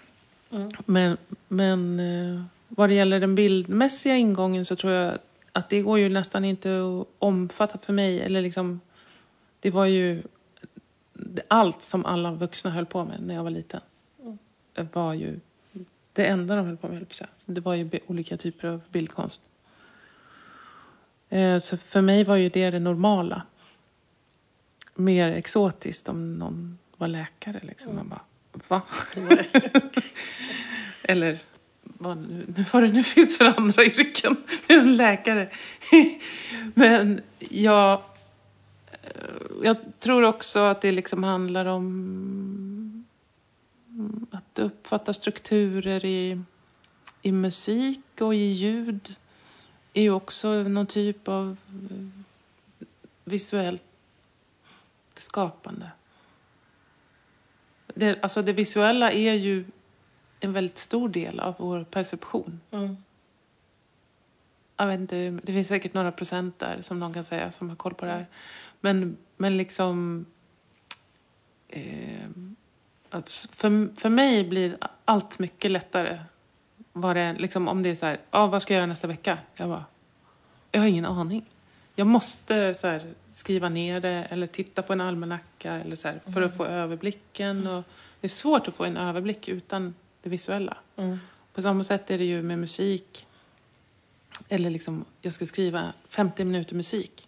Mm. 0.52 0.70
Men, 0.86 1.18
men 1.48 2.00
eh, 2.00 2.44
vad 2.76 2.90
det 2.90 2.96
gäller 2.96 3.20
den 3.20 3.36
bildmässiga 3.36 4.16
ingången 4.16 4.66
så 4.66 4.76
tror 4.76 4.94
jag 4.94 5.18
att 5.52 5.70
det 5.70 5.82
går 5.82 6.00
ju 6.00 6.10
nästan 6.10 6.46
inte 6.46 6.70
att 6.70 7.08
omfatta 7.20 7.78
för 7.78 7.94
mig. 7.94 8.22
Eller 8.22 8.42
liksom, 8.42 8.82
det 9.60 9.72
var 9.72 9.86
ju 9.86 10.24
allt 11.48 11.82
som 11.82 12.06
alla 12.06 12.32
vuxna 12.32 12.72
höll 12.72 12.86
på 12.86 13.06
med 13.06 13.22
när 13.24 13.36
jag 13.36 13.44
var 13.44 13.50
liten. 13.52 13.82
var 14.94 15.14
ju 15.14 15.40
det 16.14 16.26
enda 16.26 16.56
de 16.56 16.66
höll 16.66 16.78
på 16.78 16.88
med. 16.88 16.98
höll 16.98 17.06
på 17.06 17.14
säga. 17.16 17.30
Det 17.46 17.62
var 17.62 17.74
ju 17.74 17.90
olika 18.08 18.38
typer 18.38 18.68
av 18.68 18.82
bildkonst. 18.90 19.42
Eh, 21.30 21.60
Så 21.60 21.78
för 21.78 22.02
mig 22.02 22.24
var 22.24 22.36
ju 22.36 22.50
det 22.50 22.72
det 22.72 22.80
normala. 22.80 23.42
Mer 24.96 25.32
exotiskt 25.32 26.10
om 26.10 26.36
någon 26.36 26.78
var 26.98 27.08
läkare. 27.08 27.60
Liksom. 27.64 27.96
Man 27.96 28.10
bara, 28.10 28.22
va? 28.68 28.82
Eller 31.04 31.40
vad 32.04 32.18
nu, 32.18 32.66
vad 32.74 32.84
det 32.84 32.92
nu 32.92 33.04
finns 33.04 33.38
för 33.38 33.46
andra 33.46 33.84
yrken 33.84 34.38
än 34.68 34.80
en 34.80 34.98
läkare. 34.98 35.50
Men 36.74 37.22
jag, 37.40 38.02
eh, 39.02 39.10
jag 39.64 39.78
tror 40.00 40.24
också 40.24 40.60
att 40.60 40.82
det 40.82 40.92
liksom 40.92 41.24
handlar 41.24 41.66
om 41.66 43.06
att 44.32 44.60
uppfatta 44.60 45.14
strukturer 45.14 46.06
i, 46.06 46.42
i 47.22 47.32
musik 47.32 48.22
och 48.22 48.36
i 48.36 48.38
ljud. 48.38 49.16
är 49.94 50.02
ju 50.02 50.12
också 50.12 50.54
någon 50.54 50.88
typ 50.88 51.28
av 51.28 51.58
eh, 51.92 52.24
visuellt 53.24 53.84
skapande. 55.16 55.92
Det, 57.96 58.24
alltså 58.24 58.42
det 58.42 58.54
visuella 58.54 59.12
är 59.12 59.34
ju 59.34 59.66
en 60.44 60.54
väldigt 60.54 60.78
stor 60.78 61.10
del 61.10 61.40
av 61.40 61.56
vår 61.58 61.84
perception. 61.84 62.60
Mm. 62.72 62.98
Jag 64.78 64.88
vet 64.88 65.00
inte, 65.00 65.40
det 65.44 65.54
finns 65.54 65.68
säkert 65.68 65.94
några 65.94 66.12
procent 66.12 66.60
där 66.60 66.82
som 66.82 67.00
någon 67.00 67.14
kan 67.14 67.24
säga 67.24 67.52
som 67.52 67.70
har 67.70 67.76
koll 67.76 67.94
på 67.94 68.06
det 68.06 68.12
här. 68.12 68.26
Men, 68.82 69.18
men 69.38 69.58
liksom... 69.58 70.26
Eh, 71.70 72.30
för, 73.26 74.00
för 74.00 74.10
mig 74.10 74.44
blir 74.44 74.78
allt 75.06 75.40
mycket 75.40 75.72
lättare. 75.72 76.20
Var 76.94 77.14
det, 77.14 77.34
liksom, 77.34 77.68
om 77.68 77.84
det 77.84 77.90
är 77.90 77.96
så 77.96 78.06
här, 78.06 78.20
ah, 78.30 78.48
vad 78.48 78.62
ska 78.62 78.74
jag 78.74 78.80
göra 78.80 78.88
nästa 78.88 79.08
vecka? 79.08 79.38
Jag 79.56 79.70
bara, 79.70 79.86
jag 80.72 80.82
har 80.82 80.88
ingen 80.88 81.06
aning. 81.06 81.46
Jag 81.96 82.08
måste 82.08 82.76
så 82.76 82.88
här, 82.88 83.14
skriva 83.32 83.70
ner 83.70 84.00
det 84.00 84.28
eller 84.30 84.48
titta 84.48 84.82
på 84.82 84.94
en 84.94 85.02
almanacka 85.02 85.74
eller 85.74 85.96
så 85.96 86.08
här, 86.08 86.22
för 86.34 86.42
att 86.42 86.58
få 86.58 86.66
överblicken. 86.66 87.68
Och 87.68 87.84
det 88.22 88.28
är 88.28 88.30
svårt 88.30 88.68
att 88.68 88.74
få 88.74 88.86
en 88.86 88.98
överblick 88.98 89.48
utan 89.48 89.96
det 90.24 90.30
visuella. 90.30 90.78
Mm. 90.96 91.20
På 91.54 91.62
samma 91.62 91.84
sätt 91.84 92.12
är 92.12 92.18
det 92.18 92.24
ju 92.24 92.42
med 92.42 92.60
musik. 92.60 93.28
Eller 94.50 94.70
liksom, 94.70 95.06
jag 95.22 95.34
ska 95.34 95.46
skriva 95.46 95.94
50 96.10 96.44
minuter 96.44 96.76
musik. 96.76 97.28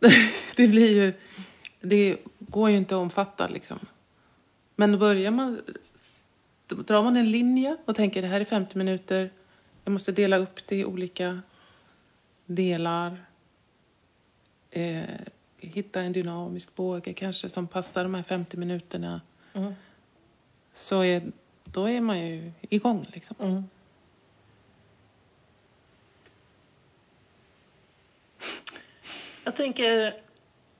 det 0.56 0.68
blir 0.68 0.92
ju... 0.92 1.12
Det 1.80 2.18
går 2.38 2.70
ju 2.70 2.76
inte 2.76 2.94
att 2.94 3.00
omfatta 3.00 3.48
liksom. 3.48 3.78
Men 4.76 4.92
då 4.92 4.98
börjar 4.98 5.30
man... 5.30 5.60
Drar 6.68 7.02
man 7.02 7.16
en 7.16 7.30
linje 7.30 7.76
och 7.84 7.96
tänker 7.96 8.22
det 8.22 8.28
här 8.28 8.40
är 8.40 8.44
50 8.44 8.78
minuter. 8.78 9.30
Jag 9.84 9.92
måste 9.92 10.12
dela 10.12 10.36
upp 10.36 10.66
det 10.66 10.76
i 10.76 10.84
olika 10.84 11.42
delar. 12.46 13.24
Eh, 14.70 15.02
hitta 15.58 16.00
en 16.00 16.12
dynamisk 16.12 16.74
båge 16.74 17.12
kanske 17.12 17.48
som 17.48 17.66
passar 17.66 18.02
de 18.02 18.14
här 18.14 18.22
50 18.22 18.56
minuterna. 18.56 19.20
Mm. 19.52 19.74
Så 20.78 21.04
är, 21.04 21.22
då 21.64 21.88
är 21.88 22.00
man 22.00 22.20
ju 22.20 22.52
igång 22.60 23.06
liksom. 23.12 23.36
Mm. 23.40 23.64
Jag 29.44 29.56
tänker 29.56 30.14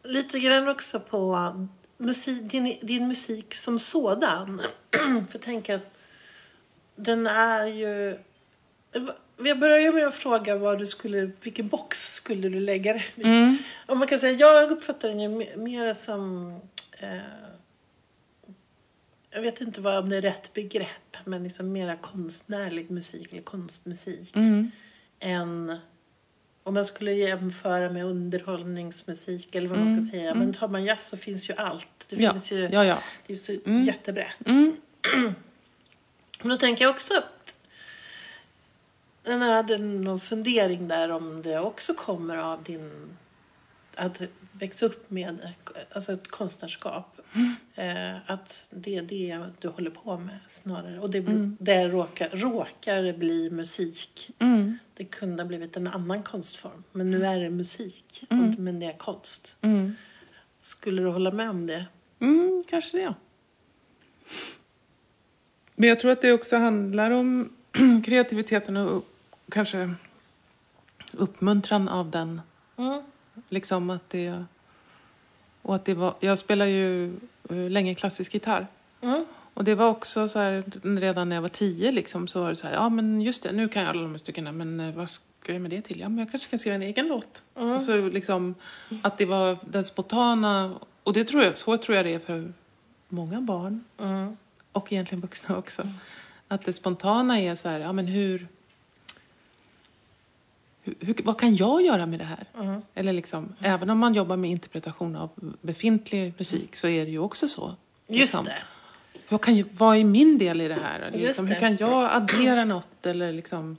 lite 0.03 0.41
grann 0.41 0.69
också 0.69 1.01
på 1.01 1.53
musik, 1.97 2.51
din, 2.51 2.79
din 2.83 3.09
musik 3.09 3.55
som 3.55 3.79
sådan. 3.79 4.63
För 4.93 5.33
jag 5.33 5.43
tänker 5.43 5.75
att 5.75 5.91
den 6.97 7.27
är 7.27 7.67
ju... 7.67 8.19
Jag 9.37 9.59
börjar 9.59 9.93
med 9.93 10.07
att 10.07 10.15
fråga 10.15 10.57
vad 10.57 10.79
du 10.79 10.87
skulle, 10.87 11.31
vilken 11.43 11.69
box 11.69 12.13
skulle 12.15 12.49
du 12.49 12.61
lägga 12.61 12.93
den 12.93 13.03
i? 13.17 13.23
Mm. 13.23 13.59
Och 13.87 13.97
man 13.97 14.09
kan 14.09 14.19
säga, 14.19 14.33
jag 14.33 14.71
uppfattar 14.71 15.09
den 15.09 15.21
ju 15.21 15.29
me- 15.29 15.57
mer 15.57 15.95
som... 15.95 16.53
Eh, 16.99 17.19
jag 19.39 19.43
vet 19.43 19.61
inte 19.61 19.81
vad 19.81 19.99
om 19.99 20.09
det 20.09 20.17
är 20.17 20.21
rätt 20.23 20.53
begrepp, 20.55 21.17
men 21.25 21.43
liksom 21.43 21.73
mera 21.73 21.97
konstnärlig 21.97 22.91
musik 22.91 23.33
eller 23.33 23.43
konstmusik 23.43 24.37
Mm. 24.37 24.71
än 25.21 25.79
om 26.63 26.75
man 26.75 26.85
skulle 26.85 27.13
jämföra 27.13 27.91
med 27.91 28.05
underhållningsmusik 28.05 29.55
eller 29.55 29.69
vad 29.69 29.79
man 29.79 30.01
ska 30.03 30.11
säga. 30.11 30.35
Men 30.35 30.55
tar 30.55 30.69
man 30.69 30.85
jazz 30.85 31.09
så 31.09 31.17
finns 31.17 31.51
ju 31.51 31.55
allt. 31.55 31.87
Det 32.09 32.17
Mm. 32.17 32.25
Ja, 32.25 32.33
finns 32.33 32.53
ju, 32.53 32.69
ja, 32.73 32.85
ja. 32.85 32.99
det 33.27 33.33
är 33.33 33.37
så 33.37 33.53
Mm. 33.67 33.85
jättebrett. 33.85 34.49
Mm. 34.49 34.77
Men 36.41 36.49
då 36.49 36.57
tänker 36.57 36.85
jag 36.85 36.91
också 36.91 37.15
att 37.19 37.55
jag 39.25 39.39
hade 39.39 39.79
någon 39.79 40.21
fundering 40.21 40.89
där 40.89 41.09
om 41.09 41.43
det 41.43 41.59
också 41.59 41.95
kommer 41.95 42.37
av 42.37 42.63
din... 42.63 43.17
Att 43.95 44.21
växa 44.53 44.87
upp 44.87 45.11
med 45.11 45.53
alltså 45.93 46.13
ett 46.13 46.29
konstnärskap. 46.29 47.18
Eh, 47.75 48.17
att 48.27 48.63
det 48.71 48.97
är 48.97 49.03
det 49.03 49.41
du 49.59 49.69
håller 49.69 49.91
på 49.91 50.19
med 50.19 50.39
snarare. 50.47 51.01
Och 51.01 51.11
det, 51.11 51.21
det 51.59 51.89
råkar, 51.89 52.29
råkar 52.29 53.13
bli 53.13 53.51
musik. 53.51 54.31
Mm. 54.39 54.79
Det 54.95 55.05
kunde 55.05 55.43
ha 55.43 55.49
blivit 55.49 55.77
en 55.77 55.87
annan 55.87 56.23
konstform. 56.23 56.85
Men 56.93 57.11
nu 57.11 57.27
är 57.27 57.41
det 57.41 57.51
musik. 57.51 58.25
Och, 58.31 58.59
men 58.59 58.81
det 58.81 58.87
är 58.87 58.93
konst. 58.93 59.57
Mm. 59.61 59.95
Skulle 60.61 61.03
du 61.03 61.09
hålla 61.09 61.31
med 61.31 61.51
om 61.51 61.67
det? 61.67 61.85
Mm, 62.21 62.65
kanske 62.69 62.97
det. 62.97 63.15
Men 65.75 65.89
jag 65.89 66.01
tror 66.01 66.11
att 66.11 66.23
det 66.23 66.33
också 66.33 66.57
handlar 66.57 67.11
om 67.11 67.53
kreativiteten 68.05 68.77
och 68.77 69.05
kanske 69.51 69.95
uppmuntran 71.13 71.89
av 71.89 72.11
den. 72.11 72.41
Mm. 72.77 73.03
Liksom 73.49 73.91
att 73.91 74.11
det... 74.11 74.45
Och 75.69 75.75
att 75.75 75.85
det 75.85 75.95
var, 75.95 76.15
jag 76.21 76.39
spelar 76.39 76.67
ju 76.67 77.07
eh, 77.51 77.71
länge 77.71 77.95
klassisk 77.95 78.35
gitarr. 78.35 78.67
Mm. 79.01 79.25
Och 79.55 79.65
det 79.65 79.75
var 79.75 79.89
också 79.89 80.29
så 80.29 80.39
här, 80.39 80.65
redan 81.01 81.29
när 81.29 81.37
jag 81.37 81.43
var 81.43 81.49
tio 81.49 81.93
liksom, 81.93 82.29
så 82.29 82.41
var 82.43 82.49
det 82.51 82.57
så 82.57 82.67
här, 82.67 82.75
ja 82.75 82.89
men 82.89 83.21
just 83.23 83.43
det, 83.43 83.53
nu 83.53 83.69
kan 83.69 83.83
jag 83.83 83.91
alla 83.91 84.03
de 84.03 84.11
här 84.11 84.19
styckena, 84.19 84.53
men 84.53 84.81
eh, 84.81 84.95
vad 84.95 85.11
ska 85.11 85.53
jag 85.53 85.63
med 85.63 85.71
det 85.71 85.81
till? 85.83 86.01
Ja, 86.01 86.09
men 86.09 86.19
jag 86.19 86.31
kanske 86.31 86.51
kan 86.51 86.59
skriva 86.59 86.75
en 86.75 86.83
egen 86.83 87.09
låt. 87.09 87.43
Och 87.55 87.83
så 87.83 88.09
liksom, 88.09 88.55
att 89.03 89.19
det 89.19 89.25
var 89.25 89.59
den 89.67 89.85
spontana, 89.85 90.75
och 91.03 91.13
det 91.13 91.25
tror 91.25 91.43
jag, 91.45 91.57
så 91.57 91.77
tror 91.77 91.97
jag 91.97 92.07
det 92.07 92.15
är 92.15 92.19
för 92.19 92.53
många 93.09 93.41
barn, 93.41 93.85
Mm. 94.01 94.37
och 94.73 94.93
egentligen 94.93 95.21
vuxna 95.21 95.57
också. 95.57 95.89
Att 96.49 96.65
det 96.65 96.73
spontana 96.73 97.41
är 97.41 97.55
så 97.55 97.69
här, 97.69 97.81
ja 97.81 97.93
men 97.93 98.07
hur, 98.07 98.49
hur, 101.01 101.07
hur 101.07 101.17
vad 101.25 101.39
kan 101.39 101.57
jag 101.57 101.83
göra 101.83 102.07
med 102.07 102.19
det 102.19 102.25
här? 102.25 102.45
Mm. 102.59 102.83
Eller 102.95 103.13
liksom, 103.13 103.55
även 103.61 103.91
om 103.91 103.99
man 103.99 104.15
jobbar 104.15 104.37
med 104.37 104.51
interpretation 104.51 105.17
av 105.17 105.31
befintlig 105.61 106.35
musik 106.39 106.77
så 106.77 106.89
är 106.89 107.05
det 107.05 107.11
ju 107.11 107.19
också 107.19 107.49
så. 107.49 107.75
Just 108.07 108.21
liksom. 108.21 108.45
det. 108.45 108.63
Vad, 109.29 109.41
kan, 109.41 109.65
vad 109.73 109.97
är 109.97 110.05
min 110.05 110.39
del 110.39 110.61
i 110.61 110.69
det 110.69 110.75
här? 110.83 111.11
Liksom, 111.15 111.47
hur 111.47 111.55
det. 111.55 111.61
kan 111.61 111.77
jag 111.77 112.11
addera 112.13 112.65
något? 112.65 113.07
Eller 113.07 113.33
liksom, 113.33 113.77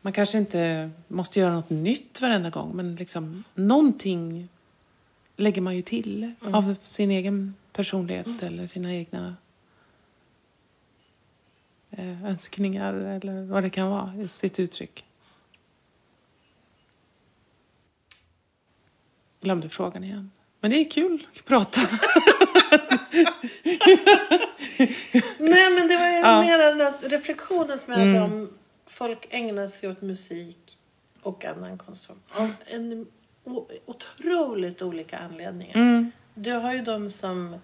man 0.00 0.12
kanske 0.12 0.38
inte 0.38 0.90
måste 1.08 1.40
göra 1.40 1.52
något 1.54 1.70
nytt 1.70 2.20
varenda 2.20 2.50
gång, 2.50 2.76
men 2.76 2.96
liksom, 2.96 3.44
någonting 3.54 4.48
lägger 5.36 5.62
man 5.62 5.76
ju 5.76 5.82
till 5.82 6.32
Mm. 6.40 6.54
av 6.54 6.76
sin 6.82 7.10
egen 7.10 7.54
personlighet 7.72 8.42
eller 8.42 8.66
sina 8.66 8.94
egna 8.94 9.36
eh, 11.90 12.24
önskningar 12.24 12.94
eller 12.94 13.42
vad 13.42 13.62
det 13.62 13.70
kan 13.70 13.90
vara, 13.90 14.28
sitt 14.28 14.60
uttryck. 14.60 15.04
Glömde 19.42 19.68
frågan 19.68 20.04
igen. 20.04 20.30
Men 20.60 20.70
det 20.70 20.76
är 20.80 20.90
kul 20.90 21.26
att 21.36 21.44
prata. 21.44 21.80
Nej, 25.38 25.70
men 25.70 25.88
det 25.88 25.96
var 25.96 26.06
ju 26.08 26.16
Ja. 26.18 26.42
mer 26.42 26.58
den 26.58 26.80
här 26.80 26.92
reflektionen 27.08 27.78
som 27.78 27.92
jag 27.92 27.98
hade 27.98 28.10
Mm. 28.10 28.22
om 28.22 28.52
folk 28.86 29.26
ägnar 29.30 29.68
sig 29.68 29.88
åt 29.90 30.02
musik 30.02 30.78
och 31.22 31.44
annan 31.44 31.78
konstform. 31.78 32.18
Av 32.32 32.50
en 32.66 33.06
otroligt 33.86 34.82
olika 34.82 35.18
anledningar. 35.18 35.74
Mm. 35.76 36.10
Du 36.34 36.52
har 36.52 36.74
ju 36.74 36.82
de 36.82 37.08
som 37.10 37.56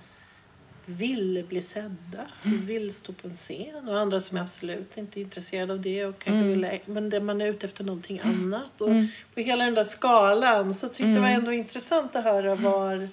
vill 0.88 1.44
bli 1.48 1.62
sedda, 1.62 2.26
vill 2.42 2.94
stå 2.94 3.12
på 3.12 3.28
en 3.28 3.34
scen 3.36 3.88
och 3.88 4.00
andra 4.00 4.20
som 4.20 4.36
är 4.36 4.40
absolut 4.42 4.96
inte 4.96 5.20
intresserade 5.20 5.72
av 5.72 5.80
det. 5.80 6.04
Och 6.04 6.18
kanske 6.18 6.48
vill, 6.48 6.80
men 6.86 7.10
det 7.10 7.20
man 7.20 7.40
är 7.40 7.46
ute 7.46 7.66
efter 7.66 7.84
någonting 7.84 8.20
annat. 8.24 8.80
Och 8.80 8.90
På 9.34 9.40
hela 9.40 9.64
den 9.64 9.74
där 9.74 9.84
skalan 9.84 10.74
så 10.74 10.88
tyckte 10.88 11.02
jag 11.02 11.14
det 11.14 11.20
var 11.20 11.28
ändå 11.28 11.52
intressant 11.52 12.16
att 12.16 12.24
höra 12.24 12.54
var, 12.54 13.08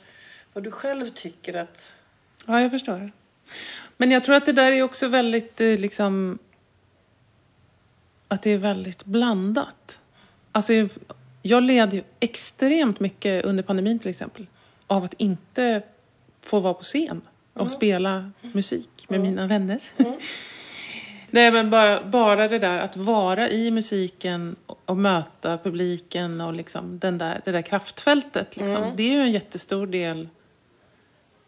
vad 0.53 0.63
du 0.63 0.71
själv 0.71 1.09
tycker 1.09 1.53
att... 1.53 1.93
Ja, 2.45 2.61
jag 2.61 2.71
förstår. 2.71 3.11
Men 3.97 4.11
jag 4.11 4.23
tror 4.23 4.35
att 4.35 4.45
det 4.45 4.51
där 4.53 4.71
är 4.71 4.81
också 4.83 5.07
väldigt 5.07 5.61
eh, 5.61 5.77
liksom... 5.79 6.39
Att 8.27 8.43
det 8.43 8.49
är 8.51 8.57
väldigt 8.57 9.05
blandat. 9.05 9.99
Alltså, 10.51 10.73
jag- 10.73 10.89
jag 11.41 11.63
led 11.63 11.93
ju 11.93 12.03
extremt 12.19 12.99
mycket 12.99 13.45
under 13.45 13.63
pandemin 13.63 13.99
till 13.99 14.09
exempel 14.09 14.47
av 14.87 15.03
att 15.03 15.13
inte 15.17 15.81
få 16.41 16.59
vara 16.59 16.73
på 16.73 16.83
scen 16.83 17.21
och 17.55 17.71
spela 17.71 18.31
musik 18.41 19.05
med 19.09 19.21
mina 19.21 19.47
vänner. 19.47 19.83
Nej, 21.29 21.51
men 21.51 21.69
bara, 21.69 22.03
bara 22.03 22.47
det 22.47 22.59
där 22.59 22.79
att 22.79 22.97
vara 22.97 23.49
i 23.49 23.71
musiken 23.71 24.55
och, 24.85 24.97
möta 24.97 25.57
publiken 25.57 26.41
och 26.41 26.53
liksom 26.53 26.99
den 26.99 27.17
där, 27.17 27.41
det 27.45 27.51
där 27.51 27.61
kraftfältet. 27.61 28.57
Liksom. 28.57 28.91
Det 28.95 29.03
är 29.03 29.11
ju 29.11 29.19
en 29.19 29.31
jättestor 29.31 29.87
del 29.87 30.29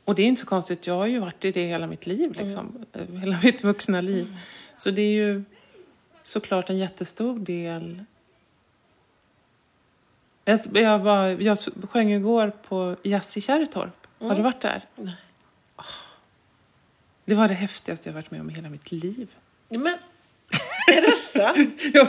och 0.08 0.16
det 0.16 0.22
är 0.22 0.26
inte 0.28 0.42
så 0.42 0.48
konstigt, 0.48 0.88
jag 0.88 0.94
har 0.94 1.06
ju 1.06 1.20
varit 1.20 1.46
i 1.46 1.52
det 1.52 1.66
hela 1.66 1.88
mitt 1.88 2.08
liv, 2.08 2.34
liksom. 2.34 2.86
Eh, 2.94 3.20
hela 3.20 3.40
mitt 3.44 3.64
vuxna 3.64 4.02
liv. 4.02 4.38
Så 4.78 4.92
det 4.92 5.02
är 5.02 5.12
ju 5.12 5.44
såklart 6.24 6.70
en 6.70 6.78
jättestor 6.78 7.40
del. 7.40 8.04
Jag, 10.46 10.60
jag, 10.74 11.00
var, 11.00 11.28
jag 11.28 11.58
sjöng 11.90 12.12
igår 12.12 12.52
på 12.68 12.96
Jazz 13.04 13.38
i 13.38 13.42
Kärrtorp. 13.42 14.08
Har 14.20 14.36
du 14.36 14.42
varit 14.42 14.62
där? 14.62 14.82
Nej. 14.96 15.16
Det 17.28 17.36
var 17.36 17.48
det 17.48 17.54
häftigaste 17.54 18.10
jag 18.10 18.14
varit 18.14 18.32
med 18.32 18.42
om 18.42 18.50
i 18.50 18.54
hela 18.54 18.70
mitt 18.70 18.92
liv. 18.92 19.28
Men 19.70 19.98
Är 20.88 21.02
det 21.02 21.16
sant? 21.16 21.82
ja, 21.94 22.08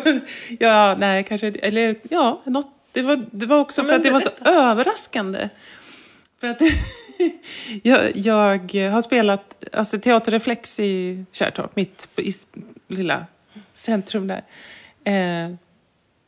ja, 0.59 0.97
nej, 0.99 1.25
kanske 1.25 1.47
Eller 1.47 1.97
ja, 2.11 2.43
något. 2.45 2.75
Det 2.93 3.03
var, 3.03 3.27
det 3.31 3.47
var 3.47 3.59
också 3.59 3.83
för 3.83 3.89
men 3.89 3.97
att 3.97 4.03
det 4.03 4.11
var 4.11 4.21
så 4.21 4.31
överraskande. 4.41 5.49
För 6.41 6.49
att 6.49 6.61
jag, 7.83 8.17
jag 8.17 8.91
har 8.91 9.03
spelat 9.03 9.65
alltså, 9.73 9.99
teaterreflex 9.99 10.81
i 10.81 11.25
Kärrtorp, 11.33 11.77
mitt 11.77 12.09
i 12.17 12.33
lilla 12.89 13.27
centrum 13.73 14.27
där. 14.27 14.45
Eh, 15.05 15.55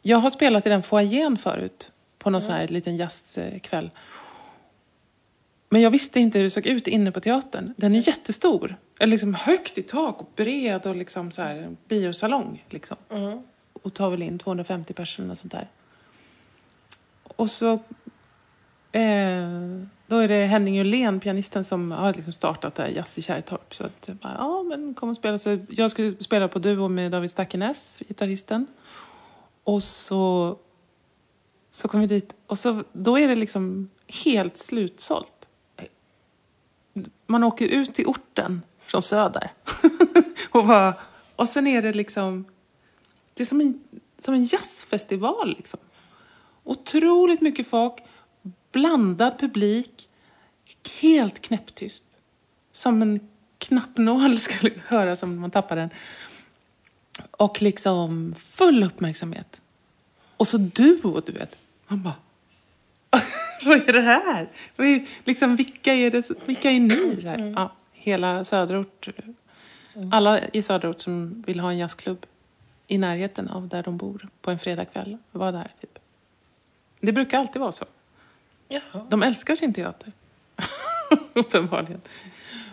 jag 0.02 0.18
har 0.18 0.30
spelat 0.30 0.66
i 0.66 0.68
den 0.68 0.82
foajén 0.82 1.36
förut, 1.36 1.90
på 2.18 2.30
någon 2.30 2.42
sån 2.42 2.54
här 2.54 2.68
liten 2.68 2.96
jazzkväll. 2.96 3.90
Men 5.72 5.82
jag 5.82 5.90
visste 5.90 6.20
inte 6.20 6.38
hur 6.38 6.44
det 6.44 6.50
såg 6.50 6.66
ut 6.66 6.86
inne 6.86 7.12
på 7.12 7.20
teatern. 7.20 7.74
Den 7.76 7.94
är 7.94 8.08
jättestor. 8.08 8.76
Eller 8.98 9.10
liksom 9.10 9.34
högt 9.34 9.78
i 9.78 9.82
tak 9.82 10.20
och 10.20 10.30
bred 10.36 10.86
och 10.86 10.96
liksom 10.96 11.30
så 11.30 11.42
här 11.42 11.56
en 11.56 11.76
biosalong. 11.88 12.64
Liksom. 12.68 12.96
Mm. 13.10 13.42
Och 13.72 13.94
tar 13.94 14.10
väl 14.10 14.22
in 14.22 14.38
250 14.38 14.94
personer 14.94 15.30
och 15.30 15.38
sånt 15.38 15.52
där. 15.52 15.68
Och 17.22 17.50
så... 17.50 17.72
Eh, 18.92 19.48
då 20.06 20.16
är 20.16 20.28
det 20.28 20.46
Henning 20.46 20.74
Julén, 20.74 21.20
pianisten, 21.20 21.64
som 21.64 21.90
har 21.90 22.14
liksom 22.14 22.32
startat 22.32 22.74
där 22.74 22.88
Jazz 22.88 23.18
i 23.18 23.22
Kärrtorp. 23.22 23.74
Så 23.74 23.84
att, 23.84 24.06
bara, 24.06 24.34
ja, 24.38 24.62
men 24.62 24.94
kom 24.94 25.10
och 25.10 25.16
spela. 25.16 25.38
Så 25.38 25.58
jag 25.68 25.90
skulle 25.90 26.22
spela 26.22 26.48
på 26.48 26.58
duo 26.58 26.88
med 26.88 27.12
David 27.12 27.30
Stackenäs, 27.30 27.98
gitarristen. 28.08 28.66
Och 29.64 29.82
så, 29.82 30.56
så 31.70 31.88
kom 31.88 32.00
vi 32.00 32.06
dit 32.06 32.34
och 32.46 32.58
så, 32.58 32.84
då 32.92 33.18
är 33.18 33.28
det 33.28 33.34
liksom 33.34 33.90
helt 34.24 34.56
slutsålt. 34.56 35.39
Man 37.30 37.44
åker 37.44 37.68
ut 37.68 37.94
till 37.94 38.06
orten 38.06 38.62
från 38.86 39.02
söder. 39.02 39.52
och, 40.50 40.66
bara, 40.66 40.94
och 41.36 41.48
sen 41.48 41.66
är 41.66 41.82
det 41.82 41.92
liksom... 41.92 42.44
Det 43.34 43.42
är 43.42 43.46
som 43.46 43.60
en, 43.60 43.80
som 44.18 44.34
en 44.34 44.44
jazzfestival. 44.44 45.54
Liksom. 45.56 45.80
Otroligt 46.64 47.40
mycket 47.40 47.66
folk, 47.66 47.94
blandad 48.72 49.38
publik, 49.38 50.08
helt 51.00 51.42
knäpptyst. 51.42 52.04
Som 52.72 53.02
en 53.02 53.28
knappnål 53.58 54.38
skulle 54.38 54.72
höras 54.86 55.22
om 55.22 55.40
man 55.40 55.50
tappar 55.50 55.76
den. 55.76 55.90
Och 57.30 57.62
liksom 57.62 58.34
full 58.38 58.82
uppmärksamhet. 58.82 59.60
Och 60.36 60.48
så 60.48 60.58
duo, 60.58 61.20
du 61.26 61.32
vet. 61.32 61.56
Man 61.86 62.02
bara... 62.02 62.14
Vad 63.70 63.88
är 63.88 63.92
det 63.92 64.00
här? 64.00 64.48
Vad 64.76 64.86
är, 64.86 65.06
liksom, 65.24 65.56
vilka, 65.56 65.94
är 65.94 66.10
det, 66.10 66.30
vilka 66.46 66.70
är 66.70 66.80
ni? 66.80 67.20
Här, 67.24 67.52
ja, 67.56 67.72
hela 67.92 68.44
söderort. 68.44 69.08
Alla 70.12 70.40
i 70.52 70.62
söderort 70.62 71.00
som 71.00 71.44
vill 71.46 71.60
ha 71.60 71.70
en 71.70 71.78
jazzklubb 71.78 72.26
i 72.86 72.98
närheten 72.98 73.48
av 73.48 73.68
där 73.68 73.82
de 73.82 73.96
bor 73.96 74.28
på 74.40 74.50
en 74.50 74.58
fredagkväll 74.58 75.18
var 75.32 75.52
där. 75.52 75.70
Typ. 75.80 75.98
Det 77.00 77.12
brukar 77.12 77.38
alltid 77.38 77.60
vara 77.60 77.72
så. 77.72 77.84
Jaha. 78.68 79.06
De 79.08 79.22
älskar 79.22 79.54
sin 79.54 79.74
teater. 79.74 80.12
Uppenbarligen. 81.34 82.00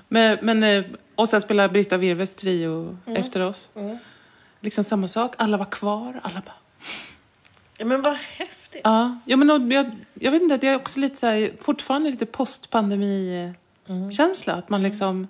Men, 0.07 0.37
men, 0.41 0.63
eh, 0.63 0.85
och 1.15 1.29
sen 1.29 1.41
spelar 1.41 1.69
Britta 1.69 1.97
Virves 1.97 2.35
trio 2.35 2.97
efter 3.05 3.39
oss. 3.39 3.71
Mm. 3.75 3.97
Liksom 4.59 4.83
samma 4.83 5.07
sak. 5.07 5.33
Alla 5.37 5.57
var 5.57 5.65
kvar. 5.65 6.19
Alla 6.23 6.41
bara... 6.45 6.55
Ja, 7.77 7.85
men 7.85 8.01
vad 8.01 8.13
häftigt. 8.15 8.56
Ja, 8.83 9.19
ja 9.25 9.37
men 9.37 9.71
jag, 9.71 9.91
jag 10.13 10.31
vet 10.31 10.41
inte, 10.41 10.57
det 10.57 10.67
är 10.67 10.75
också 10.75 10.99
lite 10.99 11.15
så 11.15 11.25
här, 11.25 11.51
fortfarande 11.61 12.09
lite 12.09 12.25
postpandemi-känsla. 12.25 14.53
Att 14.53 14.69
man 14.69 14.83
liksom... 14.83 15.27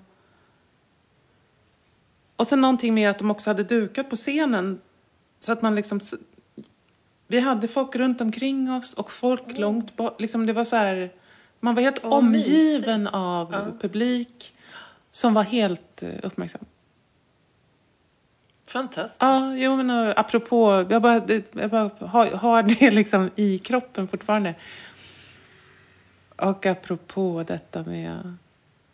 Och 2.36 2.48
sen 2.48 2.62
någonting 2.62 2.94
med 2.94 3.10
att 3.10 3.18
de 3.18 3.32
också 3.32 3.50
hade 3.50 3.64
dukat 3.64 4.10
på 4.10 4.16
scenen. 4.16 4.80
Så 5.40 5.52
att 5.52 5.62
man 5.62 5.76
liksom... 5.76 6.00
Vi 7.28 7.40
hade 7.40 7.68
folk 7.68 7.96
runt 7.96 8.22
omkring 8.22 8.72
oss 8.72 8.94
och 8.94 9.12
folk 9.12 9.58
långt 9.58 9.96
bort. 9.96 10.22
Liksom 10.22 10.46
det 10.46 10.54
var 10.54 10.64
så 10.64 10.76
här... 10.76 11.12
Man 11.60 11.76
var 11.76 11.82
helt 11.82 12.04
Vad 12.04 12.14
omgiven 12.14 13.08
av 13.08 13.52
Ja. 13.52 13.68
publik 13.82 14.54
som 15.12 15.34
var 15.34 15.44
helt 15.44 16.04
eh, 16.04 16.10
uppmärksam. 16.24 16.66
Fantastiskt. 18.68 19.22
Ja, 19.22 19.56
jo 19.56 19.76
men 19.76 19.90
och 19.90 20.20
apropå, 20.20 20.86
jag 20.90 21.02
bara, 21.02 21.22
jag 21.52 21.70
bara 21.70 21.92
har, 22.00 22.32
har 22.32 22.64
det 22.64 22.92
liksom 22.92 23.30
i 23.36 23.60
kroppen 23.60 24.08
fortfarande. 24.08 24.56
Och 26.36 26.66
apropå 26.66 27.44
detta 27.48 27.84
med 27.84 28.36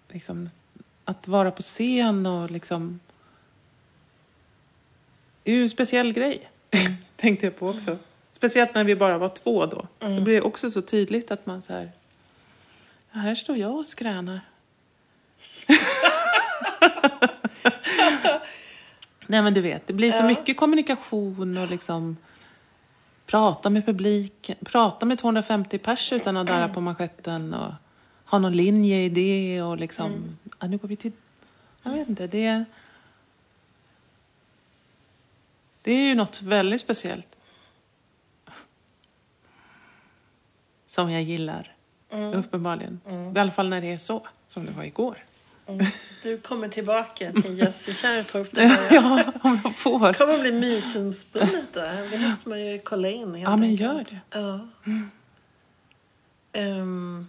liksom, 0.09 0.49
att 1.05 1.27
vara 1.27 1.51
på 1.51 1.61
scen 1.61 2.25
och 2.25 2.51
liksom... 2.51 2.99
Det 5.43 5.51
är 5.51 5.55
ju 5.55 5.63
en 5.63 5.69
speciell 5.69 6.13
grej, 6.13 6.49
tänkte 7.15 7.45
jag 7.45 7.57
på 7.57 7.69
också. 7.69 7.97
Speciellt 8.31 8.75
när 8.75 8.83
vi 8.83 8.95
bara 8.95 9.17
var 9.17 9.29
två 9.29 9.65
då. 9.65 9.87
Det 9.99 10.21
blir 10.21 10.45
också 10.45 10.71
så 10.71 10.81
tydligt 10.81 11.31
att 11.31 11.45
man 11.45 11.61
så 11.61 11.73
här... 11.73 11.91
Ja, 13.11 13.19
här 13.19 13.35
står 13.35 13.57
jag 13.57 13.75
och 13.75 13.85
skränar. 13.85 14.41
Nej 19.27 19.41
men 19.41 19.53
du 19.53 19.61
vet, 19.61 19.87
det 19.87 19.93
blir 19.93 20.11
så 20.11 20.23
Ja. 20.23 20.27
mycket 20.27 20.57
kommunikation 20.57 21.57
och 21.57 21.67
liksom 21.69 22.17
prata 23.25 23.69
med 23.69 23.85
publiken, 23.85 24.55
prata 24.65 25.05
med 25.05 25.17
250 25.19 25.77
pers 25.77 26.13
utan 26.13 26.37
att 26.37 26.47
darra 26.47 26.69
på 26.69 26.81
manschetten 26.81 27.53
och 27.53 27.73
ha 28.25 28.39
någon 28.39 28.57
linje 28.57 29.03
i 29.03 29.09
det 29.09 29.61
och 29.61 29.77
liksom, 29.77 30.37
ja, 30.59 30.67
nu 30.67 30.77
går 30.77 30.87
vi 30.87 30.95
till, 30.95 31.11
jag 31.83 31.91
vet 31.91 32.09
inte, 32.09 32.27
det 32.27 32.65
det 35.81 35.91
är 35.91 36.07
ju 36.07 36.15
något 36.15 36.41
väldigt 36.41 36.81
speciellt. 36.81 37.27
Som 40.87 41.11
jag 41.11 41.21
gillar, 41.21 41.75
uppenbarligen. 42.33 42.99
I 43.35 43.39
alla 43.39 43.51
fall 43.51 43.69
när 43.69 43.81
det 43.81 43.91
är 43.93 43.97
så, 43.97 44.27
som 44.47 44.65
det 44.65 44.71
var 44.71 44.83
igår. 44.83 45.17
Mm. 45.67 45.85
Du 46.23 46.37
kommer 46.37 46.67
tillbaka 46.69 47.31
till 47.31 47.63
i 47.87 47.93
Kärrtorp. 47.93 48.47
Det 48.51 48.79
ja, 48.91 49.23
om 49.41 49.59
jag 49.63 49.75
får. 49.75 50.13
kommer 50.13 50.33
att 50.33 50.41
bli 50.41 50.51
mytomspunnet 50.51 51.73
där. 51.73 52.07
Det 52.11 52.17
måste 52.19 52.49
man 52.49 52.65
ju 52.65 52.79
kolla 52.79 53.09
in. 53.09 53.35
helt 53.35 53.49
Ja, 53.49 53.57
men 53.57 53.69
enkelt. 53.69 53.81
gör 53.81 54.05
det. 54.09 54.39
Ja. 54.39 54.67
Ehm, 56.53 57.27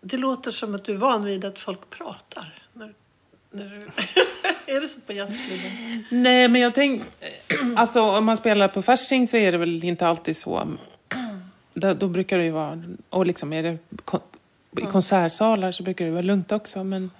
det 0.00 0.16
låter 0.16 0.50
som 0.50 0.74
att 0.74 0.84
du 0.84 0.92
är 0.92 0.96
van 0.96 1.24
vid 1.24 1.44
att 1.44 1.58
folk 1.58 1.90
pratar. 1.90 2.54
När, 2.72 2.94
när 3.50 3.64
du... 3.64 3.76
är 4.76 4.80
det 4.80 4.88
så 4.88 5.00
på 5.00 5.12
jazzklubben? 5.12 6.04
Nej, 6.10 6.48
men 6.48 6.60
jag 6.60 6.74
tänker... 6.74 7.06
Alltså, 7.76 8.02
om 8.02 8.24
man 8.24 8.36
spelar 8.36 8.68
på 8.68 8.82
Fasching 8.82 9.26
så 9.28 9.36
är 9.36 9.52
det 9.52 9.58
väl 9.58 9.84
inte 9.84 10.06
alltid 10.06 10.36
så. 10.36 10.68
Då, 11.74 11.94
då 11.94 12.08
brukar 12.08 12.38
det 12.38 12.44
ju 12.44 12.50
vara... 12.50 12.82
Och 13.10 13.26
liksom 13.26 13.52
är 13.52 13.62
det 13.62 13.78
i 14.80 14.86
konsertsalar 14.86 15.72
så 15.72 15.82
brukar 15.82 16.04
det 16.04 16.10
vara 16.10 16.22
lugnt 16.22 16.52
också. 16.52 16.84
Men, 16.84 17.10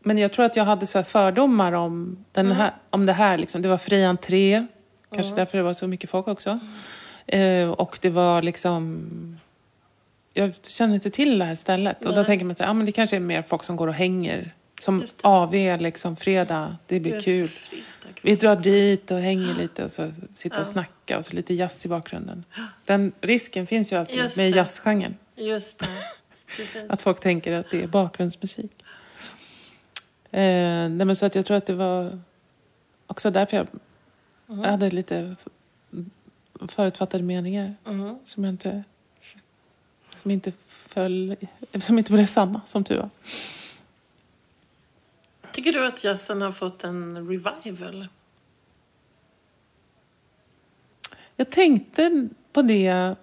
men 0.00 0.18
jag 0.18 0.32
tror 0.32 0.44
att 0.44 0.56
jag 0.56 0.64
hade 0.64 0.86
så 0.86 1.02
fördomar 1.02 1.72
om, 1.72 2.24
den 2.32 2.52
här, 2.52 2.74
om 2.90 3.06
det 3.06 3.12
här. 3.12 3.38
Liksom. 3.38 3.62
Det 3.62 3.68
var 3.68 3.78
fri 3.78 4.04
entré. 4.04 4.66
Kanske 5.14 5.34
därför 5.34 5.58
det 5.58 5.64
var 5.64 5.72
så 5.72 5.86
mycket 5.86 6.10
folk 6.10 6.28
också. 6.28 6.60
Eh, 7.26 7.70
och 7.70 7.98
det 8.02 8.10
var 8.10 8.42
liksom... 8.42 9.38
Jag 10.32 10.52
känner 10.62 10.94
inte 10.94 11.10
till 11.10 11.38
det 11.38 11.44
här 11.44 11.54
stället. 11.54 12.04
Och 12.04 12.14
då 12.14 12.24
tänker 12.24 12.44
man 12.44 12.56
ja, 12.58 12.72
men 12.72 12.86
det 12.86 12.92
kanske 12.92 13.16
är 13.16 13.20
mer 13.20 13.42
folk 13.42 13.64
som 13.64 13.76
går 13.76 13.86
och 13.88 13.94
hänger. 13.94 14.54
Som. 14.80 15.04
AV, 15.22 15.52
liksom 15.80 16.16
fredag. 16.16 16.76
Det 16.86 17.00
blir 17.00 17.20
kul. 17.20 17.48
fredag. 17.48 17.82
Vi 18.22 18.36
drar 18.36 18.56
dit 18.56 19.10
och 19.10 19.18
hänger 19.20 19.54
lite 19.54 19.84
och 19.84 19.90
så 19.90 20.12
sitter 20.34 20.56
och 20.56 20.60
Ja. 20.60 20.64
snackar 20.64 21.16
och 21.18 21.24
så 21.24 21.32
lite 21.32 21.54
jazz 21.54 21.86
i 21.86 21.88
bakgrunden. 21.88 22.44
Den 22.84 23.12
risken 23.20 23.66
finns 23.66 23.92
ju 23.92 23.96
alltid 23.96 24.16
Just 24.16 24.36
med 24.36 24.52
det. 24.52 24.56
jazzgenren. 24.56 25.16
Just 25.36 25.78
det. 25.78 26.86
Att 26.88 27.00
folk 27.00 27.20
tänker 27.20 27.52
att 27.52 27.70
det 27.70 27.82
är 27.82 27.86
bakgrundsmusik. 27.86 28.70
Eh, 30.30 30.40
nej 30.88 31.04
men 31.04 31.16
så 31.16 31.26
att 31.26 31.34
jag 31.34 31.46
tror 31.46 31.56
att 31.56 31.66
det 31.66 31.74
var 31.74 32.20
också 33.06 33.30
därför 33.30 33.56
jag, 33.56 33.66
Mm. 34.48 34.62
jag 34.64 34.70
hade 34.70 34.90
lite 34.90 35.36
förutfattade 36.68 37.24
meningar 37.24 37.74
Mm. 37.86 38.18
som 38.24 38.44
jag 38.44 38.52
inte 38.52 38.84
som 40.22 40.30
inte 40.30 40.52
föll, 40.68 41.36
som 41.80 41.98
inte 41.98 42.12
blev 42.12 42.26
sanna 42.26 42.60
som 42.64 42.84
tur 42.84 42.96
var. 42.96 43.10
Tycker 45.52 45.72
du 45.72 45.86
att 45.86 46.04
jazzen 46.04 46.42
har 46.42 46.52
fått 46.52 46.84
en 46.84 47.28
revival? 47.28 48.08
Jag 51.36 51.50
tänkte 51.50 52.28
på 52.52 52.62
det, 52.62 53.16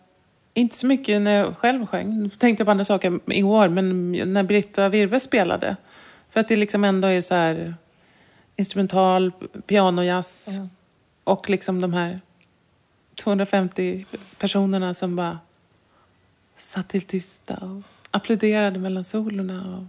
inte 0.54 0.76
så 0.76 0.86
mycket 0.86 1.22
när 1.22 1.36
jag 1.36 1.58
själv 1.58 1.86
sjöng. 1.86 2.24
Jag 2.24 2.40
tänkte 2.40 2.66
på 2.66 2.72
andra 2.72 2.86
saker 2.86 3.20
i 3.34 3.44
år, 3.44 3.70
men 3.70 4.12
när 4.12 4.44
Britta 4.44 4.90
Virve 4.90 5.20
spelade. 5.20 5.76
För 6.30 6.40
att 6.40 6.48
det 6.48 6.56
liksom 6.56 6.84
ändå 6.84 7.08
är 7.08 7.22
så 7.22 7.36
här 7.36 7.76
instrumental, 8.56 9.32
pianojazz 9.68 10.48
och 11.24 11.50
liksom 11.50 11.82
de 11.82 11.94
här 11.94 12.22
250 13.16 14.06
personerna 14.38 14.94
som 14.94 15.16
bara 15.16 15.40
satt 16.56 16.90
till 16.90 17.02
tysta 17.02 17.56
och 17.58 17.82
applåderade 18.12 18.80
mellan 18.80 19.04
solorna. 19.04 19.78
Och 19.78 19.84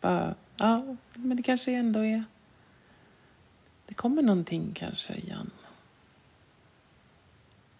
bara, 0.00 0.34
ja, 0.58 0.96
men 1.14 1.36
det 1.36 1.42
kanske 1.42 1.72
ändå 1.72 2.04
är 2.04 2.24
det 3.88 3.94
kommer 3.94 4.22
någonting 4.22 4.70
kanske 4.74 5.12
igen. 5.12 5.50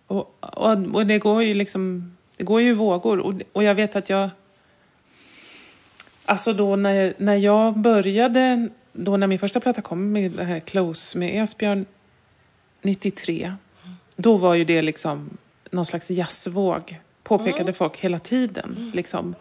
Och, 0.07 0.37
och, 0.41 0.95
och 0.95 1.07
det 1.07 1.19
går 1.19 1.43
ju 1.43 1.55
liksom, 1.55 2.17
det 2.37 2.45
går 2.45 2.61
ju 2.61 2.75
vågor. 2.75 3.19
Och, 3.19 3.35
och 3.53 3.63
jag 3.65 3.75
vet 3.75 3.97
att 3.97 4.11
jag, 4.11 4.31
alltså 6.25 6.53
då 6.53 6.77
när, 6.77 7.15
när 7.19 7.35
jag 7.35 7.79
började, 7.79 8.69
då 8.93 9.17
när 9.17 9.27
min 9.27 9.39
första 9.39 9.61
platta 9.61 9.83
kom 9.83 10.13
med 10.13 10.33
det 10.33 10.45
här 10.45 10.61
Close 10.61 11.19
med 11.19 11.43
Esbjörn 11.43 11.87
93, 12.83 13.55
då 14.17 14.37
var 14.37 14.55
ju 14.55 14.65
det 14.65 14.83
liksom 14.83 15.31
någon 15.71 15.85
slags 15.85 16.11
jazzvåg, 16.11 17.01
påpekade 17.23 17.63
Mm. 17.63 17.75
folk 17.75 18.01
hela 18.01 18.19
tiden. 18.19 18.93
Liksom, 18.95 19.35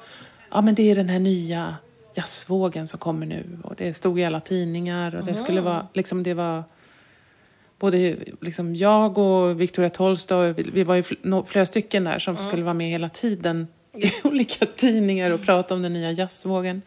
ja 0.52 0.62
men 0.62 0.76
det 0.76 0.92
är 0.92 0.96
den 0.96 1.10
här 1.10 1.20
nya 1.20 1.76
jazzvågen 2.18 2.88
som 2.88 3.00
kommer 3.00 3.26
nu. 3.26 3.60
Och 3.64 3.76
det 3.78 3.94
stod 3.94 4.20
i 4.20 4.26
alla 4.26 4.40
tidningar 4.40 5.16
och 5.16 5.24
det 5.26 5.32
Mm. 5.32 5.44
skulle 5.44 5.62
vara, 5.62 5.88
liksom 5.94 6.24
det 6.24 6.34
var 6.34 6.64
både 7.80 8.16
liksom 8.42 8.76
jag 8.76 9.18
och 9.18 9.62
Victoria 9.62 9.90
Tolstoy, 9.90 10.54
vi, 10.54 10.64
vi 10.64 10.84
var 10.84 10.96
ju 10.96 11.04
flera 11.48 11.66
stycken 11.66 12.04
där 12.04 12.20
som 12.20 12.38
skulle 12.38 12.64
vara 12.64 12.74
med 12.74 12.90
hela 12.90 13.10
tiden 13.10 13.68
i 13.94 14.12
olika 14.28 14.66
tidningar 14.66 15.32
och 15.32 15.42
prata 15.42 15.74
om 15.74 15.82
den 15.82 15.94
nya 15.94 16.12
jazzvågen. 16.12 16.82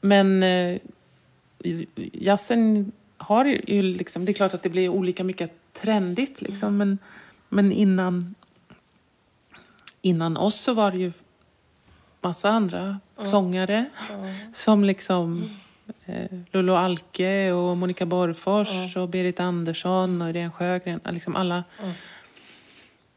Men 0.00 0.42
eh, 0.42 0.78
jazzen 2.12 2.92
har 3.16 3.44
ju 3.44 3.82
liksom, 3.82 4.24
det 4.24 4.32
är 4.32 4.34
klart 4.34 4.54
att 4.54 4.62
det 4.62 4.68
blir 4.68 4.88
olika 4.88 5.24
mycket 5.24 5.52
trendigt 5.72 6.42
liksom, 6.42 6.76
men, 6.76 6.98
men 7.48 7.72
innan, 7.72 8.34
innan 10.02 10.36
oss 10.36 10.60
så 10.60 10.72
var 10.74 10.90
det 10.90 10.98
ju 10.98 11.12
massa 12.28 12.48
andra 12.48 13.00
sångare 13.22 13.84
som 14.52 14.84
liksom 14.84 15.50
eh, 16.06 16.30
Lollo 16.52 16.74
Alke 16.74 17.52
och 17.52 17.76
Monica 17.76 18.06
Borgfors 18.06 18.96
och 18.96 19.08
Berit 19.08 19.40
Andersson 19.40 20.22
och 20.22 20.28
Irene 20.30 20.50
Sjögren, 20.50 21.00
liksom 21.10 21.36
alla, 21.36 21.64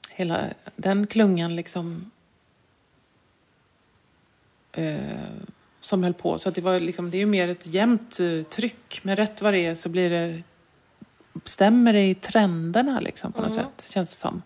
hela 0.09 0.43
den 0.75 1.07
klungan 1.07 1.55
liksom 1.55 2.11
eh, 4.71 4.95
som 5.79 6.03
höll 6.03 6.13
på. 6.13 6.37
Så 6.37 6.49
det, 6.49 6.61
var 6.61 6.79
liksom, 6.79 7.11
det 7.11 7.17
är 7.17 7.19
ju 7.19 7.25
mer 7.25 7.47
ett 7.47 7.67
jämnt 7.67 8.19
eh, 8.19 8.41
tryck. 8.43 8.99
Men 9.03 9.15
rätt 9.15 9.41
vad 9.41 9.53
det 9.53 9.65
är 9.65 9.75
så 9.75 9.89
blir 9.89 10.09
det, 10.09 10.41
stämmer 11.43 11.93
det 11.93 12.09
i 12.09 12.15
trenderna 12.15 12.99
liksom, 12.99 13.31
på 13.31 13.41
något 13.41 13.53
sätt, 13.53 13.87
känns 13.89 14.09
det 14.09 14.15
som. 14.15 14.41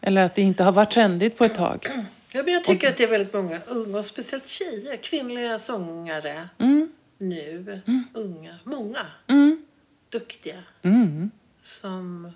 Eller 0.00 0.22
att 0.22 0.34
det 0.34 0.42
inte 0.42 0.64
har 0.64 0.72
varit 0.72 0.90
trendigt 0.90 1.38
på 1.38 1.44
ett 1.44 1.54
tag. 1.54 2.06
Ja, 2.32 2.42
men 2.42 2.54
jag 2.54 2.64
tycker 2.64 2.88
att 2.88 2.96
det 2.96 3.04
är 3.04 3.08
väldigt 3.08 3.32
många 3.34 3.60
unga, 3.66 3.98
och 3.98 4.04
speciellt 4.04 4.48
tjejer, 4.48 4.96
kvinnliga 4.96 5.58
sångare 5.58 6.48
Mm. 6.58 6.92
nu. 7.18 7.80
Unga, 8.14 8.58
många, 8.64 9.06
Mm. 9.26 9.66
duktiga, 10.08 10.62
Mm. 10.82 11.30
som 11.62 12.32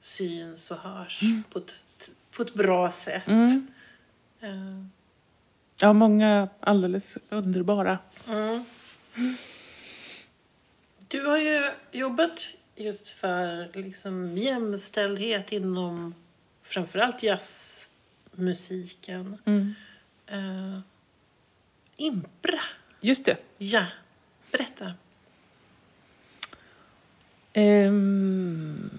syns 0.00 0.70
och 0.70 0.76
hörs 0.76 1.20
på, 1.50 1.58
ett, 1.58 1.72
på 2.30 2.42
ett 2.42 2.54
bra 2.54 2.90
sätt. 2.90 3.26
Mm. 3.28 3.66
Eh, 4.40 4.84
Ja, 5.80 5.92
många 5.92 6.48
alldeles 6.60 7.18
underbara. 7.28 7.98
Mm. 8.28 8.64
Du 11.08 11.26
har 11.26 11.38
ju 11.38 11.70
jobbat 11.92 12.40
just 12.76 13.08
för 13.08 13.70
liksom 13.82 14.38
jämställdhet 14.38 15.52
inom 15.52 16.14
framförallt 16.62 17.22
jazzmusiken. 18.38 19.38
Mm. 19.44 19.74
Eh, 20.26 20.80
Impra, 21.96 22.60
Just 23.00 23.24
det. 23.24 23.36
ja. 23.58 23.84
Berätta. 24.52 24.92
Ehm, 27.52 28.90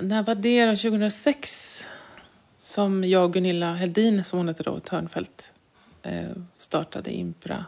när 0.00 0.22
var 0.22 0.34
det 0.34 0.66
då? 0.66 0.76
2006? 0.76 1.86
Som 2.56 3.04
jag 3.04 3.24
och 3.24 3.32
Gunilla 3.32 3.72
Hedin, 3.74 4.24
som 4.24 4.38
hon 4.38 4.48
hette 4.48 4.62
då, 4.62 4.80
Törnfält, 4.80 5.52
eh, 6.02 6.30
startade 6.56 7.10
Impra. 7.12 7.64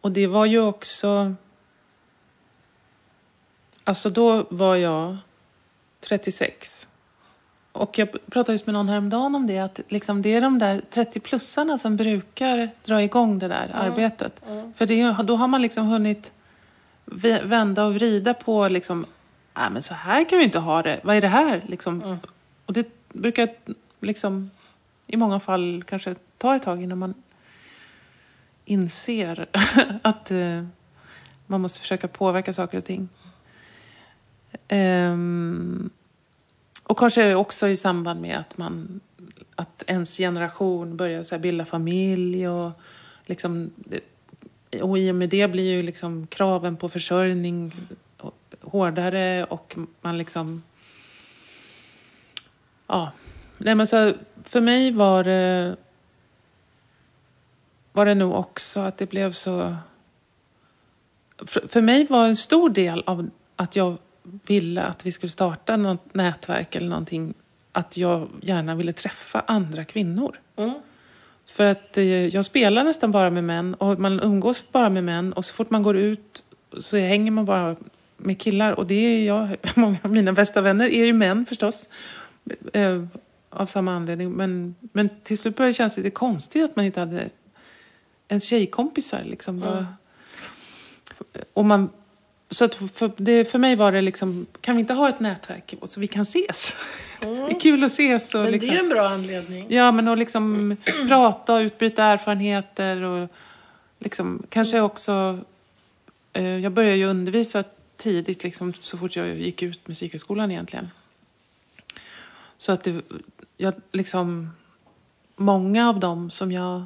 Och 0.00 0.12
det 0.12 0.26
var 0.26 0.46
ju 0.46 0.60
också... 0.60 1.34
Alltså 3.84 4.10
då 4.10 4.46
var 4.50 4.76
jag 4.76 5.16
36. 6.00 6.88
Och 7.76 7.98
jag 7.98 8.08
pratade 8.30 8.52
just 8.54 8.66
med 8.66 8.72
någon 8.74 8.88
häromdagen 8.88 9.34
om 9.34 9.46
det, 9.46 9.58
att 9.58 9.80
liksom 9.88 10.22
det 10.22 10.34
är 10.34 10.40
de 10.40 10.58
där 10.58 10.80
30-plussarna 10.90 11.78
som 11.78 11.96
brukar 11.96 12.68
dra 12.84 13.02
igång 13.02 13.38
det 13.38 13.48
där 13.48 13.70
arbetet. 13.74 14.42
För 14.76 14.86
det, 14.86 15.16
då 15.24 15.36
har 15.36 15.48
man 15.48 15.62
liksom 15.62 15.86
hunnit 15.86 16.32
vä- 17.06 17.44
vända 17.44 17.84
och 17.84 17.94
vrida 17.94 18.34
på 18.34 18.68
liksom, 18.68 19.06
nej 19.54 19.70
men 19.72 19.82
så 19.82 19.94
här 19.94 20.24
kan 20.28 20.38
vi 20.38 20.44
inte 20.44 20.58
ha 20.58 20.82
det. 20.82 21.00
Vad 21.02 21.16
är 21.16 21.20
det 21.20 21.28
här? 21.28 21.62
Liksom. 21.66 22.18
Och 22.66 22.72
det 22.72 22.88
brukar 23.12 23.48
liksom 24.00 24.50
i 25.06 25.16
många 25.16 25.40
fall 25.40 25.84
kanske 25.86 26.14
ta 26.38 26.56
ett 26.56 26.62
tag 26.62 26.82
innan 26.82 26.98
man 26.98 27.14
inser 28.64 29.46
att 30.02 30.30
eh, 30.30 30.64
man 31.46 31.60
måste 31.60 31.80
försöka 31.80 32.08
påverka 32.08 32.52
saker 32.52 32.78
och 32.78 32.84
ting. 32.84 33.08
Ehm, 34.68 35.90
och 36.86 36.98
kanske 36.98 37.34
också 37.34 37.68
i 37.68 37.76
samband 37.76 38.20
med 38.20 38.38
att 38.38 38.58
man 38.58 39.00
att 39.54 39.84
ens 39.86 40.16
generation 40.16 40.96
börjar 40.96 41.22
så 41.22 41.34
här 41.34 41.42
bilda 41.42 41.64
familj 41.64 42.48
och 42.48 42.72
liksom 43.26 43.70
och 44.82 44.98
i 44.98 45.10
och 45.10 45.14
med 45.14 45.28
det 45.28 45.48
blir 45.50 45.70
ju 45.72 45.82
liksom 45.82 46.26
kraven 46.26 46.76
på 46.76 46.88
försörjning 46.88 47.72
hårdare 48.60 49.44
och 49.44 49.76
man 50.00 50.18
liksom... 50.18 50.62
Ja. 52.86 53.12
Nej, 53.58 53.74
men 53.74 53.86
så 53.86 54.12
för 54.44 54.60
mig 54.60 54.92
var 54.92 55.24
det, 55.24 55.76
var 57.92 58.06
det 58.06 58.14
nog 58.14 58.34
också 58.34 58.80
att 58.80 58.98
det 58.98 59.06
blev 59.06 59.32
så... 59.32 59.76
För, 61.38 61.68
för 61.68 61.80
mig 61.80 62.06
var 62.06 62.26
en 62.26 62.36
stor 62.36 62.70
del 62.70 63.02
av 63.06 63.30
att 63.56 63.76
jag 63.76 63.96
ville 64.46 64.82
att 64.82 65.06
vi 65.06 65.12
skulle 65.12 65.30
starta 65.30 65.76
något 65.76 66.14
nätverk 66.14 66.74
eller 66.76 66.88
någonting 66.88 67.34
att 67.72 67.96
jag 67.96 68.28
gärna 68.42 68.74
ville 68.74 68.92
träffa 68.92 69.44
andra 69.46 69.84
kvinnor. 69.84 70.40
Mm. 70.56 70.74
För 71.46 71.64
att 71.64 71.98
eh, 71.98 72.04
jag 72.04 72.44
spelar 72.44 72.84
nästan 72.84 73.10
bara 73.10 73.30
med 73.30 73.44
män 73.44 73.74
och 73.74 74.00
man 74.00 74.20
umgås 74.20 74.64
bara 74.72 74.90
med 74.90 75.04
män 75.04 75.32
och 75.32 75.44
så 75.44 75.54
fort 75.54 75.70
man 75.70 75.82
går 75.82 75.96
ut 75.96 76.44
så 76.78 76.96
hänger 76.96 77.30
man 77.30 77.44
bara 77.44 77.76
med 78.16 78.38
killar 78.40 78.72
och 78.72 78.86
det 78.86 78.94
är 78.94 79.26
jag, 79.26 79.56
många 79.74 79.98
av 80.02 80.12
mina 80.12 80.32
bästa 80.32 80.60
vänner 80.60 80.88
är 80.88 81.04
ju 81.04 81.12
män 81.12 81.46
förstås. 81.46 81.88
Eh, 82.72 83.04
av 83.50 83.66
samma 83.66 83.92
anledning. 83.92 84.30
Men, 84.32 84.74
men 84.80 85.08
till 85.24 85.38
slut 85.38 85.56
började 85.56 85.70
det 85.70 85.74
kännas 85.74 85.96
lite 85.96 86.10
konstigt 86.10 86.64
att 86.64 86.76
man 86.76 86.84
inte 86.84 87.00
hade 87.00 87.28
ens 88.28 88.44
tjejkompisar 88.44 89.22
liksom. 89.24 89.60
Bara- 89.60 89.86
Och 91.52 91.64
man, 91.64 91.90
så 92.50 92.64
att 92.64 92.74
för, 92.74 93.12
det, 93.16 93.44
för 93.44 93.58
mig 93.58 93.76
var 93.76 93.92
det 93.92 94.00
liksom, 94.00 94.46
kan 94.60 94.76
vi 94.76 94.80
inte 94.80 94.94
ha 94.94 95.08
ett 95.08 95.20
nätverk 95.20 95.74
så 95.82 96.00
vi 96.00 96.06
kan 96.06 96.22
ses? 96.22 96.74
Det 97.20 97.28
är 97.28 97.60
kul 97.60 97.84
att 97.84 97.92
ses. 97.92 98.34
Och 98.34 98.40
Men 98.40 98.52
liksom, 98.52 98.68
det 98.68 98.76
är 98.76 98.82
ju 98.82 98.84
en 98.84 98.88
bra 98.88 99.08
anledning. 99.08 99.66
Ja, 99.68 99.92
men 99.92 100.08
att 100.08 100.18
liksom 100.18 100.76
prata 101.08 101.54
och 101.54 101.60
utbyta 101.60 102.04
erfarenheter 102.04 103.02
och 103.02 103.28
liksom 103.98 104.42
kanske 104.48 104.80
också... 104.80 105.38
Eh, 106.32 106.44
jag 106.44 106.72
började 106.72 106.96
ju 106.96 107.06
undervisa 107.06 107.64
tidigt, 107.96 108.42
liksom, 108.42 108.72
så 108.80 108.98
fort 108.98 109.16
jag 109.16 109.28
gick 109.28 109.62
ut 109.62 109.88
musikhögskolan 109.88 110.50
egentligen. 110.50 110.88
Så 112.58 112.72
att 112.72 112.84
det, 112.84 113.02
jag 113.56 113.74
liksom... 113.92 114.50
Många 115.36 115.88
av 115.88 116.00
dem 116.00 116.30
som 116.30 116.52
jag 116.52 116.84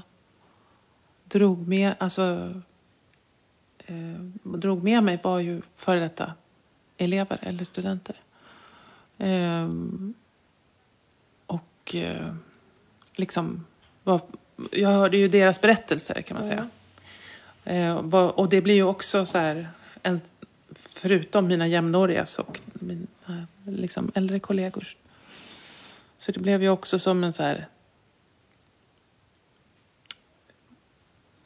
drog 1.25 1.69
med, 1.69 1.95
alltså, 1.99 2.55
eh, 3.91 4.21
drog 4.43 4.83
med 4.83 5.03
mig 5.03 5.21
var 5.23 5.39
ju 5.39 5.63
före 5.77 6.01
detta 6.01 6.33
elever 6.97 7.39
eller 7.43 7.65
studenter. 7.65 8.17
Ehm, 9.19 10.15
och 11.47 11.95
eh, 11.95 12.35
liksom, 13.17 13.67
var, 14.05 14.21
jag 14.71 14.89
hörde 14.89 15.17
ju 15.17 15.29
deras 15.29 15.61
berättelser 15.61 16.23
kan 16.23 16.37
man 16.37 16.47
säga. 16.47 16.69
Eh, 17.65 18.03
var, 18.03 18.41
och 18.41 18.49
det 18.49 18.61
blir 18.61 18.75
ju 18.75 18.83
också 18.83 19.27
så 19.27 19.39
här, 19.39 19.69
en, 20.03 20.21
förutom 20.75 21.47
mina 21.47 21.67
jämnåriga 21.67 22.27
och 22.39 22.61
mina 22.73 23.47
liksom, 23.65 24.13
äldre 24.15 24.41
kollegor. 24.41 24.87
Så 26.19 26.33
det 26.33 26.41
blev 26.41 26.63
ju 26.63 26.69
också 26.69 26.99
som 26.99 27.25
en 27.25 27.33
så 27.33 27.43
här... 27.43 27.69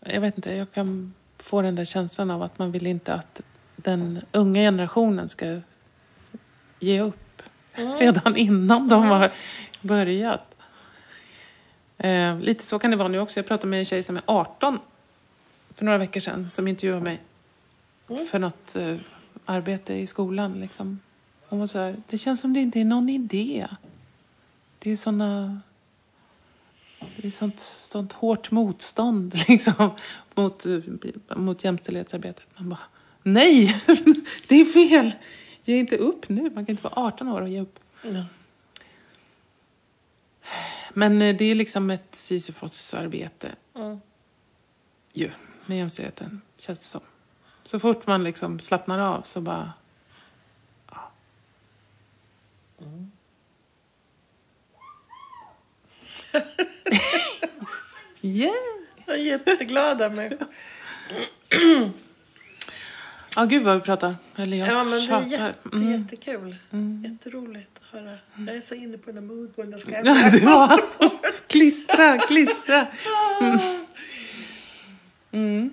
Jag 0.01 0.21
vet 0.21 0.37
inte, 0.37 0.55
jag 0.55 0.73
kan 0.73 1.15
få 1.45 1.63
den 1.63 1.75
där 1.75 1.85
känslan 1.85 2.31
av 2.31 2.43
att 2.43 2.59
man 2.59 2.73
vill 2.73 2.87
inte 2.87 3.15
att 3.15 3.41
den 3.77 4.21
unga 4.33 4.61
generationen 4.61 5.29
ska 5.29 5.61
ge 6.81 7.01
upp 7.01 7.43
redan 7.99 8.37
innan 8.37 8.89
de 8.89 9.03
har 9.03 9.33
börjat. 9.81 10.55
Eh, 11.99 12.39
lite 12.39 12.65
så 12.65 12.79
kan 12.79 12.91
det 12.91 12.97
vara 12.97 13.09
nu 13.09 13.19
också. 13.19 13.39
Jag 13.39 13.47
pratade 13.47 13.67
med 13.67 13.79
en 13.79 13.85
tjej 13.85 14.03
som 14.03 14.17
är 14.17 14.23
18 14.27 14.79
för 15.75 15.85
några 15.85 15.99
veckor 15.99 16.21
sedan 16.21 16.51
som 16.51 16.69
intervjuade 16.69 17.05
mig. 17.05 17.21
för 18.31 18.39
något 18.39 18.77
eh, 18.77 18.97
arbete 19.45 19.95
i 19.95 20.07
skolan. 20.07 20.61
Liksom. 20.61 21.01
Hon 21.49 21.61
var 21.61 21.67
så 21.67 21.79
här, 21.79 21.97
det 22.09 22.19
känns 22.19 22.41
som 22.41 22.53
det 22.53 22.61
inte 22.61 22.81
är 22.81 22.85
någon 22.85 23.09
idé. 23.09 23.67
Det 24.79 24.91
är 24.91 24.97
såna... 24.97 25.61
Det 27.17 27.27
är 27.27 27.31
sånt, 27.31 27.61
sånt 27.61 28.13
hårt 28.13 28.51
motstånd 28.51 29.35
liksom, 29.49 29.91
mot, 30.35 30.67
eh, 30.67 30.79
mot 31.37 31.65
jämställdhetsarbetet. 31.65 32.47
Man 32.57 32.69
bara, 32.69 32.81
nej, 33.23 33.83
det 34.49 34.55
är 34.61 34.65
fel. 34.65 35.13
Ge 35.65 35.79
inte 35.79 35.97
upp 35.97 36.29
nu. 36.29 36.43
Man 36.43 36.67
kan 36.67 36.73
inte 36.73 36.83
vara 36.83 36.95
18 36.97 37.29
år 37.29 37.41
och 37.41 37.49
ge 37.49 37.61
upp. 37.61 37.81
Ja. 38.03 38.25
Men 40.93 41.23
eh, 41.23 41.37
det 41.37 41.45
är 41.45 41.55
liksom 41.55 41.91
ett 41.91 42.15
Sisyfos-arbete 42.15 43.55
Mm. 43.77 44.01
ju, 45.13 45.31
med 45.67 45.79
jämställdheten, 45.79 46.41
känns 46.59 46.79
det 46.79 46.85
som. 46.85 47.01
Så 47.63 47.79
fort 47.79 48.07
man 48.07 48.25
liksom 48.25 48.61
slappnar 48.61 48.99
av 48.99 49.23
så 49.23 49.41
bara... 49.41 49.73
Ja. 50.91 51.13
yeah! 58.23 58.84
Jag 59.07 59.17
är 59.17 59.21
jätteglad 59.23 60.03
av 60.03 60.15
mig. 60.15 60.39
Ja, 63.37 63.45
gud 63.45 63.63
vad 63.63 63.75
vi 63.75 63.81
pratar. 63.81 64.17
Eller 64.37 64.57
jag 64.57 64.69
Ja, 64.69 64.85
men 64.85 64.91
det 64.91 64.97
är 64.97 65.01
tjatar. 65.07 65.27
jätte, 65.27 65.55
Mm. 65.73 65.93
jättekul. 66.03 66.57
Jätteroligt 67.05 67.71
att 67.83 67.91
höra. 68.01 68.19
Jag 68.47 68.57
är 68.57 68.61
så 68.61 68.75
inne 68.75 68.99
på 68.99 69.07
den 69.07 69.15
här 69.15 69.23
moodboarden. 69.35 69.73
Jag 69.73 69.81
ska 69.81 69.91
Ja, 69.91 70.31
du 70.31 70.47
har... 70.47 70.81
klistra, 71.47 72.19
klistra. 72.19 72.87
Mm. 75.33 75.71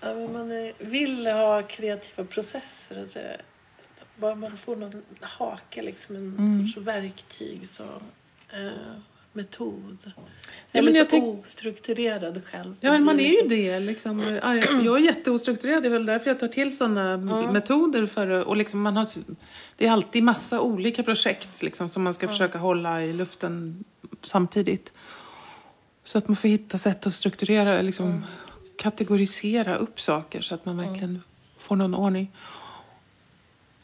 Ja, 0.00 0.14
men 0.14 0.32
man 0.32 0.72
vill 0.78 1.26
ha 1.26 1.62
kreativa 1.62 2.24
processer. 2.24 3.00
Alltså, 3.00 3.18
bara 4.16 4.34
man 4.34 4.58
får 4.58 4.76
någon 4.76 5.02
hake, 5.20 5.82
liksom 5.82 6.16
en 6.16 6.36
Mm. 6.38 6.68
sorts 6.68 6.86
verktyg, 6.86 7.68
så, 7.68 7.82
eh, 8.52 8.70
metod. 9.38 9.98
Ja, 10.04 10.10
Jag 10.72 10.78
är 10.78 10.84
men 10.84 10.92
lite 10.92 11.16
jag 11.16 11.28
ostrukturerad 11.28 12.42
själv. 12.44 12.74
Ja, 12.80 12.90
men 12.92 13.04
man 13.04 13.20
är 13.20 13.42
ju 13.42 13.48
det. 13.48 13.80
Liksom. 13.80 14.20
Ja, 14.42 14.54
jag 14.56 14.96
är 14.96 15.04
jätteostrukturerad. 15.04 15.82
Det 15.82 15.88
är 15.88 15.90
väl 15.90 16.06
därför 16.06 16.30
jag 16.30 16.38
tar 16.38 16.48
till 16.48 16.76
sådana 16.76 17.16
metoder. 17.52 18.06
För, 18.06 18.28
och 18.28 18.56
liksom 18.56 18.82
man 18.82 18.96
har, 18.96 19.06
det 19.76 19.86
är 19.86 19.90
alltid 19.90 20.22
massa 20.22 20.60
olika 20.60 21.02
projekt 21.02 21.62
liksom, 21.62 21.88
som 21.88 22.02
man 22.02 22.14
ska 22.14 22.28
försöka 22.28 22.58
hålla 22.58 23.02
i 23.04 23.12
luften 23.12 23.84
samtidigt. 24.22 24.92
Så 26.04 26.18
att 26.18 26.28
man 26.28 26.36
får 26.36 26.48
hitta 26.48 26.78
sätt 26.78 27.06
att 27.06 27.14
strukturera, 27.14 27.82
liksom, 27.82 28.24
kategorisera 28.76 29.76
upp 29.76 30.00
saker 30.00 30.40
så 30.40 30.54
att 30.54 30.64
man 30.64 30.76
verkligen 30.76 31.22
får 31.58 31.76
någon 31.76 31.94
ordning. 31.94 32.32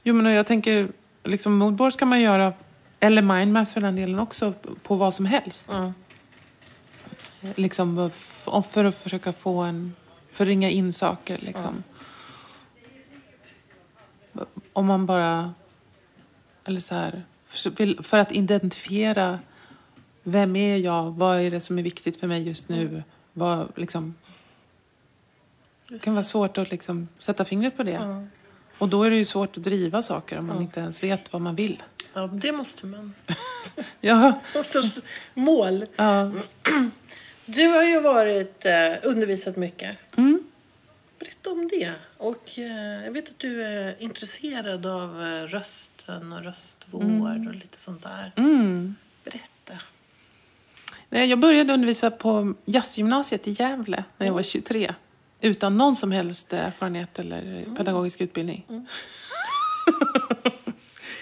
Jo, 0.02 0.14
men 0.14 0.32
jag 0.32 0.46
tänker, 0.46 0.88
liksom, 1.24 1.56
moodboards 1.56 1.96
kan 1.96 2.08
man 2.08 2.20
göra, 2.20 2.52
eller 3.00 3.22
mindmaps 3.22 3.72
för 3.72 3.80
den 3.80 3.96
delen 3.96 4.18
också, 4.18 4.54
på 4.82 4.94
vad 4.94 5.14
som 5.14 5.26
helst. 5.26 5.68
Ja. 5.72 5.92
Liksom 7.54 8.10
för 8.68 8.84
att 8.84 8.94
försöka 8.94 9.32
få 9.32 9.60
en... 9.60 9.94
För 10.32 10.44
att 10.44 10.48
ringa 10.48 10.70
in 10.70 10.92
saker 10.92 11.38
liksom. 11.38 11.82
Om 14.72 14.86
man 14.86 15.06
bara... 15.06 15.54
Eller 16.64 16.80
så 16.80 16.94
här... 16.94 17.22
För, 18.02 18.18
att 18.18 18.32
identifiera 18.32 19.38
vem 20.22 20.56
är 20.56 20.76
jag? 20.76 21.10
Vad 21.10 21.40
är 21.40 21.50
det 21.50 21.60
som 21.60 21.78
är 21.78 21.82
viktigt 21.82 22.20
för 22.20 22.26
mig 22.26 22.42
just 22.42 22.68
nu? 22.68 23.02
Vad, 23.32 23.72
liksom, 23.76 24.14
det 25.88 25.98
kan 25.98 26.14
vara 26.14 26.24
svårt 26.24 26.58
att 26.58 26.70
liksom 26.70 27.08
sätta 27.18 27.44
fingret 27.44 27.76
på 27.76 27.82
det. 27.82 27.90
Ja. 27.90 28.24
Och 28.78 28.88
då 28.88 29.02
är 29.02 29.10
det 29.10 29.16
ju 29.16 29.24
svårt 29.24 29.56
att 29.56 29.64
driva 29.64 30.02
saker 30.02 30.38
om 30.38 30.46
man 30.46 30.62
inte 30.62 30.80
ens 30.80 31.02
vet 31.02 31.32
vad 31.32 31.42
man 31.42 31.56
vill. 31.56 31.82
Ja, 32.14 32.26
det 32.26 32.52
måste 32.52 32.86
man. 32.86 33.14
Ja, 34.00 34.40
Någon 34.54 34.64
sorts 34.64 35.00
mål. 35.34 35.86
ja. 35.96 36.30
Du 37.46 37.66
har 37.66 37.82
ju 37.82 38.00
varit, 38.00 38.64
eh, 38.64 38.92
undervisat 39.02 39.56
mycket. 39.56 39.96
Mm. 40.16 40.44
Berätta 41.18 41.50
om 41.50 41.68
det. 41.68 41.92
Och 42.18 42.58
eh, 42.58 43.04
jag 43.04 43.12
vet 43.12 43.28
att 43.28 43.38
du 43.38 43.64
är 43.64 44.02
intresserad 44.02 44.86
av 44.86 45.22
eh, 45.22 45.42
rösten 45.42 46.32
och 46.32 46.44
röstvård 46.44 47.46
och 47.48 47.54
lite 47.54 47.78
sånt 47.78 48.02
där. 48.02 48.32
Mm. 48.36 48.94
Berätta. 49.24 49.78
Jag 51.08 51.38
började 51.38 51.72
undervisa 51.72 52.10
på 52.10 52.54
jazzgymnasiet 52.64 53.48
i 53.48 53.50
Gävle 53.50 54.04
när 54.18 54.26
jag 54.26 54.34
var 54.34 54.42
23. 54.42 54.94
Utan 55.40 55.76
någon 55.76 55.96
som 55.96 56.12
helst 56.12 56.52
erfarenhet 56.52 57.18
eller 57.18 57.66
pedagogisk 57.76 58.20
utbildning. 58.20 58.66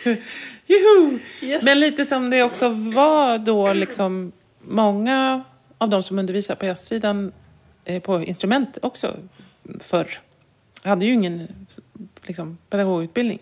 Juhu! 0.73 1.19
Yes. 1.43 1.65
Men 1.65 1.81
lite 1.81 2.05
som 2.05 2.31
det 2.31 2.43
också 2.43 2.69
var 2.69 3.39
då, 3.39 3.73
liksom, 3.73 4.33
många 4.59 5.45
av 5.79 5.89
de 5.89 6.03
som 6.03 6.19
undervisar 6.19 6.55
på 6.55 6.67
jazzsidan 6.67 7.33
eh, 7.85 8.03
på 8.03 8.23
instrument 8.23 8.79
också 8.83 9.17
förr 9.81 10.09
hade 10.83 11.07
ju 11.07 11.13
ingen 11.13 11.67
liksom, 12.23 12.59
pedagogutbildning. 12.71 13.39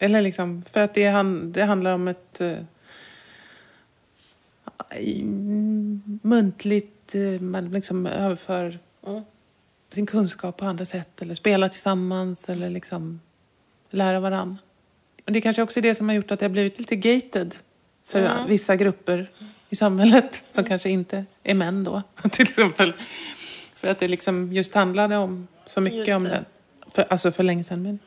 Eller 0.00 0.22
liksom, 0.22 0.62
för 0.72 0.80
att 0.80 0.94
det, 0.94 1.06
han, 1.06 1.52
det 1.52 1.64
handlar 1.64 1.94
om 1.94 2.08
ett 2.08 2.40
eh, 2.40 2.56
mm, 4.90 6.20
muntligt, 6.22 7.14
eh, 7.14 7.40
man 7.40 7.70
liksom 7.70 8.06
överför 8.06 8.78
Mm. 9.06 9.22
sin 9.90 10.06
kunskap 10.06 10.56
på 10.56 10.64
andra 10.64 10.84
sätt 10.84 11.22
eller 11.22 11.34
spelar 11.34 11.68
tillsammans 11.68 12.48
eller 12.48 12.70
liksom 12.70 13.20
lära 13.90 14.20
varann. 14.20 14.58
Och 15.26 15.32
det 15.32 15.40
kanske 15.40 15.62
också 15.62 15.80
är 15.80 15.82
det 15.82 15.94
som 15.94 16.08
har 16.08 16.16
gjort 16.16 16.30
att 16.30 16.38
det 16.38 16.44
har 16.44 16.50
blivit 16.50 16.78
lite 16.78 16.96
gated 16.96 17.54
för 18.06 18.18
Mm. 18.20 18.48
vissa 18.48 18.76
grupper 18.76 19.30
i 19.70 19.76
samhället 19.76 20.42
som 20.50 20.64
kanske 20.64 20.90
inte 20.90 21.24
är 21.42 21.54
män 21.54 21.84
då, 21.84 22.02
till 22.30 22.42
exempel. 22.48 22.92
För 23.76 23.88
att 23.88 23.98
det 23.98 24.08
liksom 24.08 24.52
just 24.52 24.74
handlade 24.74 25.16
om 25.16 25.48
så 25.66 25.80
mycket 25.80 26.16
om 26.16 26.24
det. 26.24 26.30
det. 26.30 26.44
För, 26.94 27.06
alltså 27.10 27.32
för 27.32 27.42
länge 27.42 27.64
sedan. 27.64 27.82
Men, 27.82 27.98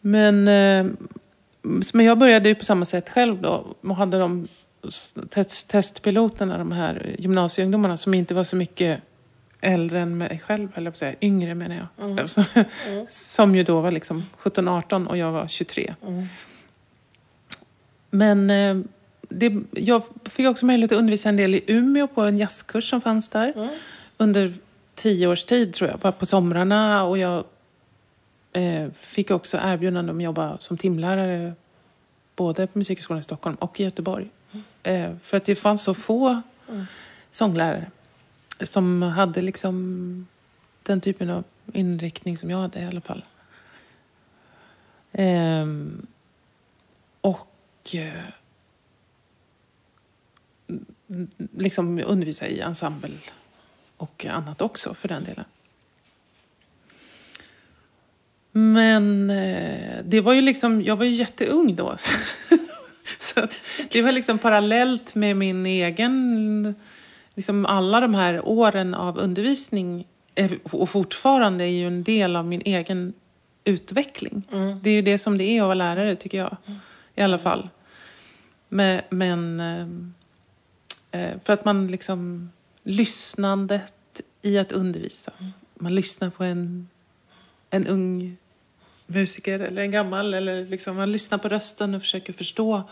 men, 0.00 0.48
eh, 0.48 0.92
men 1.92 2.06
jag 2.06 2.18
började 2.18 2.48
ju 2.48 2.54
på 2.54 2.64
samma 2.64 2.84
sätt 2.84 3.10
själv 3.10 3.42
då 3.42 3.74
och 3.80 3.96
hade 3.96 4.18
de 4.18 4.48
test, 5.30 5.68
testpiloterna, 5.68 6.58
de 6.58 6.72
här 6.72 7.14
gymnasieungdomarna 7.18 7.96
som 7.96 8.14
inte 8.14 8.34
var 8.34 8.44
så 8.44 8.56
mycket 8.56 9.00
äldre 9.62 10.00
än 10.00 10.18
mig 10.18 10.42
själv, 10.44 10.68
eller 10.74 10.90
att 10.90 10.96
säga, 10.96 11.14
yngre 11.20 11.54
menar 11.54 11.76
jag. 11.76 12.06
Mm. 12.06 12.18
Alltså, 12.18 12.44
Som 13.08 13.54
ju 13.54 13.62
då 13.64 13.80
var 13.80 13.90
liksom 13.90 14.24
17-18 14.38 15.06
och 15.06 15.16
jag 15.16 15.32
var 15.32 15.48
23. 15.48 15.94
Mm. 16.06 16.26
Men 18.10 18.50
eh, 18.50 18.84
det, 19.28 19.52
jag 19.70 20.02
fick 20.24 20.46
också 20.46 20.66
möjlighet 20.66 20.92
att 20.92 20.98
undervisa 20.98 21.28
en 21.28 21.36
del 21.36 21.54
i 21.54 21.64
Umeå 21.66 22.06
på 22.06 22.22
en 22.22 22.38
jazzkurs 22.38 22.90
som 22.90 23.00
fanns 23.00 23.28
där. 23.28 23.52
Mm. 23.56 23.68
Under 24.16 24.54
tio 24.94 25.26
års 25.26 25.44
tid 25.44 25.74
tror 25.74 25.90
jag, 25.90 25.98
bara 25.98 26.12
på 26.12 26.26
somrarna. 26.26 27.04
Och 27.04 27.18
jag 27.18 27.44
eh, 28.52 28.90
fick 28.98 29.30
också 29.30 29.58
erbjudande 29.62 30.10
om 30.12 30.18
att 30.18 30.24
jobba 30.24 30.58
som 30.58 30.78
timlärare 30.78 31.52
både 32.36 32.66
på 32.66 32.78
Musikhögskolan 32.78 33.20
i 33.20 33.22
Stockholm 33.22 33.56
och 33.56 33.80
i 33.80 33.84
Göteborg. 33.84 34.28
Eh, 34.82 35.10
för 35.22 35.36
att 35.36 35.44
det 35.44 35.56
fanns 35.56 35.82
så 35.82 35.94
få 35.94 36.42
Mm. 36.68 36.86
sånglärare 37.30 37.90
som 38.60 39.02
hade 39.02 39.40
liksom 39.40 40.26
den 40.82 41.00
typen 41.00 41.30
av 41.30 41.44
inriktning 41.72 42.36
som 42.36 42.50
jag 42.50 42.58
hade 42.58 42.80
i 42.80 42.84
alla 42.84 43.00
fall. 43.00 43.24
Ehm, 45.12 46.06
och 47.20 47.94
eh, 47.94 48.24
liksom 51.56 52.02
undervisa 52.06 52.46
i 52.46 52.60
ensemble 52.60 53.10
och 53.96 54.26
annat 54.26 54.60
också 54.60 54.94
för 54.94 55.08
den 55.08 55.24
delen. 55.24 55.44
Men 58.52 59.30
eh, 59.30 60.04
det 60.04 60.20
var 60.20 60.32
ju 60.32 60.40
liksom, 60.40 60.82
jag 60.82 60.96
var 60.96 61.04
ju 61.04 61.10
jätteung 61.10 61.76
då. 61.76 61.96
Så 63.18 63.40
att 63.40 63.60
det 63.90 64.02
var 64.02 64.12
liksom 64.12 64.38
parallellt 64.38 65.14
med 65.14 65.36
min 65.36 65.66
egen, 65.66 66.74
liksom 67.34 67.66
alla 67.66 68.00
de 68.00 68.14
här 68.14 68.48
åren 68.48 68.94
av 68.94 69.18
undervisning 69.18 70.06
är- 70.34 70.58
och 70.62 70.90
fortfarande 70.90 71.64
är 71.64 71.68
ju 71.68 71.86
en 71.86 72.02
del 72.04 72.36
av 72.36 72.46
min 72.46 72.62
egen 72.64 73.12
utveckling. 73.64 74.42
Mm. 74.52 74.78
Det 74.82 74.90
är 74.90 74.94
ju 74.94 75.02
det 75.02 75.18
som 75.18 75.38
det 75.38 75.44
är 75.44 75.60
att 75.60 75.66
vara 75.66 75.74
lärare 75.74 76.16
tycker 76.16 76.38
jag. 76.38 76.56
I 77.14 77.22
alla 77.22 77.38
fall. 77.38 77.68
Men, 78.68 79.00
men 79.10 79.60
eh, 79.60 81.20
eh, 81.20 81.40
för 81.44 81.52
att 81.52 81.64
man 81.64 81.86
liksom 81.86 82.50
lyssnandet 82.82 84.20
i 84.42 84.58
att 84.58 84.72
undervisa. 84.72 85.32
Man 85.74 85.94
lyssnar 85.94 86.30
på 86.30 86.44
en, 86.44 86.88
en 87.70 87.86
ung 87.86 88.36
musiker 89.06 89.60
eller 89.60 89.82
en 89.82 89.90
gammal. 89.90 90.34
Eller 90.34 90.66
liksom, 90.66 90.96
man 90.96 91.12
lyssnar 91.12 91.38
på 91.38 91.48
rösten 91.48 91.94
och 91.94 92.02
försöker 92.02 92.32
förstå 92.32 92.82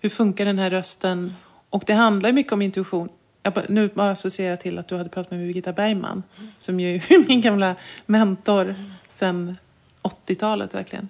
hur 0.00 0.08
funkar 0.08 0.44
den 0.44 0.58
här 0.58 0.70
rösten. 0.70 1.34
Och 1.70 1.84
det 1.86 1.92
handlar 1.92 2.32
mycket 2.32 2.52
om 2.52 2.62
intuition 2.62 3.08
jag 3.46 3.52
bara, 3.52 3.64
nu 3.68 3.88
bara 3.88 4.10
associerar 4.10 4.50
jag 4.50 4.60
till 4.60 4.78
att 4.78 4.88
du 4.88 4.96
hade 4.96 5.08
pratat 5.08 5.30
med 5.30 5.40
Birgitta 5.40 5.72
Bergman, 5.72 6.22
som 6.58 6.80
ju 6.80 6.96
är 6.96 7.28
min 7.28 7.40
gamla 7.40 7.76
mentor 8.06 8.74
sedan 9.08 9.56
80-talet 10.02 10.74
verkligen. 10.74 11.08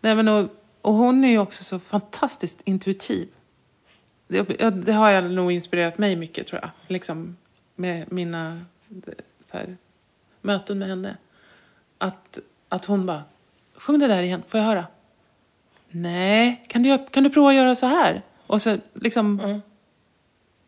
Nej, 0.00 0.14
men 0.14 0.28
och, 0.28 0.48
och 0.80 0.94
hon 0.94 1.24
är 1.24 1.28
ju 1.28 1.38
också 1.38 1.64
så 1.64 1.78
fantastiskt 1.78 2.60
intuitiv. 2.64 3.28
Det, 4.28 4.70
det 4.70 4.92
har 4.92 5.10
jag 5.10 5.30
nog 5.30 5.52
inspirerat 5.52 5.98
mig 5.98 6.16
mycket 6.16 6.46
tror 6.46 6.60
jag. 6.60 6.70
Liksom 6.86 7.36
med 7.74 8.12
mina 8.12 8.60
så 9.44 9.56
här, 9.56 9.76
möten 10.40 10.78
med 10.78 10.88
henne. 10.88 11.16
Att, 11.98 12.38
att 12.68 12.84
hon 12.84 13.06
bara, 13.06 13.22
sjung 13.74 13.98
det 13.98 14.06
där 14.06 14.22
igen, 14.22 14.42
får 14.46 14.60
jag 14.60 14.66
höra? 14.66 14.86
Nej, 15.90 16.64
kan 16.68 16.82
du, 16.82 17.06
kan 17.10 17.22
du 17.22 17.30
prova 17.30 17.48
att 17.48 17.54
göra 17.54 17.74
så 17.74 17.86
här? 17.86 18.22
Och 18.46 18.62
så 18.62 18.78
liksom 18.94 19.40
mm 19.40 19.60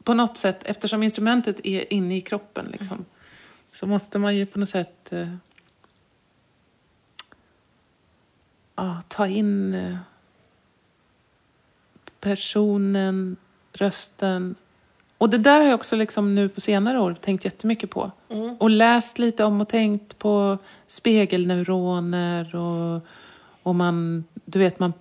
på 0.08 0.14
något 0.14 0.36
sätt, 0.36 0.62
eftersom 0.64 1.02
instrumentet 1.02 1.60
är 1.64 1.92
inne 1.92 2.16
i 2.16 2.20
kroppen 2.20 2.66
liksom, 2.72 3.04
så 3.74 3.86
måste 3.86 4.18
man 4.18 4.36
ju 4.36 4.46
på 4.46 4.58
något 4.58 4.68
sätt 4.68 5.12
eh, 5.12 5.34
ja, 8.76 9.02
ta 9.08 9.26
in 9.26 9.74
eh, 9.74 9.96
personen, 12.20 13.36
rösten. 13.72 14.54
Och 15.18 15.30
det 15.30 15.38
där 15.38 15.60
har 15.60 15.66
jag 15.66 15.74
också 15.74 15.96
liksom 15.96 16.34
nu 16.34 16.48
på 16.48 16.60
senare 16.60 16.98
år 16.98 17.14
tänkt 17.14 17.44
jättemycket 17.44 17.90
på. 17.90 18.10
Och 18.58 18.70
läst 18.70 19.18
lite 19.18 19.44
om 19.44 19.60
och 19.60 19.68
tänkt 19.68 20.18
på 20.18 20.58
spegelneuroner 20.86 22.56
och, 22.56 23.02
och 23.62 23.74
man, 23.74 24.24
du 24.44 24.58
vet, 24.58 24.78
man, 24.78 24.92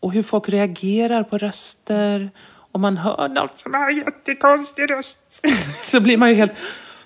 och 0.00 0.12
hur 0.12 0.22
folk 0.22 0.48
reagerar 0.48 1.22
på 1.22 1.38
röster. 1.38 2.30
Om 2.78 2.82
man 2.82 2.96
hör 2.96 3.28
något 3.28 3.58
som 3.58 3.74
har 3.74 3.90
jättekonstig 3.90 4.90
röst 4.90 5.46
så 5.82 6.00
blir 6.00 6.16
man 6.16 6.28
ju 6.28 6.34
helt... 6.34 6.52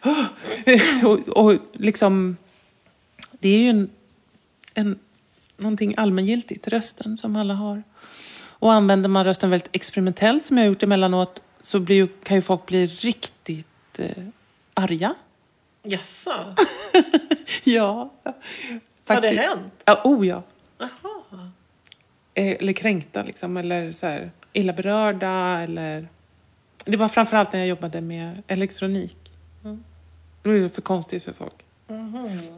och, 1.04 1.18
och 1.28 1.60
liksom, 1.72 2.36
det 3.30 3.48
är 3.48 3.58
ju 3.58 3.68
en, 3.68 3.90
en, 4.74 4.98
någonting 5.56 5.94
allmängiltigt, 5.96 6.68
rösten 6.68 7.16
som 7.16 7.36
alla 7.36 7.54
har. 7.54 7.82
Och 8.44 8.72
använder 8.72 9.08
man 9.08 9.24
rösten 9.24 9.50
väldigt 9.50 9.68
experimentellt, 9.72 10.44
som 10.44 10.58
jag 10.58 10.64
har 10.64 10.68
gjort 10.68 10.82
emellanåt, 10.82 11.42
så 11.60 11.80
blir 11.80 12.08
kan 12.22 12.36
ju 12.36 12.42
folk 12.42 12.66
bli 12.66 12.86
riktigt 12.86 13.98
eh, 13.98 14.24
arga. 14.74 15.14
Jaså? 15.82 16.54
Ja. 17.64 18.12
Har 18.24 18.34
det 19.20 19.28
Faktiskt. 19.28 19.42
hänt? 19.42 19.82
Ja, 19.84 20.00
oh 20.04 20.26
ja. 20.26 20.42
Jaha. 20.78 21.50
Eh, 22.34 22.56
Eller 22.60 22.72
kränkta 22.72 23.22
liksom, 23.22 23.56
eller 23.56 23.92
så 23.92 24.06
här, 24.06 24.30
illa 24.52 24.72
berörda 24.72 25.58
eller... 25.60 26.08
Det 26.84 26.96
var 26.96 27.08
framförallt 27.08 27.52
när 27.52 27.60
jag 27.60 27.68
jobbade 27.68 28.00
med 28.00 28.42
elektronik. 28.46 29.16
Det 30.42 30.60
var 30.60 30.68
för 30.68 30.82
konstigt 30.82 31.22
för 31.22 31.32
folk. 31.32 31.54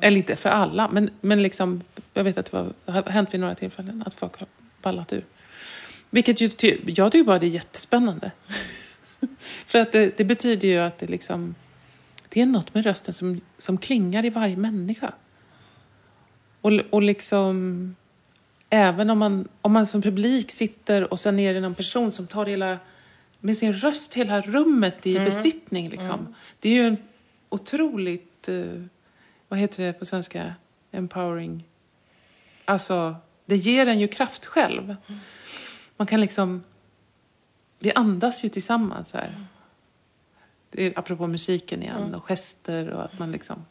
Eller 0.00 0.16
inte 0.16 0.36
för 0.36 0.48
alla, 0.48 0.88
men, 0.88 1.10
men 1.20 1.42
liksom, 1.42 1.82
jag 2.14 2.24
vet 2.24 2.38
att 2.38 2.50
det 2.50 2.56
var, 2.56 2.92
har 2.92 3.02
hänt 3.02 3.34
vid 3.34 3.40
några 3.40 3.54
tillfällen 3.54 4.02
att 4.06 4.14
folk 4.14 4.38
har 4.38 4.48
ballat 4.82 5.12
ur. 5.12 5.24
Vilket 6.10 6.40
ju, 6.40 6.50
jag 6.86 7.12
tycker 7.12 7.24
bara 7.24 7.38
det 7.38 7.46
är 7.46 7.50
jättespännande. 7.50 8.30
för 9.66 9.78
att 9.78 9.92
det, 9.92 10.16
det 10.16 10.24
betyder 10.24 10.68
ju 10.68 10.78
att 10.78 10.98
det 10.98 11.06
liksom, 11.06 11.54
det 12.28 12.40
är 12.40 12.46
något 12.46 12.74
med 12.74 12.84
rösten 12.84 13.14
som, 13.14 13.40
som 13.58 13.78
klingar 13.78 14.24
i 14.24 14.30
varje 14.30 14.56
människa. 14.56 15.12
Och, 16.60 16.72
och 16.90 17.02
liksom, 17.02 17.96
även 18.74 19.10
om 19.10 19.18
man, 19.18 19.48
om 19.60 19.72
man 19.72 19.86
som 19.86 20.02
publik 20.02 20.50
sitter 20.50 21.12
och 21.12 21.20
sen 21.20 21.38
är 21.38 21.54
det 21.54 21.60
någon 21.60 21.74
person 21.74 22.12
som 22.12 22.26
tar 22.26 22.46
hela, 22.46 22.78
med 23.40 23.56
sin 23.56 23.72
röst 23.72 24.14
hela 24.14 24.40
rummet 24.40 25.06
i 25.06 25.18
besittning. 25.18 25.88
Liksom. 25.88 26.34
Det 26.60 26.68
är 26.68 26.72
ju 26.72 26.86
en 26.86 26.96
otroligt, 27.48 28.48
eh, 28.48 28.82
vad 29.48 29.58
heter 29.58 29.82
det 29.84 29.92
på 29.92 30.04
svenska, 30.04 30.54
empowering. 30.90 31.64
Alltså, 32.64 33.16
det 33.46 33.56
ger 33.56 33.86
en 33.86 34.00
ju 34.00 34.08
kraft 34.08 34.46
själv. 34.46 34.96
Man 35.96 36.06
kan 36.06 36.20
liksom, 36.20 36.64
vi 37.78 37.92
andas 37.92 38.44
ju 38.44 38.48
tillsammans 38.48 39.12
här. 39.12 39.46
Det 40.70 40.82
är, 40.82 40.98
apropå 40.98 41.26
musiken 41.26 41.82
igen 41.82 42.14
och 42.14 42.24
gester 42.24 42.90
och 42.90 43.04
att 43.04 43.18
man 43.18 43.32
liksom, 43.32 43.64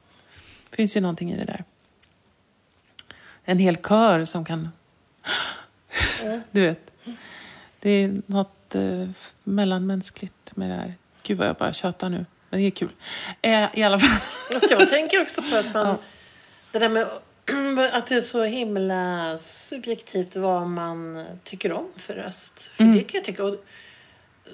det 0.70 0.76
finns 0.76 0.98
ju 0.98 1.02
någonting 1.02 1.32
i 1.32 1.38
det 1.38 1.46
där. 1.46 1.64
En 3.44 3.60
hel 3.60 3.76
kör 3.76 4.26
som 4.26 4.46
kan 4.46 4.70
du 6.52 6.62
vet. 6.62 6.92
Det 7.80 7.90
är 7.90 8.22
något 8.26 8.76
eh, 8.76 9.10
mellanmänskligt 9.44 10.56
med 10.56 10.70
det 10.70 10.76
här. 10.76 10.94
Gud 11.24 11.38
vad 11.38 11.48
jag 11.48 11.56
bara 11.56 11.74
tjatar 11.74 12.10
nu. 12.10 12.26
Men 12.50 12.60
det 12.60 12.66
är 12.68 12.72
kul. 12.72 12.90
Eh, 13.42 13.70
I 13.74 13.84
alla 13.84 14.00
fall. 14.00 14.20
Alltså, 14.54 14.72
jag 14.74 14.90
tänker 14.90 15.22
också 15.22 15.42
på 15.42 15.56
att 15.56 15.74
man... 15.74 15.88
Ja. 15.88 15.98
Det 16.72 16.80
där 16.80 16.90
med 16.90 17.08
att 17.94 18.08
det 18.08 18.16
är 18.16 18.22
så 18.22 18.44
himla 18.44 19.38
subjektivt 19.40 20.36
vad 20.36 20.68
man 20.68 21.26
tycker 21.44 21.72
om 21.72 21.88
för 21.96 22.14
röst. 22.14 22.60
För 22.60 22.84
Mm. 22.84 22.98
det 22.98 23.04
kan 23.04 23.18
jag 23.18 23.26
tycka. 23.26 23.44
Och 23.44 23.66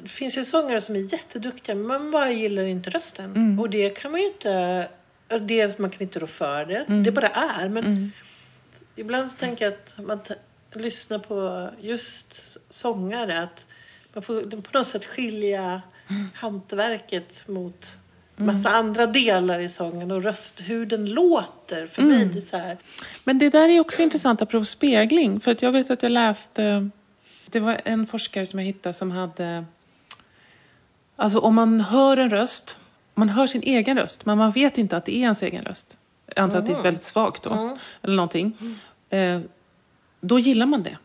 det 0.03 0.09
finns 0.09 0.37
ju 0.37 0.45
sångare 0.45 0.81
som 0.81 0.95
är 0.95 1.13
jätteduktiga 1.13 1.75
men 1.75 1.87
man 1.87 2.11
bara 2.11 2.31
gillar 2.31 2.63
inte 2.63 2.89
rösten. 2.89 3.25
Mm. 3.25 3.59
Och 3.59 3.69
det 3.69 3.89
kan 3.89 4.11
man 4.11 4.19
ju 4.21 4.27
inte... 4.27 4.87
Dels 5.41 5.77
man 5.77 5.89
kan 5.89 6.01
inte 6.01 6.19
rå 6.19 6.27
för 6.27 6.65
det. 6.65 6.77
Mm. 6.77 7.03
Det 7.03 7.11
bara 7.11 7.27
är. 7.27 7.69
Men 7.69 8.11
ibland 8.95 9.31
så 9.31 9.37
tänker 9.37 9.65
jag 9.65 9.73
att 9.73 10.05
man 10.05 10.19
lyssnar 10.75 11.19
på 11.19 11.69
just 11.81 12.57
sångare. 12.69 13.43
Att 13.43 13.65
man 14.13 14.23
får 14.23 14.61
på 14.61 14.77
något 14.77 14.87
sätt 14.87 15.05
skilja 15.05 15.81
hantverket 16.33 17.47
mot 17.47 17.97
massa 18.35 18.69
andra 18.69 19.07
delar 19.07 19.59
i 19.59 19.69
sången 19.69 20.11
och 20.11 20.23
röst, 20.23 20.61
hur 20.61 20.85
den 20.85 21.05
låter. 21.05 21.87
För 21.87 22.01
mig 22.01 22.25
det 22.25 22.39
är 22.39 22.41
så 22.41 22.57
här. 22.57 22.77
Men 23.25 23.39
det 23.39 23.49
där 23.49 23.69
är 23.69 23.79
också 23.79 24.01
intressant 24.01 24.41
apropå 24.41 24.65
spegling. 24.65 25.39
För 25.39 25.51
att 25.51 25.61
jag 25.61 25.71
vet 25.71 25.89
att 25.89 26.03
jag 26.03 26.11
läste, 26.11 26.89
det 27.45 27.59
var 27.59 27.81
en 27.85 28.07
forskare 28.07 28.45
som 28.45 28.59
jag 28.59 28.65
hittade 28.65 28.93
som 28.93 29.11
hade, 29.11 29.65
alltså 31.15 31.39
om 31.39 31.55
man 31.55 31.81
hör 31.81 32.17
en 32.17 32.29
röst, 32.29 32.77
man 33.15 33.29
hör 33.29 33.47
sin 33.47 33.61
egen 33.61 33.97
röst, 33.97 34.25
men 34.25 34.37
man 34.37 34.51
vet 34.51 34.77
inte 34.77 34.97
att 34.97 35.05
det 35.05 35.17
är 35.17 35.21
ens 35.21 35.43
egen 35.43 35.65
röst. 35.65 35.97
Jag 36.25 36.43
antar 36.43 36.57
att 36.57 36.65
det 36.65 36.71
är 36.71 36.83
väldigt 36.83 37.03
svagt 37.03 37.43
då, 37.43 37.77
eller 38.01 38.15
någonting. 38.15 38.79
Då 40.21 40.39
gillar 40.39 40.65
man 40.65 40.83
det. 40.83 40.97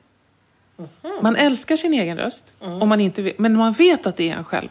Man 1.23 1.37
älskar 1.37 1.77
sin 1.77 1.95
egen 1.95 2.17
röst, 2.17 2.55
om 2.59 2.89
man 2.89 3.01
inte 3.01 3.23
vet, 3.23 3.39
men 3.39 3.57
man 3.57 3.73
vet 3.73 4.07
att 4.07 4.17
det 4.17 4.31
är 4.31 4.37
en 4.37 4.45
själv. 4.45 4.69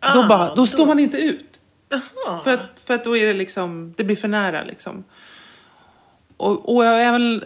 Då, 0.00 0.08
Ah, 0.08 0.26
bara, 0.28 0.48
då 0.48 0.54
då- 0.54 0.66
står 0.66 0.86
man 0.86 0.98
inte 0.98 1.18
ut. 1.18 1.58
Jaha. 1.88 2.40
För 2.40 2.54
att, 2.54 2.80
för 2.84 2.94
att 2.94 3.04
då 3.04 3.16
är 3.16 3.26
det 3.26 3.32
liksom, 3.32 3.94
det 3.96 4.04
blir 4.04 4.16
för 4.16 4.28
nära 4.28 4.64
liksom. 4.64 5.04
Och, 6.36 6.74
och, 6.76 6.82
väl, 6.82 7.44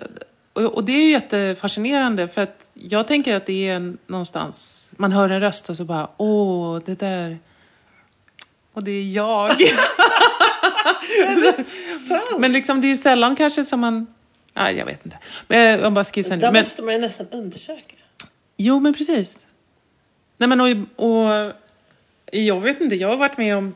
och, 0.53 0.85
det 0.85 0.93
är 0.93 1.11
jättefascinerande 1.11 2.29
för 2.29 2.43
att 2.43 2.71
jag 2.75 3.07
tänker 3.07 3.35
att 3.35 3.47
det 3.47 3.69
är 3.69 3.77
en, 3.77 3.99
någonstans, 4.07 4.91
man 4.97 5.13
hör 5.13 5.29
en 5.29 5.41
röst 5.41 5.69
och 5.69 5.77
så 5.77 5.85
bara, 5.85 6.09
åh, 6.17 6.79
det 6.85 6.99
där, 6.99 7.39
och 8.73 8.85
det 8.85 8.91
är 8.91 9.13
jag. 9.13 9.51
Men 12.39 12.53
liksom 12.53 12.81
det 12.81 12.87
är 12.87 12.89
ju 12.89 12.97
sällan 12.97 13.37
kanske 13.37 13.65
som 13.65 13.81
man, 13.81 14.14
nej 14.55 14.77
jag 14.77 14.87
vet 14.87 15.05
inte. 15.05 15.19
Men 15.49 15.81
jag, 15.81 15.93
bara 15.93 16.05
skissar 16.05 16.37
nu. 16.37 16.43
Där 16.43 16.53
Men, 16.53 16.63
måste 16.63 16.83
man 16.83 16.95
ju 16.95 17.01
nästan 17.01 17.27
undersöka. 17.31 17.97
Jo, 18.57 18.81
men 18.81 18.95
precis. 18.95 19.47
Nej, 20.37 20.49
men 20.49 20.61
och, 20.61 20.69
och 20.97 21.53
jag 22.33 22.61
vet 22.61 22.81
inte, 22.81 22.95
jag 22.97 23.09
har 23.09 23.17
varit 23.17 23.39
med 23.39 23.57
om 23.57 23.75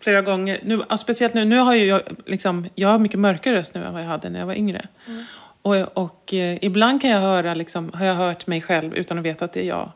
flera 0.00 0.22
gånger, 0.22 0.60
nu, 0.62 0.82
ja, 0.88 0.96
speciellt 0.96 1.34
nu, 1.34 1.44
nu 1.44 1.58
har 1.58 1.74
ju 1.74 1.84
jag 1.84 2.02
liksom, 2.26 2.68
jag 2.74 2.88
har 2.88 2.98
mycket 2.98 3.20
mörkare 3.20 3.54
röst 3.54 3.74
nu 3.74 3.84
än 3.84 3.92
vad 3.92 4.02
jag 4.02 4.08
hade 4.08 4.30
när 4.30 4.38
jag 4.38 4.46
var 4.46 4.54
yngre. 4.54 4.88
Och, 5.62 5.76
och 5.96 6.34
eh, 6.34 6.58
ibland 6.62 7.00
kan 7.00 7.10
jag 7.10 7.20
höra, 7.20 7.54
liksom, 7.54 7.92
har 7.92 8.06
jag 8.06 8.14
hört 8.14 8.46
mig 8.46 8.60
själv 8.60 8.94
utan 8.94 9.18
att 9.18 9.24
veta 9.24 9.44
att 9.44 9.52
det 9.52 9.60
är 9.60 9.68
jag. 9.68 9.92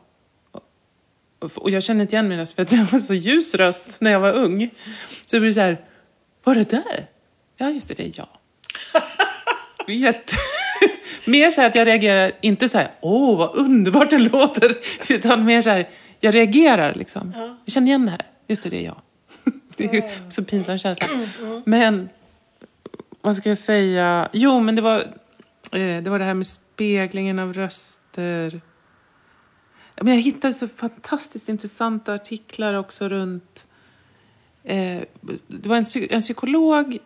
Och, 1.39 1.51
och 1.57 1.69
jag 1.69 1.83
känner 1.83 2.01
inte 2.01 2.15
igen 2.15 2.27
min 2.27 2.37
röst 2.37 2.55
för 2.55 2.61
att 2.61 2.71
jag 2.71 2.85
var 2.85 2.99
så 2.99 3.13
ljus 3.13 3.55
röst 3.55 4.01
när 4.01 4.11
jag 4.11 4.19
var 4.19 4.33
ung. 4.33 4.69
Så 5.25 5.35
det 5.35 5.39
blir 5.39 5.51
så 5.51 5.59
här, 5.59 5.77
var 6.43 6.55
det 6.55 6.69
där? 6.69 7.07
Ja, 7.57 7.69
just 7.69 7.87
det, 7.87 7.93
det 7.93 8.03
är 8.03 8.11
jag. 8.15 8.27
Jätte... 9.87 10.35
mer 11.25 11.49
så 11.49 11.61
här 11.61 11.67
att 11.67 11.75
jag 11.75 11.87
reagerar, 11.87 12.31
inte 12.41 12.69
så 12.69 12.77
här, 12.77 12.91
åh 13.01 13.37
vad 13.37 13.55
underbart 13.55 14.09
det 14.09 14.17
låter, 14.17 14.77
utan 15.09 15.45
mer 15.45 15.61
så 15.61 15.69
här, 15.69 15.89
jag 16.19 16.35
reagerar 16.35 16.93
liksom. 16.93 17.33
Jag 17.65 17.73
känner 17.73 17.87
igen 17.87 18.05
det 18.05 18.11
här, 18.11 18.25
just 18.47 18.63
det, 18.63 18.69
det 18.69 18.77
är 18.77 18.85
jag. 18.85 19.01
det 19.77 19.85
är 19.85 19.93
ju 19.93 20.01
så 20.29 20.43
pinsam 20.43 20.77
känsla. 20.77 21.07
Men, 21.65 22.09
vad 23.21 23.37
ska 23.37 23.49
jag 23.49 23.57
säga, 23.57 24.29
jo 24.33 24.59
men 24.59 24.75
det 24.75 24.81
var, 24.81 24.99
eh, 25.71 26.03
det 26.03 26.07
var 26.07 26.19
det 26.19 26.25
här 26.25 26.33
med 26.33 26.47
speglingen 26.47 27.39
av 27.39 27.53
röster. 27.53 28.61
Ja, 29.95 30.03
Men 30.03 30.13
jag 30.13 30.21
hittade 30.21 30.53
så 30.53 30.67
fantastiskt 30.67 31.49
intressanta 31.49 32.13
artiklar 32.13 32.73
också 32.73 33.07
runt 33.07 33.67
eh, 34.63 35.01
det 35.47 35.69
var 35.69 35.77
en, 35.77 35.85
en 36.09 36.21
psykolog 36.21 36.97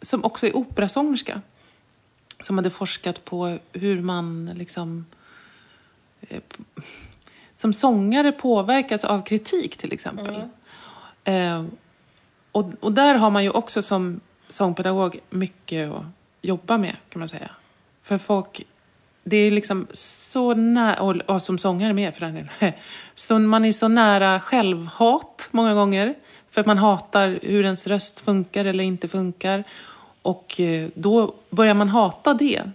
som 0.00 0.24
också 0.24 0.46
är 0.46 0.56
operasångerska 0.56 1.42
som 2.40 2.58
hade 2.58 2.70
forskat 2.70 3.24
på 3.24 3.58
hur 3.72 4.02
man 4.02 4.50
liksom... 4.54 5.06
eh, 6.20 6.40
som 7.56 7.72
sångare 7.72 8.32
påverkas 8.32 9.04
av 9.04 9.22
kritik 9.22 9.76
till 9.76 9.92
exempel. 9.92 10.42
Eh, 11.24 11.64
och, 12.52 12.70
och 12.80 12.92
där 12.92 13.14
har 13.14 13.30
man 13.30 13.44
ju 13.44 13.50
också 13.50 13.82
som 13.82 14.20
sångpedagog 14.48 15.20
mycket 15.30 15.90
att 15.90 16.04
jobba 16.42 16.78
med 16.78 16.96
kan 17.08 17.18
man 17.18 17.28
säga. 17.28 17.50
För 18.02 18.18
folk, 18.18 18.66
det 19.24 19.36
är 19.36 19.50
liksom 19.50 19.86
så 19.92 20.54
nära, 20.54 21.02
och, 21.02 21.16
och 21.16 21.42
som 21.42 21.58
sångare 21.58 21.92
med 21.92 22.14
för 22.14 22.20
den 22.20 22.34
delen. 22.34 22.50
Så 23.14 23.38
man 23.38 23.64
är 23.64 23.72
så 23.72 23.88
nära 23.88 24.40
självhat 24.40 25.48
många 25.50 25.74
gånger. 25.74 26.14
För 26.48 26.60
att 26.60 26.66
man 26.66 26.78
hatar 26.78 27.38
hur 27.42 27.64
ens 27.64 27.86
röst 27.86 28.20
funkar 28.20 28.64
eller 28.64 28.84
inte 28.84 29.08
funkar. 29.08 29.64
Och 30.22 30.60
eh, 30.60 30.88
då 30.94 31.34
börjar 31.50 31.74
man 31.74 31.88
hata 31.88 32.34
det. 32.34 32.70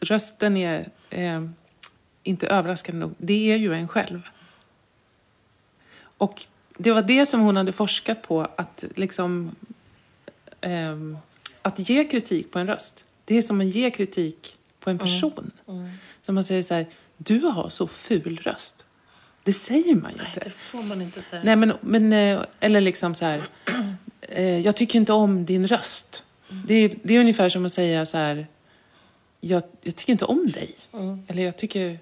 Rösten 0.00 0.56
är, 0.56 0.88
eh, 1.10 1.44
inte 2.22 2.46
överraskande 2.46 3.00
nog, 3.00 3.14
det 3.18 3.52
är 3.52 3.56
ju 3.56 3.74
en 3.74 3.88
själv. 3.88 4.22
Och 6.00 6.46
det 6.78 6.92
var 6.92 7.02
det 7.02 7.26
som 7.26 7.40
hon 7.40 7.56
hade 7.56 7.72
forskat 7.72 8.22
på, 8.22 8.48
att 8.56 8.84
liksom 8.96 9.54
ehm, 10.60 11.18
att 11.62 11.88
ge 11.88 12.04
kritik 12.04 12.50
på 12.50 12.58
en 12.58 12.66
röst. 12.66 13.04
Det 13.24 13.38
är 13.38 13.42
som 13.42 13.60
att 13.60 13.66
ge 13.66 13.90
kritik 13.90 14.56
på 14.80 14.90
en 14.90 14.98
person. 14.98 15.50
Som 16.22 16.34
man 16.34 16.44
säger 16.44 16.62
så 16.62 16.74
här, 16.74 16.86
du 17.16 17.38
har 17.38 17.68
så 17.68 17.86
ful 17.86 18.40
röst. 18.42 18.86
Det 19.44 19.52
säger 19.52 19.94
man 19.94 20.10
ju 20.10 20.16
Nej, 20.16 20.26
inte. 20.26 20.44
det 20.44 20.50
får 20.50 20.82
man 20.82 21.02
inte 21.02 21.22
säga. 21.22 21.42
Nej, 21.44 21.56
men, 21.56 21.72
men, 21.80 22.12
eh, 22.12 22.40
eller 22.60 22.80
liksom 22.80 23.14
så 23.14 23.24
här, 23.24 23.42
eh, 24.20 24.58
jag 24.58 24.76
tycker 24.76 24.98
inte 24.98 25.12
om 25.12 25.44
din 25.44 25.66
röst. 25.66 26.24
Det, 26.66 26.74
är, 26.74 26.94
det 27.02 27.16
är 27.16 27.20
ungefär 27.20 27.48
som 27.48 27.66
att 27.66 27.72
säga 27.72 28.06
så 28.06 28.16
här, 28.16 28.46
jag, 29.40 29.62
jag 29.82 29.96
tycker 29.96 30.12
inte 30.12 30.24
om 30.24 30.52
dig. 30.52 30.74
Eller 31.26 31.42
jag 31.42 31.56
tycker, 31.56 31.98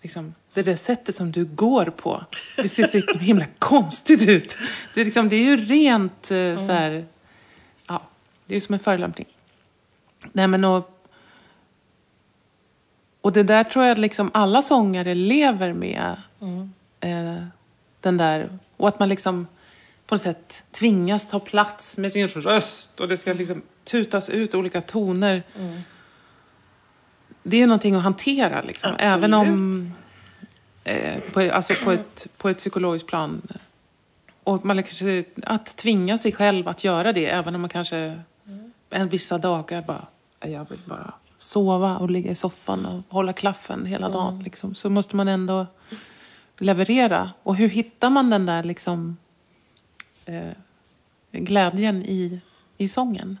liksom, 0.00 0.34
det 0.54 0.62
där 0.62 0.76
sättet 0.76 1.14
som 1.14 1.32
du 1.32 1.44
går 1.44 1.84
på, 1.84 2.24
det 2.56 2.68
ser 2.68 2.84
så 2.84 3.18
himla 3.18 3.46
konstigt 3.58 4.28
ut. 4.28 4.58
Det 4.94 5.00
är, 5.00 5.04
liksom, 5.04 5.28
det 5.28 5.36
är 5.36 5.44
ju 5.44 5.56
rent 5.56 6.30
eh, 6.30 6.58
så 6.58 6.72
här, 6.72 7.06
ja, 7.88 8.02
det 8.46 8.56
är 8.56 8.60
som 8.60 8.72
en 8.72 8.80
förolämpning. 8.80 9.26
Nej 10.32 10.46
men 10.46 10.64
och, 10.64 11.06
och 13.20 13.32
det 13.32 13.42
där 13.42 13.64
tror 13.64 13.84
jag 13.84 13.98
liksom 13.98 14.30
alla 14.34 14.62
sångare 14.62 15.14
lever 15.14 15.72
med. 15.72 16.16
Eh, 17.00 17.44
den 18.00 18.16
där, 18.16 18.58
och 18.76 18.88
att 18.88 18.98
man 18.98 19.08
liksom 19.08 19.46
på 20.10 20.14
något 20.14 20.22
sätt 20.22 20.62
tvingas 20.70 21.28
ta 21.28 21.40
plats 21.40 21.98
med 21.98 22.12
sin 22.12 22.28
röst 22.28 23.00
och 23.00 23.08
det 23.08 23.16
ska 23.16 23.32
liksom 23.32 23.62
tutas 23.84 24.28
ut 24.28 24.54
olika 24.54 24.80
toner. 24.80 25.42
Det 27.42 27.62
är 27.62 27.66
någonting 27.66 27.94
att 27.94 28.02
hantera 28.02 28.62
liksom. 28.62 28.90
Absolut. 28.90 29.12
Även 29.12 29.34
om, 29.34 29.92
eh, 30.84 31.20
på, 31.32 31.40
alltså 31.40 31.74
på 31.84 31.90
ett, 31.90 32.26
på 32.36 32.48
ett 32.48 32.56
psykologiskt 32.56 33.08
plan. 33.08 33.42
Och 34.44 34.64
man 34.64 34.76
liksom, 34.76 35.24
att 35.42 35.76
tvinga 35.76 36.18
sig 36.18 36.32
själv 36.32 36.68
att 36.68 36.84
göra 36.84 37.12
det, 37.12 37.26
även 37.26 37.54
om 37.54 37.60
man 37.60 37.70
kanske 37.70 38.20
en 38.90 39.08
vissa 39.08 39.38
dagar 39.38 39.82
bara, 39.82 40.06
jag 40.40 40.68
vill 40.70 40.80
bara 40.86 41.12
sova 41.38 41.96
och 41.96 42.10
ligga 42.10 42.30
i 42.30 42.34
soffan 42.34 42.86
och 42.86 43.14
hålla 43.14 43.32
klaffen 43.32 43.86
hela 43.86 44.08
dagen. 44.08 44.42
Liksom. 44.42 44.74
Så 44.74 44.88
måste 44.90 45.16
man 45.16 45.28
ändå 45.28 45.66
leverera. 46.58 47.30
Och 47.42 47.56
hur 47.56 47.68
hittar 47.68 48.10
man 48.10 48.30
den 48.30 48.46
där 48.46 48.62
liksom, 48.62 49.16
eh, 50.26 50.52
glädjen 51.32 52.02
i, 52.02 52.40
i 52.78 52.88
sången? 52.88 53.38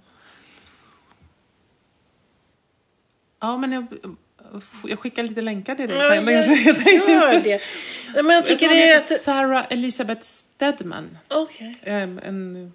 Ja, 3.40 3.56
men 3.56 3.72
jag, 3.72 3.86
jag 4.84 4.98
skickar 4.98 5.22
lite 5.22 5.40
länkar 5.40 5.74
till 5.74 5.88
dig 5.88 5.98
Ja, 5.98 6.08
sen. 6.14 6.34
jag, 6.34 6.64
kanske. 6.64 7.12
gör 7.12 7.40
det. 7.42 7.60
Men 8.22 8.36
jag 8.36 8.46
tycker 8.46 8.66
Hon 8.68 8.76
det 8.76 8.90
är... 8.90 8.98
Sarah 8.98 9.66
Elizabeth 9.70 10.20
Stedman. 10.22 11.18
Okej. 11.28 11.78
En, 11.82 12.18
en, 12.18 12.72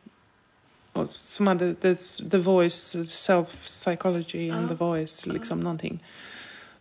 och 0.94 1.14
som 1.14 1.48
hade 1.48 1.76
The, 1.76 1.96
the 2.32 2.38
Voice, 2.38 2.96
Self 3.10 3.48
Psychology 3.66 4.50
and 4.50 4.70
The 4.70 4.76
Voice, 4.76 5.26
liksom 5.26 5.60
någonting. 5.60 6.04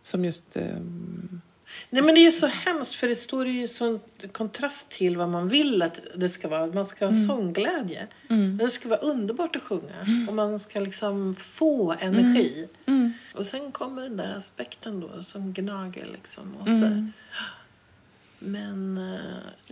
Som 0.01 0.25
just... 0.25 0.57
ehm, 0.57 1.41
Nej 1.89 2.03
men 2.03 2.15
det 2.15 2.21
är 2.21 2.25
ju 2.25 2.31
så 2.31 2.47
hemskt 2.47 2.95
för 2.95 3.07
det 3.07 3.15
står 3.15 3.47
ju 3.47 3.67
sån 3.67 3.99
kontrast 4.31 4.89
till 4.89 5.17
vad 5.17 5.29
man 5.29 5.47
vill 5.47 5.81
att 5.81 5.99
det 6.15 6.29
ska 6.29 6.47
vara. 6.47 6.67
Man 6.67 6.85
ska 6.85 7.05
ha 7.05 7.13
sångglädje. 7.27 8.07
Det 8.59 8.69
ska 8.69 8.89
vara 8.89 8.99
underbart 8.99 9.55
att 9.55 9.61
sjunga. 9.61 10.25
Och 10.27 10.33
man 10.33 10.59
ska 10.59 10.79
liksom 10.79 11.35
få 11.35 11.95
energi. 11.99 12.67
Och 13.35 13.45
sen 13.45 13.71
kommer 13.71 14.01
den 14.01 14.17
där 14.17 14.33
aspekten 14.37 14.99
då 14.99 15.23
som 15.23 15.53
gnager 15.53 16.05
liksom. 16.13 16.55
Och 16.55 16.67
så. 16.67 17.09
Men, 18.39 18.97
eh, 18.97 19.19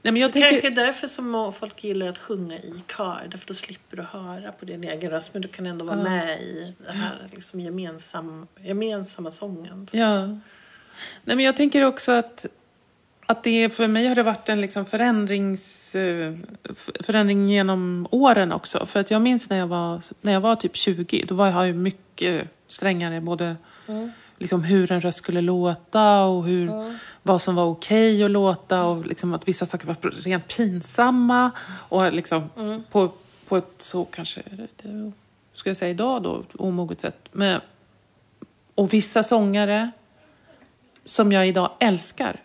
Nej, 0.02 0.14
men 0.14 0.18
jag 0.18 0.34
kanske 0.34 0.52
tänker, 0.52 0.72
är 0.72 0.86
därför 0.86 1.08
som 1.08 1.54
folk 1.56 1.84
gillar 1.84 2.08
att 2.08 2.18
sjunga 2.18 2.58
i 2.58 2.74
kör. 2.98 3.28
Därför 3.32 3.48
då 3.48 3.54
slipper 3.54 3.98
du 3.98 4.04
höra 4.04 4.52
på 4.52 4.66
din 4.66 4.84
egen 4.84 5.12
röst. 5.12 5.34
Men 5.34 5.42
du 5.42 5.48
kan 5.48 5.66
ändå 5.66 5.86
vara 5.86 6.04
med 6.04 6.42
i 6.42 6.76
den 6.86 6.96
här 6.96 7.30
liksom 7.32 7.60
gemensam, 7.60 8.48
gemensamma 8.62 9.32
sången. 9.32 9.88
ja. 9.92 10.40
Nej, 11.24 11.36
men 11.36 11.46
jag 11.46 11.56
tänker 11.56 11.86
också 11.86 12.12
att, 12.12 12.46
att 13.26 13.44
det 13.44 13.70
för 13.70 13.88
mig 13.88 14.08
har 14.08 14.16
det 14.16 14.24
varit 14.24 14.50
en 14.50 14.62
liksom 14.62 14.86
förändrings, 14.86 15.96
eh, 15.96 16.34
förändring 17.00 17.50
genom 17.50 18.08
åren 18.12 18.52
också. 18.52 18.86
För 18.86 19.00
att 19.00 19.12
jag 19.12 19.22
minns 19.22 19.50
när 19.50 19.58
jag 19.58 19.68
var, 19.68 20.02
när 20.22 20.34
jag 20.34 20.42
var 20.42 20.56
typ 20.56 20.76
20, 20.76 21.26
då 21.28 21.36
var 21.36 21.48
jag 21.48 21.76
mycket 21.76 22.48
strängare 22.68 23.22
både 23.22 23.56
liksom 24.38 24.64
hur 24.64 24.92
en 24.92 25.02
röst 25.02 25.18
skulle 25.18 25.42
låta 25.42 26.24
och 26.24 26.44
hur, 26.44 26.72
vad 27.24 27.42
som 27.42 27.56
var 27.56 27.66
okej 27.66 28.24
att 28.24 28.32
låta 28.32 28.84
och 28.84 29.06
liksom 29.06 29.34
att 29.34 29.48
vissa 29.48 29.66
saker 29.66 29.88
var 29.88 30.12
rent 30.12 30.48
pinsamma 30.48 31.52
och 31.66 32.14
liksom 32.14 32.50
på, 32.92 33.12
på 33.48 33.58
ett 33.58 33.74
så 33.78 34.06
kanske, 34.06 34.44
ska 35.54 35.70
jag 35.70 35.78
säga 35.78 35.92
idag 35.92 36.24
då, 36.24 36.44
omoget 36.54 37.02
sätt. 37.02 37.30
Men, 37.32 37.62
och 38.76 38.94
vissa 38.94 39.24
sångare 39.24 39.92
som 41.04 41.32
jag 41.32 41.48
idag 41.48 41.72
älskar 41.80 42.40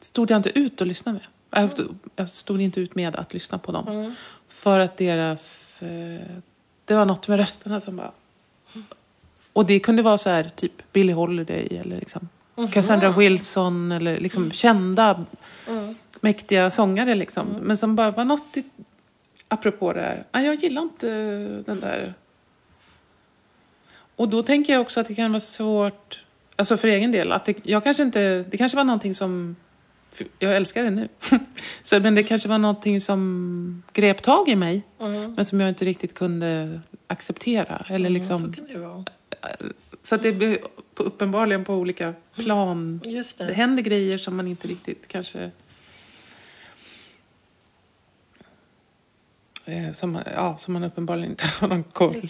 stod 0.00 0.30
jag 0.30 0.36
inte 0.38 0.58
ut 0.58 0.80
att 0.82 0.88
lyssna 0.88 1.12
med. 1.12 1.22
Jag- 1.50 1.70
Jag 2.16 2.28
stod 2.28 2.60
inte 2.60 2.80
ut 2.80 2.94
med 2.94 3.16
att 3.16 3.34
lyssna 3.34 3.58
på 3.58 3.72
dem. 3.72 4.14
För 4.48 4.80
att 4.80 4.96
deras... 4.96 5.82
eh, 5.82 6.20
Det 6.84 6.94
var 6.94 7.04
något 7.04 7.28
med 7.28 7.38
rösterna 7.38 7.80
som 7.80 7.96
bara... 7.96 8.12
Och 9.52 9.66
det 9.66 9.78
kunde 9.78 10.02
vara 10.02 10.18
så 10.18 10.30
här, 10.30 10.44
typ 10.56 10.92
Billie 10.92 11.12
Holiday 11.12 11.66
eller 11.80 11.96
liksom 11.96 12.28
Cassandra 12.72 13.10
Wilson 13.12 13.92
eller 13.92 14.20
liksom 14.20 14.50
kända 14.52 15.24
mäktiga 16.20 16.70
sångare 16.70 17.14
liksom. 17.14 17.46
Men 17.62 17.76
som 17.76 17.96
bara 17.96 18.10
var 18.10 18.24
något 18.24 18.56
i, 18.56 18.64
apropå 19.48 19.92
det 19.92 20.00
här. 20.00 20.24
"Ah, 20.30 20.40
Jag 20.40 20.54
gillar 20.54 20.82
inte 20.82 21.06
den 21.66 21.80
där 21.80 22.14
och 24.16 24.28
då 24.28 24.42
tänker 24.42 24.72
jag 24.72 24.82
också 24.82 25.00
att 25.00 25.08
det 25.08 25.14
kan 25.14 25.32
vara 25.32 25.40
svårt, 25.40 26.23
alltså 26.56 26.76
för 26.76 26.88
egen 26.88 27.12
del, 27.12 27.32
att 27.32 27.44
det, 27.44 27.56
jag 27.62 27.84
kanske 27.84 28.02
inte, 28.02 28.44
det 28.50 28.56
kanske 28.56 28.76
var 28.76 28.84
någonting 28.84 29.14
som, 29.14 29.56
jag 30.38 30.56
älskar 30.56 30.82
det 30.84 30.90
nu, 30.90 31.08
så, 31.82 32.00
men 32.00 32.14
det 32.14 32.22
kanske 32.22 32.48
var 32.48 32.58
någonting 32.58 33.00
som 33.00 33.82
grep 33.92 34.22
tag 34.22 34.48
i 34.48 34.56
mig, 34.56 34.82
men 35.36 35.44
som 35.44 35.60
jag 35.60 35.68
inte 35.68 35.84
riktigt 35.84 36.14
kunde 36.14 36.80
acceptera. 37.06 37.86
Eller 37.88 38.08
Så 38.08 38.12
liksom, 38.12 38.52
kan 38.52 38.66
det 38.66 38.78
vara. 38.78 39.04
så 40.02 40.14
att 40.14 40.22
det 40.22 40.58
uppenbarligen 40.96 41.64
på 41.64 41.74
olika 41.74 42.14
plan. 42.34 43.00
Just 43.04 43.38
Det 43.38 43.44
det. 43.46 43.52
händer 43.54 43.82
grejer 43.82 44.18
som 44.18 44.36
man 44.36 44.46
inte 44.48 44.68
riktigt 44.68 45.08
kanske... 45.08 45.50
eh, 49.64 49.92
Som, 49.92 50.22
ja, 50.34 50.56
som 50.56 50.74
man 50.74 50.84
uppenbarligen 50.84 51.30
inte 51.30 51.44
har 51.60 51.68
någon 51.68 51.82
koll. 51.82 52.20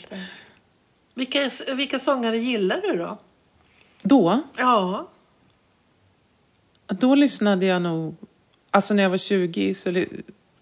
Vilka, 1.14 1.38
vilka 1.76 1.98
sångare 1.98 2.38
gillar 2.38 2.80
du 2.80 2.96
då? 2.98 3.18
Då, 4.06 4.42
Ja. 4.56 5.08
Då 6.86 7.14
lyssnade 7.14 7.66
jag 7.66 7.82
nog... 7.82 8.16
Alltså 8.70 8.94
när 8.94 9.02
jag 9.02 9.10
var 9.10 9.18
20 9.18 9.74
så 9.74 9.90
ly, 9.90 10.06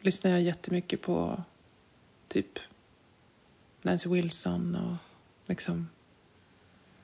lyssnade 0.01 0.37
jag 0.37 0.43
jättemycket 0.43 1.03
på 1.03 1.43
typ 2.29 2.59
Nancy 3.83 4.09
Wilson 4.09 4.75
och 4.75 4.97
liksom... 5.49 5.89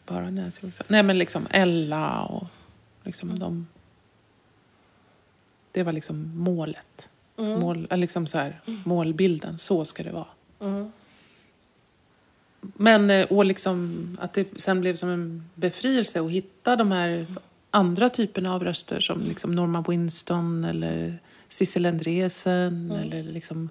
Bara 0.07 0.31
Nancy 0.31 0.67
Wilson. 0.67 0.87
Nej 0.89 1.03
men 1.03 1.19
liksom 1.19 1.47
Ella 1.51 2.23
och 2.23 2.47
liksom 3.03 3.39
de... 3.39 3.67
Det 5.73 5.83
var 5.83 5.93
liksom 5.93 6.39
målet. 6.39 7.11
Mål, 7.37 7.87
eller 7.91 8.01
liksom 8.01 8.27
så 8.27 8.39
här, 8.39 8.61
målbilden. 8.85 9.59
Så 9.59 9.85
ska 9.85 10.03
det 10.03 10.13
vara. 10.13 10.27
Mm. 10.61 10.93
Men 12.61 13.11
eh, 13.11 13.27
och 13.27 13.45
liksom 13.45 14.19
att 14.21 14.33
det 14.33 14.61
sen 14.61 14.81
blev 14.81 14.97
som 14.97 15.09
en 15.09 15.51
befrielse 15.55 16.21
att 16.21 16.31
hitta 16.31 16.77
de 16.77 16.93
här 16.93 17.27
andra 17.71 18.09
typerna 18.09 18.55
av 18.55 18.65
röster 18.65 19.01
som 19.01 19.23
liksom 19.23 19.53
Norma 19.53 19.85
Winston 19.89 20.65
eller 20.65 21.19
Sissel 21.49 21.87
Andresen 21.87 22.91
eller 22.91 23.23
liksom 23.23 23.69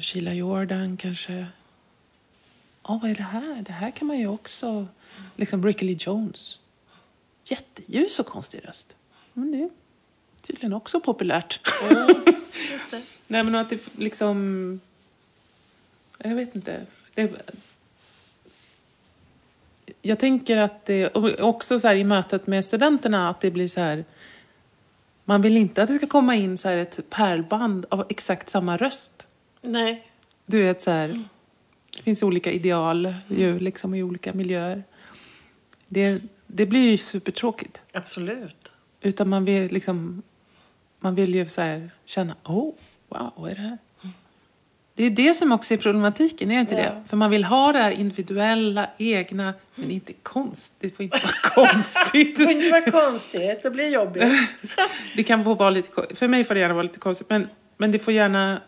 Sheila 0.00 0.34
Jordan 0.34 0.96
kanske. 0.96 1.46
Ja, 2.88 2.98
vad 3.02 3.10
är 3.10 3.14
det 3.14 3.22
här? 3.22 3.62
Det 3.62 3.72
här 3.72 3.90
kan 3.90 4.08
man 4.08 4.18
ju 4.18 4.26
också... 4.28 4.86
Liksom 5.36 5.66
Ricky 5.66 5.86
Lee 5.86 5.96
Jones. 6.00 6.58
jätteljus 7.44 8.18
och 8.18 8.26
konstig 8.26 8.60
röst. 8.68 8.96
Men 9.32 9.52
det 9.52 9.58
är 9.58 9.70
tydligen 10.40 10.72
också 10.72 11.00
populärt. 11.00 11.60
Just 12.72 12.90
det. 12.90 13.02
Nej, 13.26 13.44
men 13.44 13.54
att 13.54 13.70
det 13.70 13.98
liksom... 13.98 14.80
Jag 16.24 16.34
vet 16.34 16.54
inte. 16.56 16.86
Det, 17.14 17.30
jag 20.02 20.18
tänker 20.18 20.58
att 20.58 20.84
det, 20.84 21.08
och 21.08 21.40
också 21.40 21.78
så 21.78 21.88
här 21.88 21.94
i 21.94 22.04
mötet 22.04 22.46
med 22.46 22.64
studenterna, 22.64 23.28
att 23.28 23.40
det 23.40 23.50
blir 23.50 23.68
så 23.68 23.80
här... 23.80 24.04
Man 25.24 25.42
vill 25.42 25.56
inte 25.56 25.82
att 25.82 25.88
det 25.88 25.94
ska 25.94 26.06
komma 26.06 26.34
in 26.34 26.58
så 26.58 26.68
här 26.68 26.76
ett 26.76 27.10
pärlband 27.10 27.86
av 27.88 28.06
exakt 28.08 28.48
samma 28.48 28.76
röst. 28.76 29.26
Nej. 29.60 30.04
Du 30.46 30.62
vet 30.62 30.82
så 30.82 30.90
här, 30.90 31.08
det 31.96 32.02
finns 32.02 32.22
olika 32.22 32.52
ideal 32.52 33.14
ju 33.28 33.58
liksom 33.58 33.94
i 33.94 34.02
olika 34.02 34.32
miljöer. 34.32 34.84
Det, 35.88 36.22
det 36.46 36.66
blir 36.66 36.90
ju 36.90 36.96
supertråkigt. 36.96 37.80
Absolut. 37.92 38.72
Utan 39.00 39.28
man 39.28 39.44
vill 39.44 39.72
liksom, 39.72 40.22
man 41.00 41.14
vill 41.14 41.34
ju 41.34 41.48
så 41.48 41.62
här 41.62 41.90
känna, 42.04 42.36
oh, 42.44 42.74
wow, 43.08 43.32
vad 43.36 43.50
är 43.50 43.54
det 43.54 43.60
här? 43.60 43.78
Det 44.94 45.04
är 45.04 45.10
det 45.10 45.34
som 45.34 45.52
också 45.52 45.74
är 45.74 45.78
problematiken, 45.78 46.50
är 46.50 46.54
det 46.54 46.60
inte 46.60 46.74
Ja. 46.74 46.80
det? 46.82 47.02
För 47.06 47.16
man 47.16 47.30
vill 47.30 47.44
ha 47.44 47.72
det 47.72 47.78
här 47.78 47.90
individuella, 47.90 48.90
egna, 48.98 49.54
men 49.74 49.90
inte 49.90 50.12
konstigt. 50.22 50.78
Det 50.80 50.96
får 50.96 51.02
inte 51.04 51.18
vara 51.22 51.66
konstigt. 51.66 52.38
Det 52.38 52.44
får 52.44 52.52
inte 52.52 52.70
vara 52.70 52.90
konstigt, 53.10 53.62
det 53.62 53.70
blir 53.70 53.88
jobbigt. 53.88 54.24
Det 55.16 55.22
kan 55.22 55.44
få 55.44 55.54
vara 55.54 55.70
lite, 55.70 55.88
för 56.16 56.28
mig 56.28 56.44
får 56.44 56.54
det 56.54 56.60
gärna 56.60 56.74
vara 56.74 56.82
lite 56.82 56.98
konstigt, 56.98 57.30
men, 57.30 57.48
men 57.76 57.92
det 57.92 57.98
får 57.98 58.14
gärna... 58.14 58.60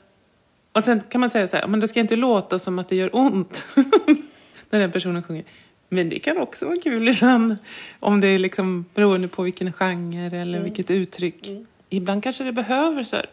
Och 0.72 0.84
sen 0.84 1.00
kan 1.08 1.20
man 1.20 1.30
säga 1.30 1.46
så 1.46 1.56
här, 1.56 1.66
men 1.66 1.80
det 1.80 1.88
ska 1.88 2.00
inte 2.00 2.16
låta 2.16 2.58
som 2.58 2.78
att 2.78 2.88
det 2.88 2.96
gör 2.96 3.10
ont 3.16 3.66
när 4.70 4.78
den 4.80 4.92
personen 4.92 5.22
sjunger. 5.22 5.44
Men 5.88 6.08
det 6.08 6.18
kan 6.18 6.38
också 6.38 6.66
vara 6.66 6.76
kul 6.82 7.08
ibland, 7.08 7.56
om 8.00 8.20
det 8.20 8.28
är 8.28 8.38
liksom 8.38 8.84
beroende 8.94 9.28
på 9.28 9.42
vilken 9.42 9.72
genre 9.72 10.40
eller 10.40 10.60
vilket 10.60 10.90
uttryck. 10.90 11.50
Ibland 11.88 12.22
kanske 12.22 12.44
det 12.44 12.52
behöver 12.52 13.04
så 13.04 13.16
här, 13.16 13.26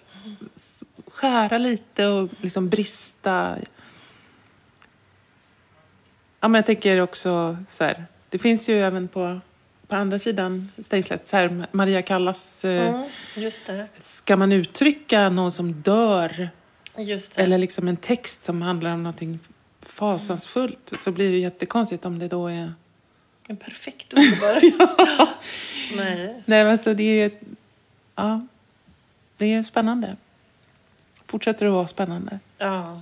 skära 1.22 1.58
lite 1.58 2.08
och 2.08 2.30
liksom 2.42 2.70
brista. 2.70 3.58
Ja, 6.40 6.48
men 6.48 6.54
jag 6.54 6.66
tänker 6.66 7.02
också 7.02 7.58
så 7.70 7.84
här, 7.84 8.06
det 8.30 8.40
finns 8.40 8.70
ju 8.70 8.80
även 8.82 9.08
på, 9.08 9.40
på 9.88 9.96
andra 9.96 10.20
sidan 10.20 10.72
Stejslet, 10.78 11.28
så 11.28 11.38
här, 11.38 11.66
Maria 11.72 12.02
Callas 12.02 12.66
eh, 12.66 12.88
Mm, 12.88 13.10
just 13.36 13.66
det. 13.66 13.88
Ska 14.00 14.36
man 14.36 14.52
uttrycka 14.52 15.30
någon 15.30 15.52
som 15.52 15.74
dör 15.74 16.50
eller 17.36 17.58
liksom 17.58 17.88
en 17.88 17.98
text 17.98 18.46
som 18.46 18.62
handlar 18.62 18.94
om 18.94 19.04
någonting 19.04 19.40
fasansfullt 19.82 20.94
så 21.00 21.12
blir 21.12 21.32
det 21.32 21.38
jättekonstigt 21.38 22.06
om 22.06 22.20
det 22.20 22.28
då 22.28 22.48
är... 22.48 22.74
En 23.48 23.58
perfekt 23.58 24.14
underbar. 24.14 24.62
Nej. 25.96 26.44
Nej, 26.46 26.64
men 26.64 26.78
så 26.78 26.94
det 26.94 27.22
är... 27.22 27.32
Ja, 28.16 28.48
det 29.38 29.54
är 29.54 29.64
spännande. 29.64 30.18
Fortsätter 31.32 31.66
att 31.66 31.72
vara 31.74 31.88
spännande. 31.88 32.40
Ja. 32.58 33.02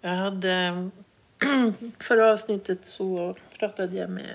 Jag 0.00 0.10
hade... 0.16 0.90
Förra 2.00 2.32
avsnittet 2.32 2.78
så 2.84 3.36
pratade 3.58 3.96
jag 3.96 4.10
med 4.10 4.34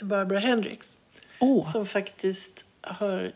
Barbara 0.00 0.38
Hendricks 0.38 0.96
Åh! 1.38 1.70
som 1.72 1.86
faktiskt 1.86 2.64
har 2.80 3.32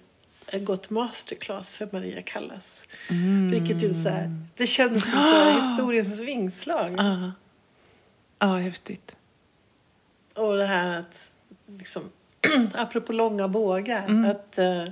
gått 0.52 0.90
masterclass 0.90 1.70
för 1.70 1.88
Maria 1.92 2.22
Callas. 2.22 2.84
Mm. 3.11 3.50
Vilket 3.50 3.82
ju 3.82 3.94
så 3.94 4.09
här, 4.09 4.36
det 4.56 4.66
kändes 4.66 5.02
som 5.02 5.12
så 5.12 5.18
här 5.18 5.61
historiens 5.61 6.20
vingslag. 6.20 6.94
Ja. 6.96 7.32
Ja, 8.38 8.56
häftigt. 8.56 9.16
Och 10.34 10.56
det 10.56 10.66
här 10.66 10.98
att, 10.98 11.32
liksom, 11.66 12.02
apropå 12.74 13.12
långa 13.12 13.48
bågar, 13.48 14.06
Mm. 14.06 14.30
att 14.30 14.59
eh, 14.59 14.84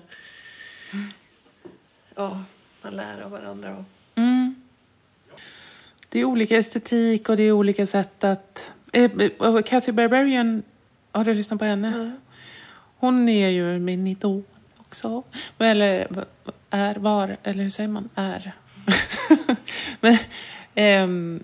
ja, 2.15 2.45
man 2.87 2.97
lär 2.97 3.25
av 3.25 3.31
varandra. 3.31 3.77
Och, 3.77 3.85
Mm. 4.19 4.55
Det 6.09 6.21
är 6.21 6.25
olika 6.25 6.57
estetik 6.57 7.29
och 7.29 7.37
det 7.37 7.43
är 7.43 7.53
olika 7.53 7.87
sätt 7.87 8.25
att... 8.25 8.73
Eh, 8.93 9.11
eh, 9.41 9.63
Cathy 9.63 9.93
Barbarian, 9.93 10.63
har 11.13 11.25
du 11.25 11.35
lyssnat 11.35 11.59
på 11.59 11.65
henne? 11.65 12.17
Hon 12.99 13.29
är 13.29 13.49
ju 13.49 13.79
min 13.79 14.07
idol 14.07 14.43
också. 14.79 15.23
Eller 15.59 16.07
är, 16.71 16.95
var, 16.95 17.37
eller 17.43 17.63
hur 17.63 17.71
säger 17.71 17.89
man? 17.89 18.09
Är. 18.15 18.53
Men, 20.01 20.19
ehm, 20.75 21.43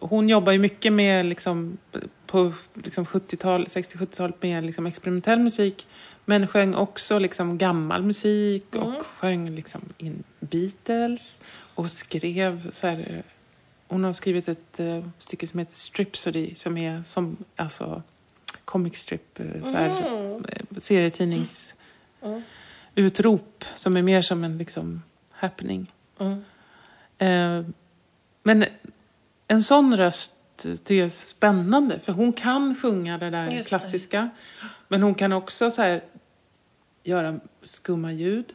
hon 0.00 0.28
jobbar 0.28 0.52
ju 0.52 0.58
mycket 0.58 0.92
med, 0.92 1.26
liksom, 1.26 1.78
på 2.26 2.52
liksom 2.74 3.06
70-tal, 3.06 3.64
60-70-talet 3.64 4.42
med 4.42 4.64
liksom 4.64 4.86
experimentell 4.86 5.38
musik. 5.38 5.86
Men 6.28 6.46
sjöng 6.46 6.74
också 6.74 7.18
liksom 7.18 7.58
gammal 7.58 8.02
musik 8.02 8.74
och 8.74 9.02
sjöng 9.06 9.50
liksom 9.50 9.80
in 9.98 10.22
Beatles. 10.40 11.40
Och 11.74 11.90
skrev 11.90 12.70
så 12.70 12.86
här, 12.86 13.22
hon 13.88 14.04
har 14.04 14.12
skrivit 14.12 14.48
ett 14.48 14.80
eh, 14.80 15.04
stycke 15.18 15.46
som 15.46 15.58
heter 15.58 15.74
Stripsody 15.74 16.54
som 16.54 16.76
är 16.78 17.02
som 17.02 17.36
alltså 17.56 18.02
comic 18.64 18.96
strip, 18.96 19.40
eh, 19.40 19.62
så 19.62 19.72
här, 19.72 19.88
eh, 20.48 20.78
serietidnings 20.78 21.72
Mm. 22.22 22.42
utrop 22.94 23.64
som 23.74 23.96
är 23.96 24.02
mer 24.02 24.22
som 24.22 24.44
en 24.44 24.58
liksom 24.58 25.02
happening. 25.30 25.92
Mm. 26.18 26.44
Eh, 27.18 27.66
men 28.42 28.64
en 29.48 29.62
sån 29.62 29.96
röst 29.96 30.32
det 30.82 30.90
är 31.00 31.08
spännande 31.08 31.98
för 31.98 32.12
hon 32.12 32.32
kan 32.32 32.74
sjunga 32.74 33.18
det 33.18 33.30
där 33.30 33.50
Just 33.50 33.64
det. 33.64 33.68
klassiska. 33.68 34.30
Men 34.88 35.02
hon 35.02 35.14
kan 35.14 35.32
också 35.32 35.70
så 35.70 35.82
här 35.82 36.02
göra 37.06 37.40
skumma 37.62 38.12
ljud. 38.12 38.52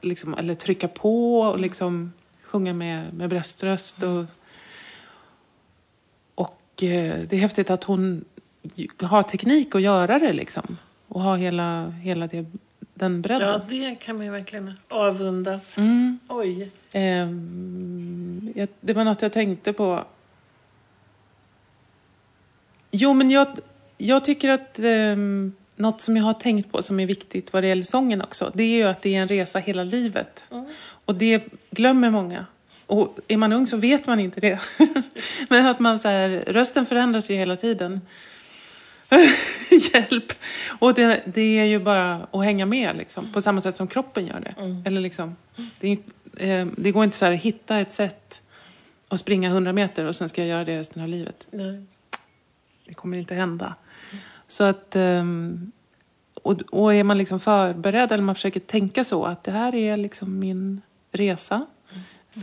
Liksom, 0.00 0.34
eller 0.34 0.54
trycka 0.54 0.88
på 0.88 1.40
och 1.40 1.58
liksom 1.58 2.12
sjunga 2.42 2.72
med, 2.72 3.14
med 3.14 3.28
bröströst. 3.28 4.02
Och, 4.02 4.24
och 6.34 6.82
eh, 6.82 7.18
det 7.28 7.32
är 7.32 7.40
häftigt 7.40 7.70
att 7.70 7.84
hon 7.84 8.24
har 9.02 9.22
teknik 9.22 9.74
att 9.74 9.82
göra 9.82 10.18
det 10.18 10.32
liksom. 10.32 10.76
Och 11.08 11.22
ha 11.22 11.36
hela, 11.36 11.90
hela 11.90 12.26
det, 12.26 12.46
den 12.94 13.22
bredden. 13.22 13.48
Ja, 13.48 13.60
det 13.68 13.94
kan 13.94 14.16
man 14.16 14.26
ju 14.26 14.32
verkligen 14.32 14.72
avundas. 14.88 15.76
Mm. 15.76 16.18
Oj. 16.28 16.70
Ehm, 16.92 18.52
jag, 18.54 18.68
det 18.80 18.92
var 18.92 19.04
något 19.04 19.22
jag 19.22 19.32
tänkte 19.32 19.72
på. 19.72 20.04
Jo, 22.90 23.14
men 23.14 23.30
jag, 23.30 23.46
jag 23.98 24.24
tycker 24.24 24.50
att 24.50 24.78
um, 24.78 25.52
något 25.76 26.00
som 26.00 26.16
jag 26.16 26.24
har 26.24 26.34
tänkt 26.34 26.72
på 26.72 26.82
som 26.82 27.00
är 27.00 27.06
viktigt 27.06 27.52
vad 27.52 27.62
det 27.62 27.66
gäller 27.66 27.82
sången 27.82 28.22
också, 28.22 28.52
det 28.54 28.62
är 28.62 28.76
ju 28.76 28.82
att 28.82 29.02
det 29.02 29.16
är 29.16 29.22
en 29.22 29.28
resa 29.28 29.58
hela 29.58 29.84
livet. 29.84 30.44
Och 31.04 31.14
det 31.14 31.44
glömmer 31.70 32.10
många. 32.10 32.46
Och 32.86 33.18
är 33.28 33.36
man 33.36 33.52
ung 33.52 33.66
så 33.66 33.76
vet 33.76 34.06
man 34.06 34.20
inte 34.20 34.40
det. 34.40 34.60
men 35.48 35.66
att 35.66 35.80
man 35.80 35.98
så 35.98 36.08
här, 36.08 36.44
rösten 36.46 36.86
förändras 36.86 37.30
ju 37.30 37.34
hela 37.34 37.56
tiden. 37.56 38.00
Hjälp! 39.92 40.32
Och 40.78 40.94
det, 40.94 41.22
det 41.24 41.58
är 41.58 41.64
ju 41.64 41.78
bara 41.78 42.26
att 42.30 42.44
hänga 42.44 42.66
med 42.66 42.96
liksom, 42.96 43.32
på 43.32 43.40
samma 43.40 43.60
sätt 43.60 43.76
som 43.76 43.86
kroppen 43.86 44.26
gör 44.26 44.40
det. 44.40 44.82
Eller 44.88 45.00
liksom, 45.00 45.36
det, 45.80 45.92
eh, 46.36 46.66
det 46.76 46.92
går 46.92 47.04
inte 47.04 47.16
så 47.16 47.24
här 47.24 47.32
att 47.32 47.40
hitta 47.40 47.78
ett 47.78 47.92
sätt 47.92 48.42
att 49.08 49.20
springa 49.20 49.48
100 49.48 49.72
meter 49.72 50.04
och 50.04 50.16
sen 50.16 50.28
ska 50.28 50.40
jag 50.40 50.48
göra 50.48 50.64
det 50.64 50.78
resten 50.78 51.02
av 51.02 51.08
livet. 51.08 51.46
Nej. 51.50 51.84
Det 52.86 52.94
kommer 52.94 53.18
inte 53.18 53.34
hända. 53.34 53.74
Så 54.48 54.64
att, 54.64 54.96
ehm, 54.96 55.72
och, 56.42 56.62
och 56.70 56.94
är 56.94 57.04
man 57.04 57.18
liksom 57.18 57.40
förberedd 57.40 58.12
eller 58.12 58.22
man 58.22 58.34
försöker 58.34 58.60
tänka 58.60 59.04
så 59.04 59.24
att 59.24 59.44
det 59.44 59.50
här 59.50 59.74
är 59.74 59.96
liksom 59.96 60.38
min 60.38 60.82
resa 61.12 61.66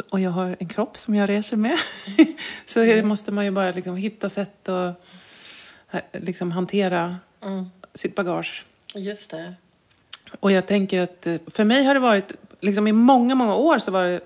och 0.09 0.19
jag 0.19 0.31
har 0.31 0.55
en 0.59 0.67
kropp 0.67 0.97
som 0.97 1.15
jag 1.15 1.29
reser 1.29 1.57
med. 1.57 1.77
så 2.65 2.79
det, 2.79 3.03
måste 3.03 3.31
man 3.31 3.45
ju 3.45 3.51
bara 3.51 3.71
liksom 3.71 3.95
hitta 3.95 4.29
sätt 4.29 4.69
att 4.69 4.95
eh, 5.91 6.01
liksom 6.11 6.51
hantera 6.51 7.17
Mm. 7.45 7.65
sitt 7.93 8.15
bagage. 8.15 8.65
Just 8.95 9.31
det. 9.31 9.53
Och 10.39 10.51
jag 10.51 10.67
tänker 10.67 11.01
att 11.01 11.27
eh, 11.27 11.35
för 11.47 11.63
mig 11.63 11.83
har 11.83 11.93
det 11.93 11.99
varit, 11.99 12.31
liksom 12.59 12.87
i 12.87 12.91
många, 12.91 13.35
många 13.35 13.55
år 13.55 13.79
så 13.79 13.91
var 13.91 14.03
det, 14.03 14.21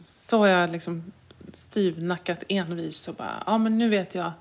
så 0.00 0.38
har 0.38 0.46
jag 0.46 0.70
liksom 0.70 1.12
styvnackat 1.52 2.44
envis 2.48 3.08
och 3.08 3.14
bara, 3.14 3.42
ja 3.46 3.58
men 3.58 3.78
nu 3.78 3.88
vet 3.88 4.14
jag. 4.14 4.32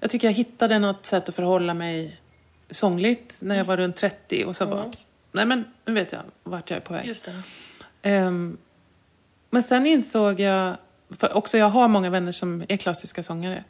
Jag 0.00 0.10
tycker 0.10 0.28
jag 0.28 0.34
hittade 0.34 0.78
något 0.78 1.06
sätt 1.06 1.28
att 1.28 1.34
förhålla 1.34 1.74
mig 1.74 2.20
sångligt 2.70 3.38
när 3.42 3.56
jag 3.56 3.64
var 3.64 3.76
runt 3.76 3.96
30 3.96 4.44
och 4.44 4.56
så 4.56 4.66
bara, 4.66 4.90
nej 5.32 5.46
men 5.46 5.64
nu 5.84 5.92
vet 5.92 6.12
jag 6.12 6.22
vart 6.42 6.70
jag 6.70 6.76
är 6.76 6.80
på 6.80 6.92
väg. 6.92 7.06
Just. 7.06 7.28
Ehm, 8.02 8.56
men 9.50 9.62
sen 9.62 9.86
insåg 9.86 10.40
jag, 10.40 10.76
för 11.10 11.36
också 11.36 11.58
jag 11.58 11.70
har 11.70 11.88
många 11.88 12.10
vänner 12.10 12.32
som 12.32 12.64
är 12.68 12.76
klassiska 12.76 13.22
sångare. 13.22 13.64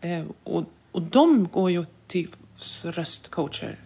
Ehm, 0.00 0.32
och, 0.44 0.64
och 0.92 1.02
de 1.02 1.48
går 1.52 1.70
ju 1.70 1.84
till 2.06 2.28
röstcoacher 2.84 3.78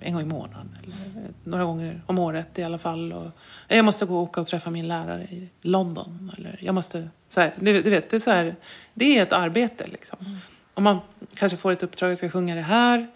en 0.00 0.12
gång 0.12 0.22
i 0.22 0.24
månaden. 0.24 0.78
Eller 0.82 0.94
eh, 0.94 1.30
några 1.44 1.64
gånger 1.64 2.02
om 2.06 2.18
året 2.18 2.58
i 2.58 2.62
alla 2.62 2.78
fall. 2.78 3.12
Och 3.12 3.30
jag 3.68 3.84
måste 3.84 4.06
gå 4.06 4.16
och 4.16 4.22
åka 4.22 4.40
och 4.40 4.46
träffa 4.46 4.70
min 4.70 4.88
lärare 4.88 5.22
i 5.22 5.48
London. 5.60 6.32
Eller 6.36 6.58
jag 6.62 6.74
måste, 6.74 7.08
så 7.28 7.40
här, 7.40 7.54
du, 7.56 7.82
du 7.82 7.90
vet, 7.90 8.10
det 8.10 8.16
är, 8.16 8.20
så 8.20 8.30
här, 8.30 8.56
det 8.94 9.18
är 9.18 9.22
ett 9.22 9.32
arbete 9.32 9.86
liksom. 9.86 10.38
Om 10.78 10.84
man 10.84 10.98
kanske 11.34 11.56
får 11.56 11.72
ett 11.72 11.82
uppdrag 11.82 12.08
att 12.08 12.10
jag 12.10 12.18
ska 12.18 12.38
sjunga 12.38 12.54
det 12.54 12.60
här. 12.60 13.06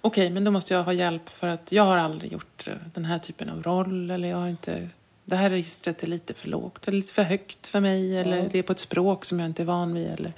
okej, 0.00 0.30
men 0.30 0.44
då 0.44 0.50
måste 0.50 0.74
jag 0.74 0.82
ha 0.82 0.92
hjälp 0.92 1.28
för 1.28 1.48
att 1.48 1.72
jag 1.72 1.82
har 1.82 1.96
aldrig 1.96 2.32
gjort 2.32 2.68
eh, 2.68 2.74
den 2.94 3.04
här 3.04 3.18
typen 3.18 3.50
av 3.50 3.62
roll 3.62 4.10
eller 4.10 4.28
jag 4.28 4.36
har 4.36 4.48
inte 4.48 4.88
det 5.24 5.36
här 5.36 5.50
registret 5.50 6.02
är 6.02 6.06
lite 6.06 6.34
för 6.34 6.48
lågt 6.48 6.88
eller 6.88 6.96
lite 6.96 7.12
för 7.12 7.22
högt 7.22 7.66
för 7.66 7.80
mig 7.80 8.18
eller 8.18 8.48
det 8.48 8.58
är 8.58 8.62
på 8.62 8.72
ett 8.72 8.78
språk 8.78 9.24
som 9.24 9.40
jag 9.40 9.46
inte 9.46 9.62
är 9.62 9.64
van 9.64 9.94
vid. 9.94 10.06
Eller... 10.06 10.32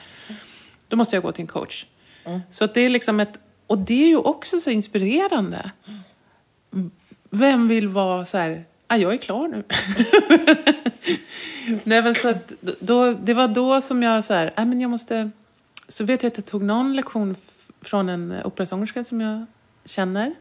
Då 0.89 0.97
måste 0.97 1.17
jag 1.17 1.23
gå 1.23 1.33
till 1.33 1.43
en 1.43 1.47
coach. 1.47 1.87
Så 2.51 2.65
att 2.65 2.75
det 2.75 2.81
är 2.81 2.89
liksom 2.89 3.21
ett... 3.21 3.39
Och 3.67 3.79
det 3.79 4.05
är 4.05 4.09
ju 4.09 4.17
också 4.17 4.61
så 4.61 4.71
inspirerande. 4.71 5.71
Vem 7.31 7.69
vill 7.69 7.89
vara 7.89 8.25
så 8.25 8.39
här, 8.39 8.65
ah, 8.87 8.97
jag 8.97 9.13
är 9.13 9.19
klar 9.19 9.49
nu. 9.49 9.65
Nej, 11.85 12.03
men 12.03 12.15
så 12.15 12.29
att 12.29 12.53
då, 12.81 13.13
det 13.13 13.35
var 13.35 13.49
då 13.49 13.81
som 13.81 14.03
jag 14.03 14.25
så 14.25 14.35
här, 14.35 14.53
ah, 14.57 14.65
men 14.65 14.81
jag 14.81 14.91
måste... 14.91 15.31
Så 15.89 16.05
vet 16.05 16.23
jag 16.23 16.31
att 16.31 16.37
jag 16.37 16.47
tog 16.47 16.63
någon 16.63 16.97
lektion 16.97 17.35
från 17.81 18.09
en 18.09 18.35
operasångerska 18.45 19.05
som 19.05 19.21
jag 19.21 19.47
känner. 19.85 20.35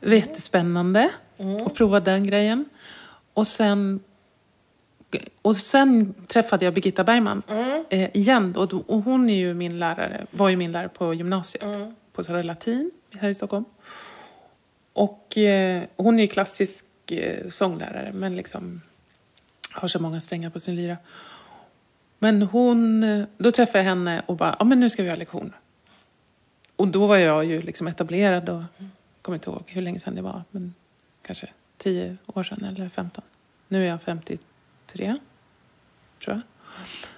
Det 0.00 0.08
var 0.08 0.16
jättespännande 0.16 1.10
att 1.66 1.74
prova 1.74 2.00
den 2.00 2.26
grejen. 2.26 2.64
Och 3.34 3.46
sen, 3.46 4.00
och 5.42 5.56
sen 5.56 6.14
träffade 6.26 6.64
jag 6.64 6.74
Birgitta 6.74 7.04
Bergman 7.04 7.42
eh, 7.88 8.16
igen. 8.16 8.56
Och, 8.56 8.68
då, 8.68 8.78
och 8.86 9.02
hon 9.02 9.30
är 9.30 9.36
ju 9.36 9.54
min 9.54 9.78
lärare, 9.78 10.26
var 10.30 10.48
ju 10.48 10.56
min 10.56 10.72
lärare 10.72 10.88
på 10.88 11.14
gymnasiet. 11.14 11.64
På 12.12 12.24
Södra 12.24 12.42
Latin 12.42 12.90
här 13.12 13.28
i 13.28 13.34
Stockholm. 13.34 13.64
Och 14.92 15.38
eh, 15.38 15.82
hon 15.96 16.18
är 16.18 16.22
ju 16.22 16.28
klassisk 16.28 16.84
eh, 17.06 17.48
sånglärare 17.48 18.12
men 18.12 18.36
liksom 18.36 18.80
har 19.70 19.88
så 19.88 19.98
många 19.98 20.20
strängar 20.20 20.50
på 20.50 20.60
sin 20.60 20.76
lyra. 20.76 20.96
Men 22.18 22.42
hon, 22.42 23.04
då 23.38 23.52
träffade 23.52 23.78
jag 23.78 23.84
henne 23.84 24.22
och 24.26 24.36
bara, 24.36 24.56
ja 24.58 24.64
men 24.64 24.80
nu 24.80 24.90
ska 24.90 25.02
vi 25.02 25.08
ha 25.08 25.16
lektion. 25.16 25.52
Och 26.76 26.88
då 26.88 27.06
var 27.06 27.16
jag 27.16 27.44
ju 27.44 27.62
liksom 27.62 27.86
etablerad 27.86 28.48
och 28.48 28.62
kommer 29.22 29.36
inte 29.36 29.50
ihåg 29.50 29.62
hur 29.66 29.82
länge 29.82 29.98
sedan 29.98 30.14
det 30.14 30.22
var, 30.22 30.44
men 30.50 30.74
kanske 31.22 31.48
10 31.76 32.16
år 32.26 32.42
sedan 32.42 32.64
eller 32.64 32.88
15. 32.88 33.24
Nu 33.68 33.84
är 33.84 33.88
jag 33.88 34.02
53, 34.02 35.16
tror 36.24 36.34
jag. 36.34 36.40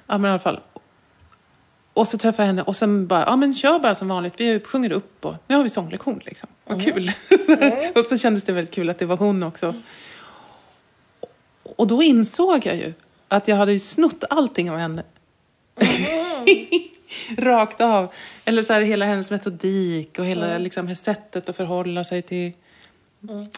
Ja 0.07 0.19
men 0.19 0.25
i 0.25 0.29
alla 0.29 0.39
fall. 0.39 0.61
Och 1.93 2.09
så 2.09 2.19
träffade 2.19 2.43
jag 2.43 2.47
henne 2.47 2.63
och 2.63 2.77
sen 2.77 3.07
bara, 3.07 3.21
ja 3.21 3.37
men 3.37 3.55
kör 3.55 3.79
bara 3.79 3.95
som 3.95 4.09
vanligt, 4.09 4.41
vi 4.41 4.61
sjunger 4.61 4.93
upp 4.93 5.25
och 5.25 5.35
nu 5.47 5.57
har 5.57 5.63
vi 5.63 5.71
sånglektion 5.71 6.21
liksom. 6.25 6.49
Vad 6.65 6.85
kul. 6.85 7.11
och 7.95 8.07
så 8.07 8.17
kändes 8.17 8.43
det 8.43 8.53
väldigt 8.53 8.75
kul 8.75 8.91
att 8.91 8.99
det 8.99 9.07
var 9.07 9.17
hon 9.17 9.43
också. 9.43 9.75
Och 11.63 11.87
då 11.87 12.03
insåg 12.03 12.67
jag 12.67 12.77
ju 12.77 12.93
att 13.29 13.49
jag 13.49 13.57
hade 13.57 13.73
ju 13.73 13.79
snott 13.79 14.25
allting 14.31 14.71
av 14.71 14.79
henne. 14.79 15.03
Rakt 17.39 17.81
av. 17.81 18.13
Eller 18.45 18.63
så 18.63 18.73
här, 18.73 18.81
hela 18.81 19.05
hennes 19.05 19.31
metodik 19.31 20.19
och 20.19 20.25
hela 20.25 20.59
liksom, 20.59 20.95
sättet 20.95 21.49
att 21.49 21.57
förhålla 21.57 22.05
sig 22.05 22.23
till 22.23 22.53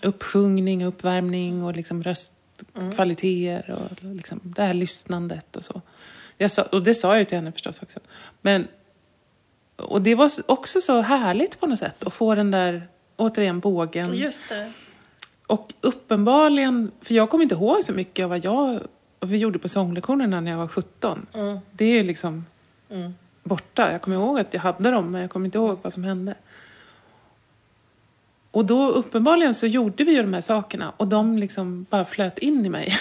uppsjungning, 0.02 0.84
uppvärmning 0.84 1.62
och 1.62 1.76
liksom 1.76 2.02
röstkvaliteter 2.02 3.70
och 3.70 4.14
liksom, 4.14 4.40
det 4.42 4.62
här 4.62 4.74
lyssnandet 4.74 5.56
och 5.56 5.64
så. 5.64 5.82
Jag 6.36 6.50
sa, 6.50 6.62
och 6.62 6.82
det 6.82 6.94
sa 6.94 7.08
jag 7.08 7.18
ju 7.18 7.24
till 7.24 7.38
henne 7.38 7.52
förstås 7.52 7.82
också. 7.82 8.00
Men, 8.40 8.68
och 9.76 10.02
det 10.02 10.14
var 10.14 10.30
också 10.46 10.80
så 10.80 11.00
härligt 11.00 11.60
på 11.60 11.66
något 11.66 11.78
sätt 11.78 12.04
att 12.04 12.12
få 12.12 12.34
den 12.34 12.50
där, 12.50 12.88
återigen, 13.16 13.60
bågen. 13.60 14.14
Just 14.14 14.48
det. 14.48 14.72
Och 15.46 15.72
uppenbarligen, 15.80 16.90
för 17.00 17.14
jag 17.14 17.30
kommer 17.30 17.42
inte 17.42 17.54
ihåg 17.54 17.84
så 17.84 17.92
mycket 17.92 18.24
av 18.24 18.30
vad 18.30 18.44
jag 18.44 18.80
vi 19.20 19.36
gjorde 19.36 19.58
på 19.58 19.68
sånglektionerna 19.68 20.40
när 20.40 20.50
jag 20.50 20.58
var 20.58 20.68
17. 20.68 21.26
Det 21.72 21.84
är 21.84 22.04
liksom 22.04 22.44
borta. 23.42 23.92
Jag 23.92 24.02
kommer 24.02 24.16
ihåg 24.16 24.38
att 24.38 24.54
jag 24.54 24.60
hade 24.60 24.90
dem, 24.90 25.10
men 25.10 25.20
jag 25.20 25.30
kommer 25.30 25.46
inte 25.46 25.58
ihåg 25.58 25.78
vad 25.82 25.92
som 25.92 26.04
hände. 26.04 26.34
Och 28.50 28.64
då 28.64 28.90
uppenbarligen 28.90 29.54
så 29.54 29.66
gjorde 29.66 30.04
vi 30.04 30.14
ju 30.14 30.22
de 30.22 30.34
här 30.34 30.40
sakerna 30.40 30.92
och 30.96 31.08
de 31.08 31.38
liksom 31.38 31.86
bara 31.90 32.04
flöt 32.04 32.38
in 32.38 32.66
i 32.66 32.68
mig. 32.68 32.94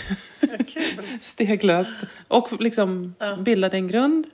Kul. 0.68 1.06
Steglöst. 1.22 1.96
Och 2.28 2.62
liksom 2.62 3.16
bildade 3.40 3.78
en 3.78 3.88
grund 3.88 4.26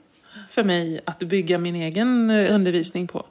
för 0.48 0.64
mig 0.64 1.00
att 1.04 1.18
bygga 1.18 1.58
min 1.58 1.74
egen 1.74 2.30
eh, 2.30 2.54
undervisning 2.54 3.06
på. 3.06 3.26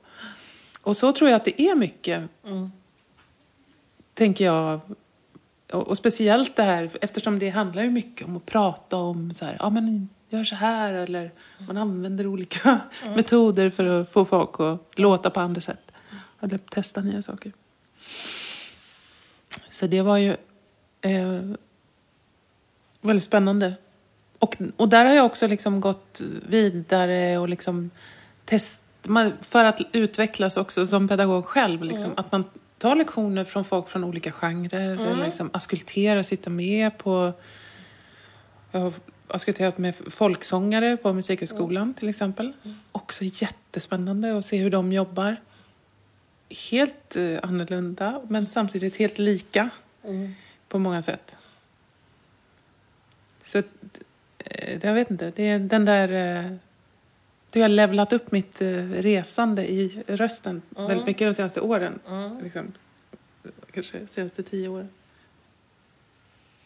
Och 0.81 0.97
så 0.97 1.11
tror 1.11 1.29
jag 1.29 1.37
att 1.37 1.45
det 1.45 1.61
är 1.61 1.75
mycket, 1.75 2.23
tänker 4.13 4.45
jag. 4.45 4.79
Och, 5.75 5.87
och 5.87 5.97
speciellt 5.97 6.55
det 6.55 6.63
här, 6.63 6.89
eftersom 7.01 7.39
det 7.39 7.49
handlar 7.49 7.83
ju 7.83 7.89
mycket 7.89 8.27
om 8.27 8.37
att 8.37 8.45
prata 8.45 8.97
om 8.97 9.33
så 9.33 9.45
här, 9.45 9.57
ja 9.59 9.69
men 9.69 10.09
gör 10.29 10.43
så 10.43 10.55
här 10.55 10.93
eller 10.93 11.31
man 11.67 11.77
använder 11.77 12.27
olika 12.27 12.79
metoder 13.15 13.69
för 13.69 14.01
att 14.01 14.11
få 14.11 14.25
folk 14.25 14.59
att 14.59 14.99
låta 14.99 15.29
på 15.29 15.39
andra 15.39 15.61
sätt. 15.61 15.91
Eller 16.41 16.57
testa 16.57 17.01
nya 17.01 17.21
saker. 17.21 17.51
Så 19.69 19.87
det 19.87 20.01
var 20.01 20.17
ju 20.17 20.35
eh, 21.01 21.41
väldigt 23.01 23.23
spännande. 23.23 23.73
Och, 24.39 24.57
och 24.77 24.89
där 24.89 25.05
har 25.05 25.13
jag 25.13 25.25
också 25.25 25.47
liksom 25.47 25.81
gått 25.81 26.21
vidare 26.49 27.37
och 27.37 27.49
liksom 27.49 27.91
test, 28.45 28.81
för 29.41 29.63
att 29.63 29.81
utvecklas 29.91 30.57
också 30.57 30.87
som 30.87 31.07
pedagog 31.07 31.45
själv. 31.45 31.83
Liksom, 31.83 32.11
Att 32.17 32.31
man 32.31 32.43
tar 32.77 32.95
lektioner 32.95 33.43
från 33.43 33.65
folk 33.65 33.89
från 33.89 34.03
olika 34.03 34.31
genrer. 34.31 34.93
Eller 34.93 35.25
liksom 35.25 35.49
askulterar, 35.53 36.23
sitta 36.23 36.49
med 36.49 36.97
på... 36.97 37.33
Jag 38.71 38.79
har 38.79 38.93
askulterat 39.27 39.77
med 39.77 39.95
folksångare 40.09 40.97
på 40.97 41.13
Musikhögskolan 41.13 41.93
till 41.93 42.09
exempel. 42.09 42.53
Också 42.91 43.23
jättespännande 43.23 44.37
att 44.37 44.45
se 44.45 44.57
hur 44.57 44.69
de 44.69 44.93
jobbar. 44.93 45.35
Helt 46.71 47.15
eh, 47.15 47.39
annorlunda 47.43 48.21
men 48.27 48.47
samtidigt 48.47 48.97
helt 48.97 49.17
lika 49.17 49.69
på 50.67 50.79
många 50.79 51.01
sätt. 51.01 51.35
Så 53.43 53.57
eh, 54.37 54.79
jag 54.81 54.93
vet 54.93 55.11
inte, 55.11 55.31
det 55.35 55.43
är 55.43 55.59
den 55.59 55.85
där... 55.85 56.59
Det 57.55 57.61
har 57.61 57.69
levlat 57.69 58.13
upp 58.13 58.31
mitt 58.31 58.61
eh, 58.61 58.67
resande 58.89 59.71
i 59.71 60.03
rösten 60.07 60.61
väldigt 60.69 61.05
mycket 61.05 61.27
de 61.27 61.33
senaste 61.33 61.61
åren. 61.61 61.99
Liksom, 62.43 62.71
kanske 63.71 63.99
de 63.99 64.07
senaste 64.07 64.43
tio 64.43 64.67
åren. 64.67 64.89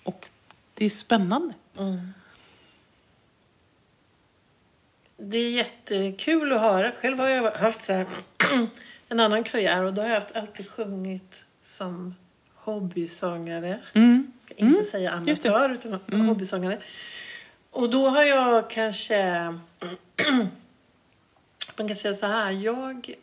Och 0.04 0.28
det 0.74 0.86
är 0.86 0.90
spännande. 0.90 1.54
Det 5.18 5.38
är 5.38 5.50
jättekul 5.50 6.54
att 6.54 6.62
höra. 6.62 6.92
Själv 6.92 7.20
har 7.20 7.28
jag 7.28 7.52
haft 7.52 7.84
så 7.84 7.94
här, 7.94 8.08
en 9.10 9.20
annan 9.20 9.44
karriär 9.44 9.84
och 9.84 9.94
då 9.94 10.02
har 10.02 10.10
jag 10.10 10.24
alltid 10.34 10.70
sjungit 10.70 11.46
som 11.62 12.16
hobbysångare. 12.54 13.80
Mm. 13.94 14.32
Jag 14.48 14.58
ska 14.58 14.66
inte 14.66 14.84
säga 14.84 15.24
just 15.28 15.44
det. 15.44 15.50
amatör 15.50 15.70
utan 15.70 16.22
hobbysångare. 16.28 16.80
Och 17.70 17.90
då 17.90 18.10
har 18.10 18.24
jag 18.24 18.70
kanske... 18.70 19.60
Man 21.80 21.88
kan 21.88 21.96
säga 21.98 22.14
så 22.14 22.26
här. 22.26 22.52
Jag 22.52 23.16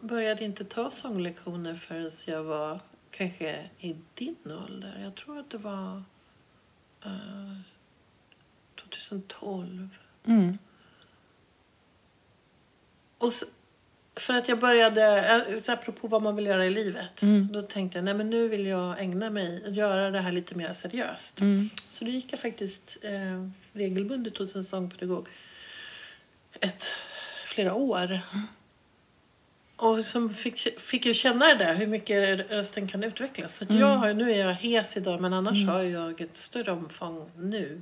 började 0.00 0.44
inte 0.44 0.64
ta 0.64 0.90
sånglektioner 0.90 1.74
förrän 1.74 2.10
jag 2.26 2.42
var 2.44 2.80
kanske 3.10 3.70
i 3.80 3.96
din 4.14 4.36
ålder. 4.44 5.00
Jag 5.02 5.14
tror 5.14 5.38
att 5.38 5.50
det 5.50 5.58
var 5.58 6.02
eh, 7.04 7.56
2012. 8.90 9.88
Mm. 10.26 10.58
Och 13.18 13.28
s- 13.28 13.44
för 14.16 14.34
att 14.34 14.48
jag 14.48 14.58
började, 14.60 15.30
eh, 15.48 15.60
så 15.62 15.72
apropå 15.72 16.08
vad 16.08 16.22
man 16.22 16.36
vill 16.36 16.46
göra 16.46 16.66
i 16.66 16.70
livet. 16.70 17.22
Mm. 17.22 17.52
Då 17.52 17.62
tänkte 17.62 17.98
jag, 17.98 18.04
nej 18.04 18.14
men 18.14 18.30
nu 18.30 18.48
vill 18.48 18.66
jag 18.66 19.00
ägna 19.00 19.30
mig, 19.30 19.62
göra 19.70 20.10
det 20.10 20.20
här 20.20 20.32
lite 20.32 20.54
mer 20.54 20.72
seriöst. 20.72 21.40
Mm. 21.40 21.70
Så 21.90 22.04
då 22.04 22.10
gick 22.10 22.32
jag 22.32 22.40
faktiskt 22.40 22.98
eh, 23.02 23.48
regelbundet 23.72 24.38
hos 24.38 24.56
en 24.56 24.64
sångpedagog 24.64 25.28
ett, 26.60 26.84
flera 27.54 27.74
år. 27.74 28.20
Och 29.76 30.04
som 30.04 30.34
fick, 30.34 30.80
fick 30.80 31.06
ju 31.06 31.14
känna 31.14 31.46
det 31.46 31.54
där, 31.54 31.74
hur 31.74 31.86
mycket 31.86 32.50
rösten 32.50 32.88
kan 32.88 33.04
utvecklas. 33.04 33.56
Så 33.56 33.64
att 33.64 33.70
jag 33.70 33.96
har, 33.96 34.14
nu 34.14 34.32
är 34.32 34.46
jag 34.46 34.54
hes 34.54 34.96
idag, 34.96 35.20
men 35.20 35.32
annars 35.32 35.64
har 35.66 35.82
jag 35.82 36.20
ett 36.20 36.36
större 36.36 36.72
omfång 36.72 37.30
nu. 37.36 37.80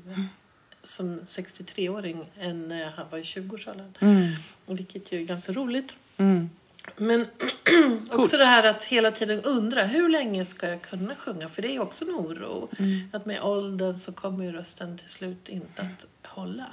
Som 0.85 1.21
63-åring 1.21 2.27
än 2.41 2.69
när 2.69 2.81
jag 2.81 2.91
var 3.11 3.19
i 3.19 3.23
20-årsåldern. 3.23 3.95
Mm. 4.01 4.33
Vilket 4.67 5.13
ju 5.13 5.21
är 5.21 5.25
ganska 5.25 5.53
roligt. 5.53 5.95
Mm. 6.17 6.51
Men 6.97 7.27
också 8.11 8.37
det 8.37 8.45
här 8.45 8.65
att 8.65 8.85
hela 8.85 9.11
tiden 9.11 9.41
undra 9.41 9.83
hur 9.83 10.09
länge 10.09 10.45
ska 10.45 10.69
jag 10.69 10.83
kunna 10.83 11.15
sjunga? 11.15 11.49
För 11.49 11.63
det 11.63 11.69
är 11.69 11.73
ju 11.73 11.81
också 11.81 12.05
en 12.05 12.11
oro. 12.11 12.69
Att 13.13 13.27
med 13.27 13.43
åldern 13.43 13.99
så 13.99 14.13
kommer 14.13 14.45
ju 14.45 14.53
rösten 14.53 14.99
till 14.99 15.09
slut 15.09 15.49
inte 15.49 15.83
att 15.83 16.27
hålla. 16.27 16.67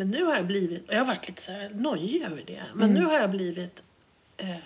Men 0.00 0.10
nu 0.10 0.24
har 0.24 0.36
jag 0.36 0.46
blivit, 0.46 0.88
och 0.88 0.94
jag 0.94 0.98
har 0.98 1.06
varit 1.06 1.28
lite 1.28 1.42
så 1.42 1.52
här 1.52 1.70
nojig 1.74 2.22
över 2.22 2.42
det. 2.46 2.62
Men 2.74 2.94
nu 2.94 3.04
har 3.04 3.14
jag 3.14 3.30
blivit 3.30 3.82
eh, 4.36 4.56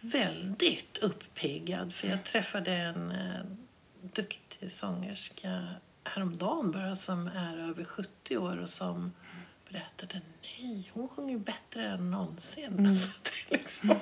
väldigt 0.00 0.98
uppiggad. 0.98 1.94
För 1.94 2.08
jag 2.08 2.24
träffade 2.24 2.72
en 2.72 3.10
eh, 3.10 3.40
duktig 4.02 4.72
sångerska 4.72 5.64
häromdagen 6.04 6.70
bara 6.70 6.96
som 6.96 7.26
är 7.26 7.68
över 7.68 7.84
70 7.84 8.36
år 8.36 8.62
och 8.62 8.68
som 8.68 9.12
berättade 9.68 10.20
nej, 10.42 10.90
hon 10.94 11.08
sjunger 11.08 11.38
bättre 11.38 11.88
än 11.88 12.10
någonsin. 12.10 12.96
Så 12.96 13.10
det 13.22 13.54
är 13.54 13.58
liksom... 13.58 13.94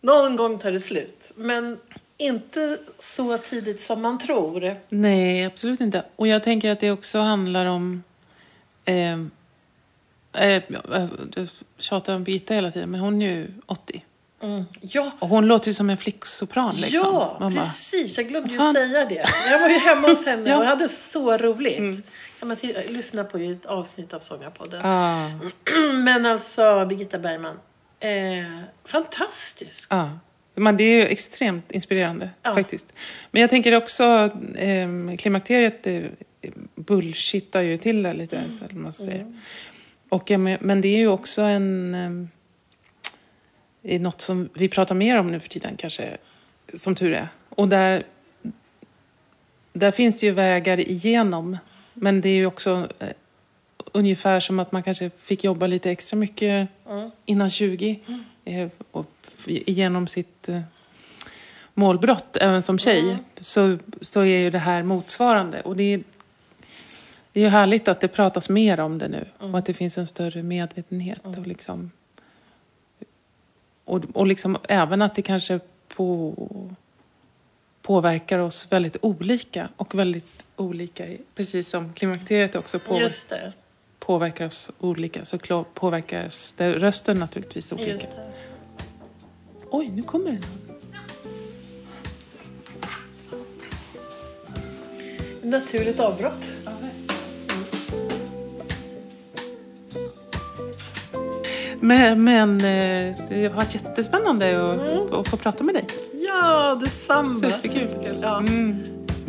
Någon 0.00 0.36
gång 0.36 0.58
tar 0.58 0.72
det 0.72 0.80
slut. 0.80 1.32
Men 1.36 1.78
inte 2.16 2.78
så 2.98 3.38
tidigt 3.38 3.80
som 3.80 4.02
man 4.02 4.18
tror. 4.18 4.76
Nej, 4.88 5.44
absolut 5.44 5.80
inte. 5.80 6.04
Och 6.16 6.26
jag 6.26 6.42
tänker 6.42 6.70
att 6.70 6.80
det 6.80 6.90
också 6.90 7.18
handlar 7.18 7.66
om... 7.66 8.02
Eh, 8.84 9.12
eh, 10.32 10.62
jag 10.70 11.48
tjatar 11.78 12.14
om 12.14 12.24
Birgitta 12.24 12.54
hela 12.54 12.70
tiden, 12.70 12.90
men 12.90 13.00
hon 13.00 13.22
är 13.22 13.26
ju 13.30 13.48
80. 13.66 14.04
Ja, 14.80 15.10
Och 15.18 15.28
hon 15.28 15.46
låter 15.46 15.66
ju 15.68 15.74
som 15.74 15.90
en 15.90 15.96
flicksopran. 15.96 16.74
Liksom. 16.74 16.92
ja 16.94 17.36
Man 17.40 17.54
bara, 17.54 17.64
precis. 17.64 18.16
Jag 18.18 18.28
glömde 18.28 18.52
ju 18.52 18.58
säga 18.58 19.04
det. 19.06 19.26
Jag 19.50 19.60
var 19.60 19.68
ju 19.68 19.78
hemma 19.78 20.08
hos 20.08 20.26
henne 20.26 20.50
Ja. 20.50 20.56
och 20.58 20.64
hade 20.64 20.88
så 20.88 21.36
roligt. 21.36 22.04
Ja, 22.40 22.46
men 22.46 22.56
till, 22.56 22.76
lyssna 22.88 23.24
på 23.24 23.38
ett 23.38 23.66
avsnitt 23.66 24.12
av 24.12 24.20
Sångarpodden. 24.20 24.80
ah, 24.84 25.30
Men 26.04 26.26
alltså, 26.26 26.86
Birgitta 26.86 27.18
Bergman. 27.18 27.58
Eh, 28.00 28.10
fantastisk. 28.84 29.92
ah. 29.92 30.08
Men 30.54 30.76
det 30.76 30.84
är 30.84 30.94
ju 30.94 31.02
extremt 31.06 31.72
inspirerande 31.72 32.30
Ja. 32.42 32.54
faktiskt. 32.54 32.92
Men 33.30 33.40
jag 33.40 33.50
tänker 33.50 33.74
också, 33.76 34.30
eh, 34.56 34.88
klimakteriet 35.18 35.86
eh, 35.86 36.02
bullshittar 36.80 37.60
ju 37.60 37.76
till 37.76 38.02
det 38.02 38.14
lite. 38.14 38.44
Så, 38.58 38.64
eller 38.64 38.74
man 38.74 38.92
ska 38.92 39.04
säga. 39.04 39.32
Och, 40.08 40.30
eh, 40.30 40.38
men- 40.60 40.80
det 40.80 40.88
är 40.88 40.98
ju 40.98 41.08
också 41.08 41.42
en... 41.42 41.94
Eh, 41.94 42.26
är 43.94 43.98
något 43.98 44.20
som 44.20 44.48
vi 44.54 44.68
pratar 44.68 44.94
mer 44.94 45.18
om 45.18 45.26
nu 45.26 45.40
för 45.40 45.48
tiden 45.48 45.76
kanske, 45.76 46.16
som 46.74 46.94
tur 46.94 47.12
är. 47.12 47.28
Och 47.48 47.68
där, 47.68 48.02
där 49.72 49.90
finns 49.90 50.20
det 50.20 50.26
ju 50.26 50.32
vägar 50.32 50.80
igenom. 50.80 51.58
Men 51.94 52.20
det 52.20 52.28
är 52.28 52.34
ju 52.34 52.46
också 52.46 52.88
eh, 52.98 53.08
ungefär 53.92 54.40
som 54.40 54.58
att 54.58 54.72
man 54.72 54.82
kanske 54.82 55.10
fick 55.18 55.44
jobba 55.44 55.66
lite 55.66 55.90
extra 55.90 56.16
mycket 56.16 56.68
innan 57.26 57.50
20. 57.50 58.00
Eh, 58.44 58.68
och 58.90 59.10
genom 59.46 60.06
sitt 60.06 60.48
målbrott, 61.74 62.36
även 62.36 62.62
som 62.62 62.78
tjej, 62.78 63.16
så, 63.40 63.78
så 64.00 64.20
är 64.20 64.38
ju 64.38 64.50
det 64.50 64.58
här 64.58 64.82
motsvarande. 64.82 65.60
Och 65.60 65.76
det 65.76 66.00
det 67.32 67.40
är 67.40 67.44
ju 67.44 67.50
härligt 67.50 67.88
att 67.88 68.00
det 68.00 68.08
pratas 68.08 68.48
mer 68.48 68.80
om 68.80 68.98
det 68.98 69.08
nu 69.08 69.26
och 69.38 69.58
att 69.58 69.66
det 69.66 69.74
finns 69.74 69.98
en 69.98 70.06
större 70.06 70.42
medvetenhet. 70.42 71.20
Och, 71.22 71.46
liksom, 71.46 71.90
och, 73.84 74.04
och 74.12 74.26
liksom 74.26 74.58
även 74.68 75.02
att 75.02 75.14
det 75.14 75.22
kanske 75.22 75.60
på, 75.88 76.34
påverkar 77.82 78.38
oss 78.38 78.72
väldigt 78.72 78.96
olika 79.00 79.68
och 79.76 79.94
väldigt 79.94 80.46
olika, 80.56 81.06
precis 81.34 81.68
som 81.68 81.92
klimakteriet 81.92 82.54
också 82.54 82.78
påver, 82.78 83.00
Just 83.00 83.28
det. 83.28 83.52
påverkar 83.98 84.46
oss 84.46 84.70
olika, 84.78 85.24
så 85.24 85.64
påverkar 85.74 86.32
det, 86.56 86.72
rösten 86.72 87.16
naturligtvis 87.18 87.72
olika. 87.72 88.06
Oj, 89.70 89.88
nu 89.88 90.02
kommer 90.02 90.30
den. 90.30 90.42
Naturligt 95.42 96.00
avbrott. 96.00 96.44
Men, 101.80 102.24
men 102.24 102.56
eh, 102.56 103.16
det 103.28 103.48
har 103.48 103.56
varit 103.56 103.74
jättespännande 103.74 104.72
att, 104.72 105.12
att 105.12 105.28
få 105.28 105.36
prata 105.36 105.64
med 105.64 105.74
dig. 105.74 105.86
Ja, 106.12 106.78
detsamma. 106.84 107.50
Superkul. 107.50 108.16
Ja. 108.22 108.38
Mm. 108.38 108.82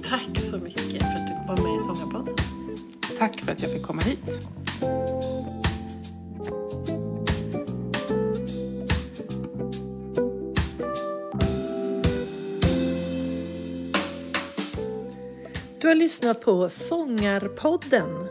Tack 0.10 0.40
så 0.40 0.57
mycket 0.57 1.02
för 1.02 1.14
att 1.14 1.28
du 1.28 1.48
var 1.48 1.69
med 1.69 1.76
i 1.76 1.80
Sångarpodden. 1.80 2.36
Tack 3.19 3.41
för 3.41 3.52
att 3.52 3.61
jag 3.61 3.72
fick 3.72 3.84
komma 3.84 4.02
hit. 4.02 4.48
Du 15.80 15.88
har 15.88 15.95
lyssnat 15.95 16.41
på 16.41 16.69
Sångarpodden. 16.69 18.31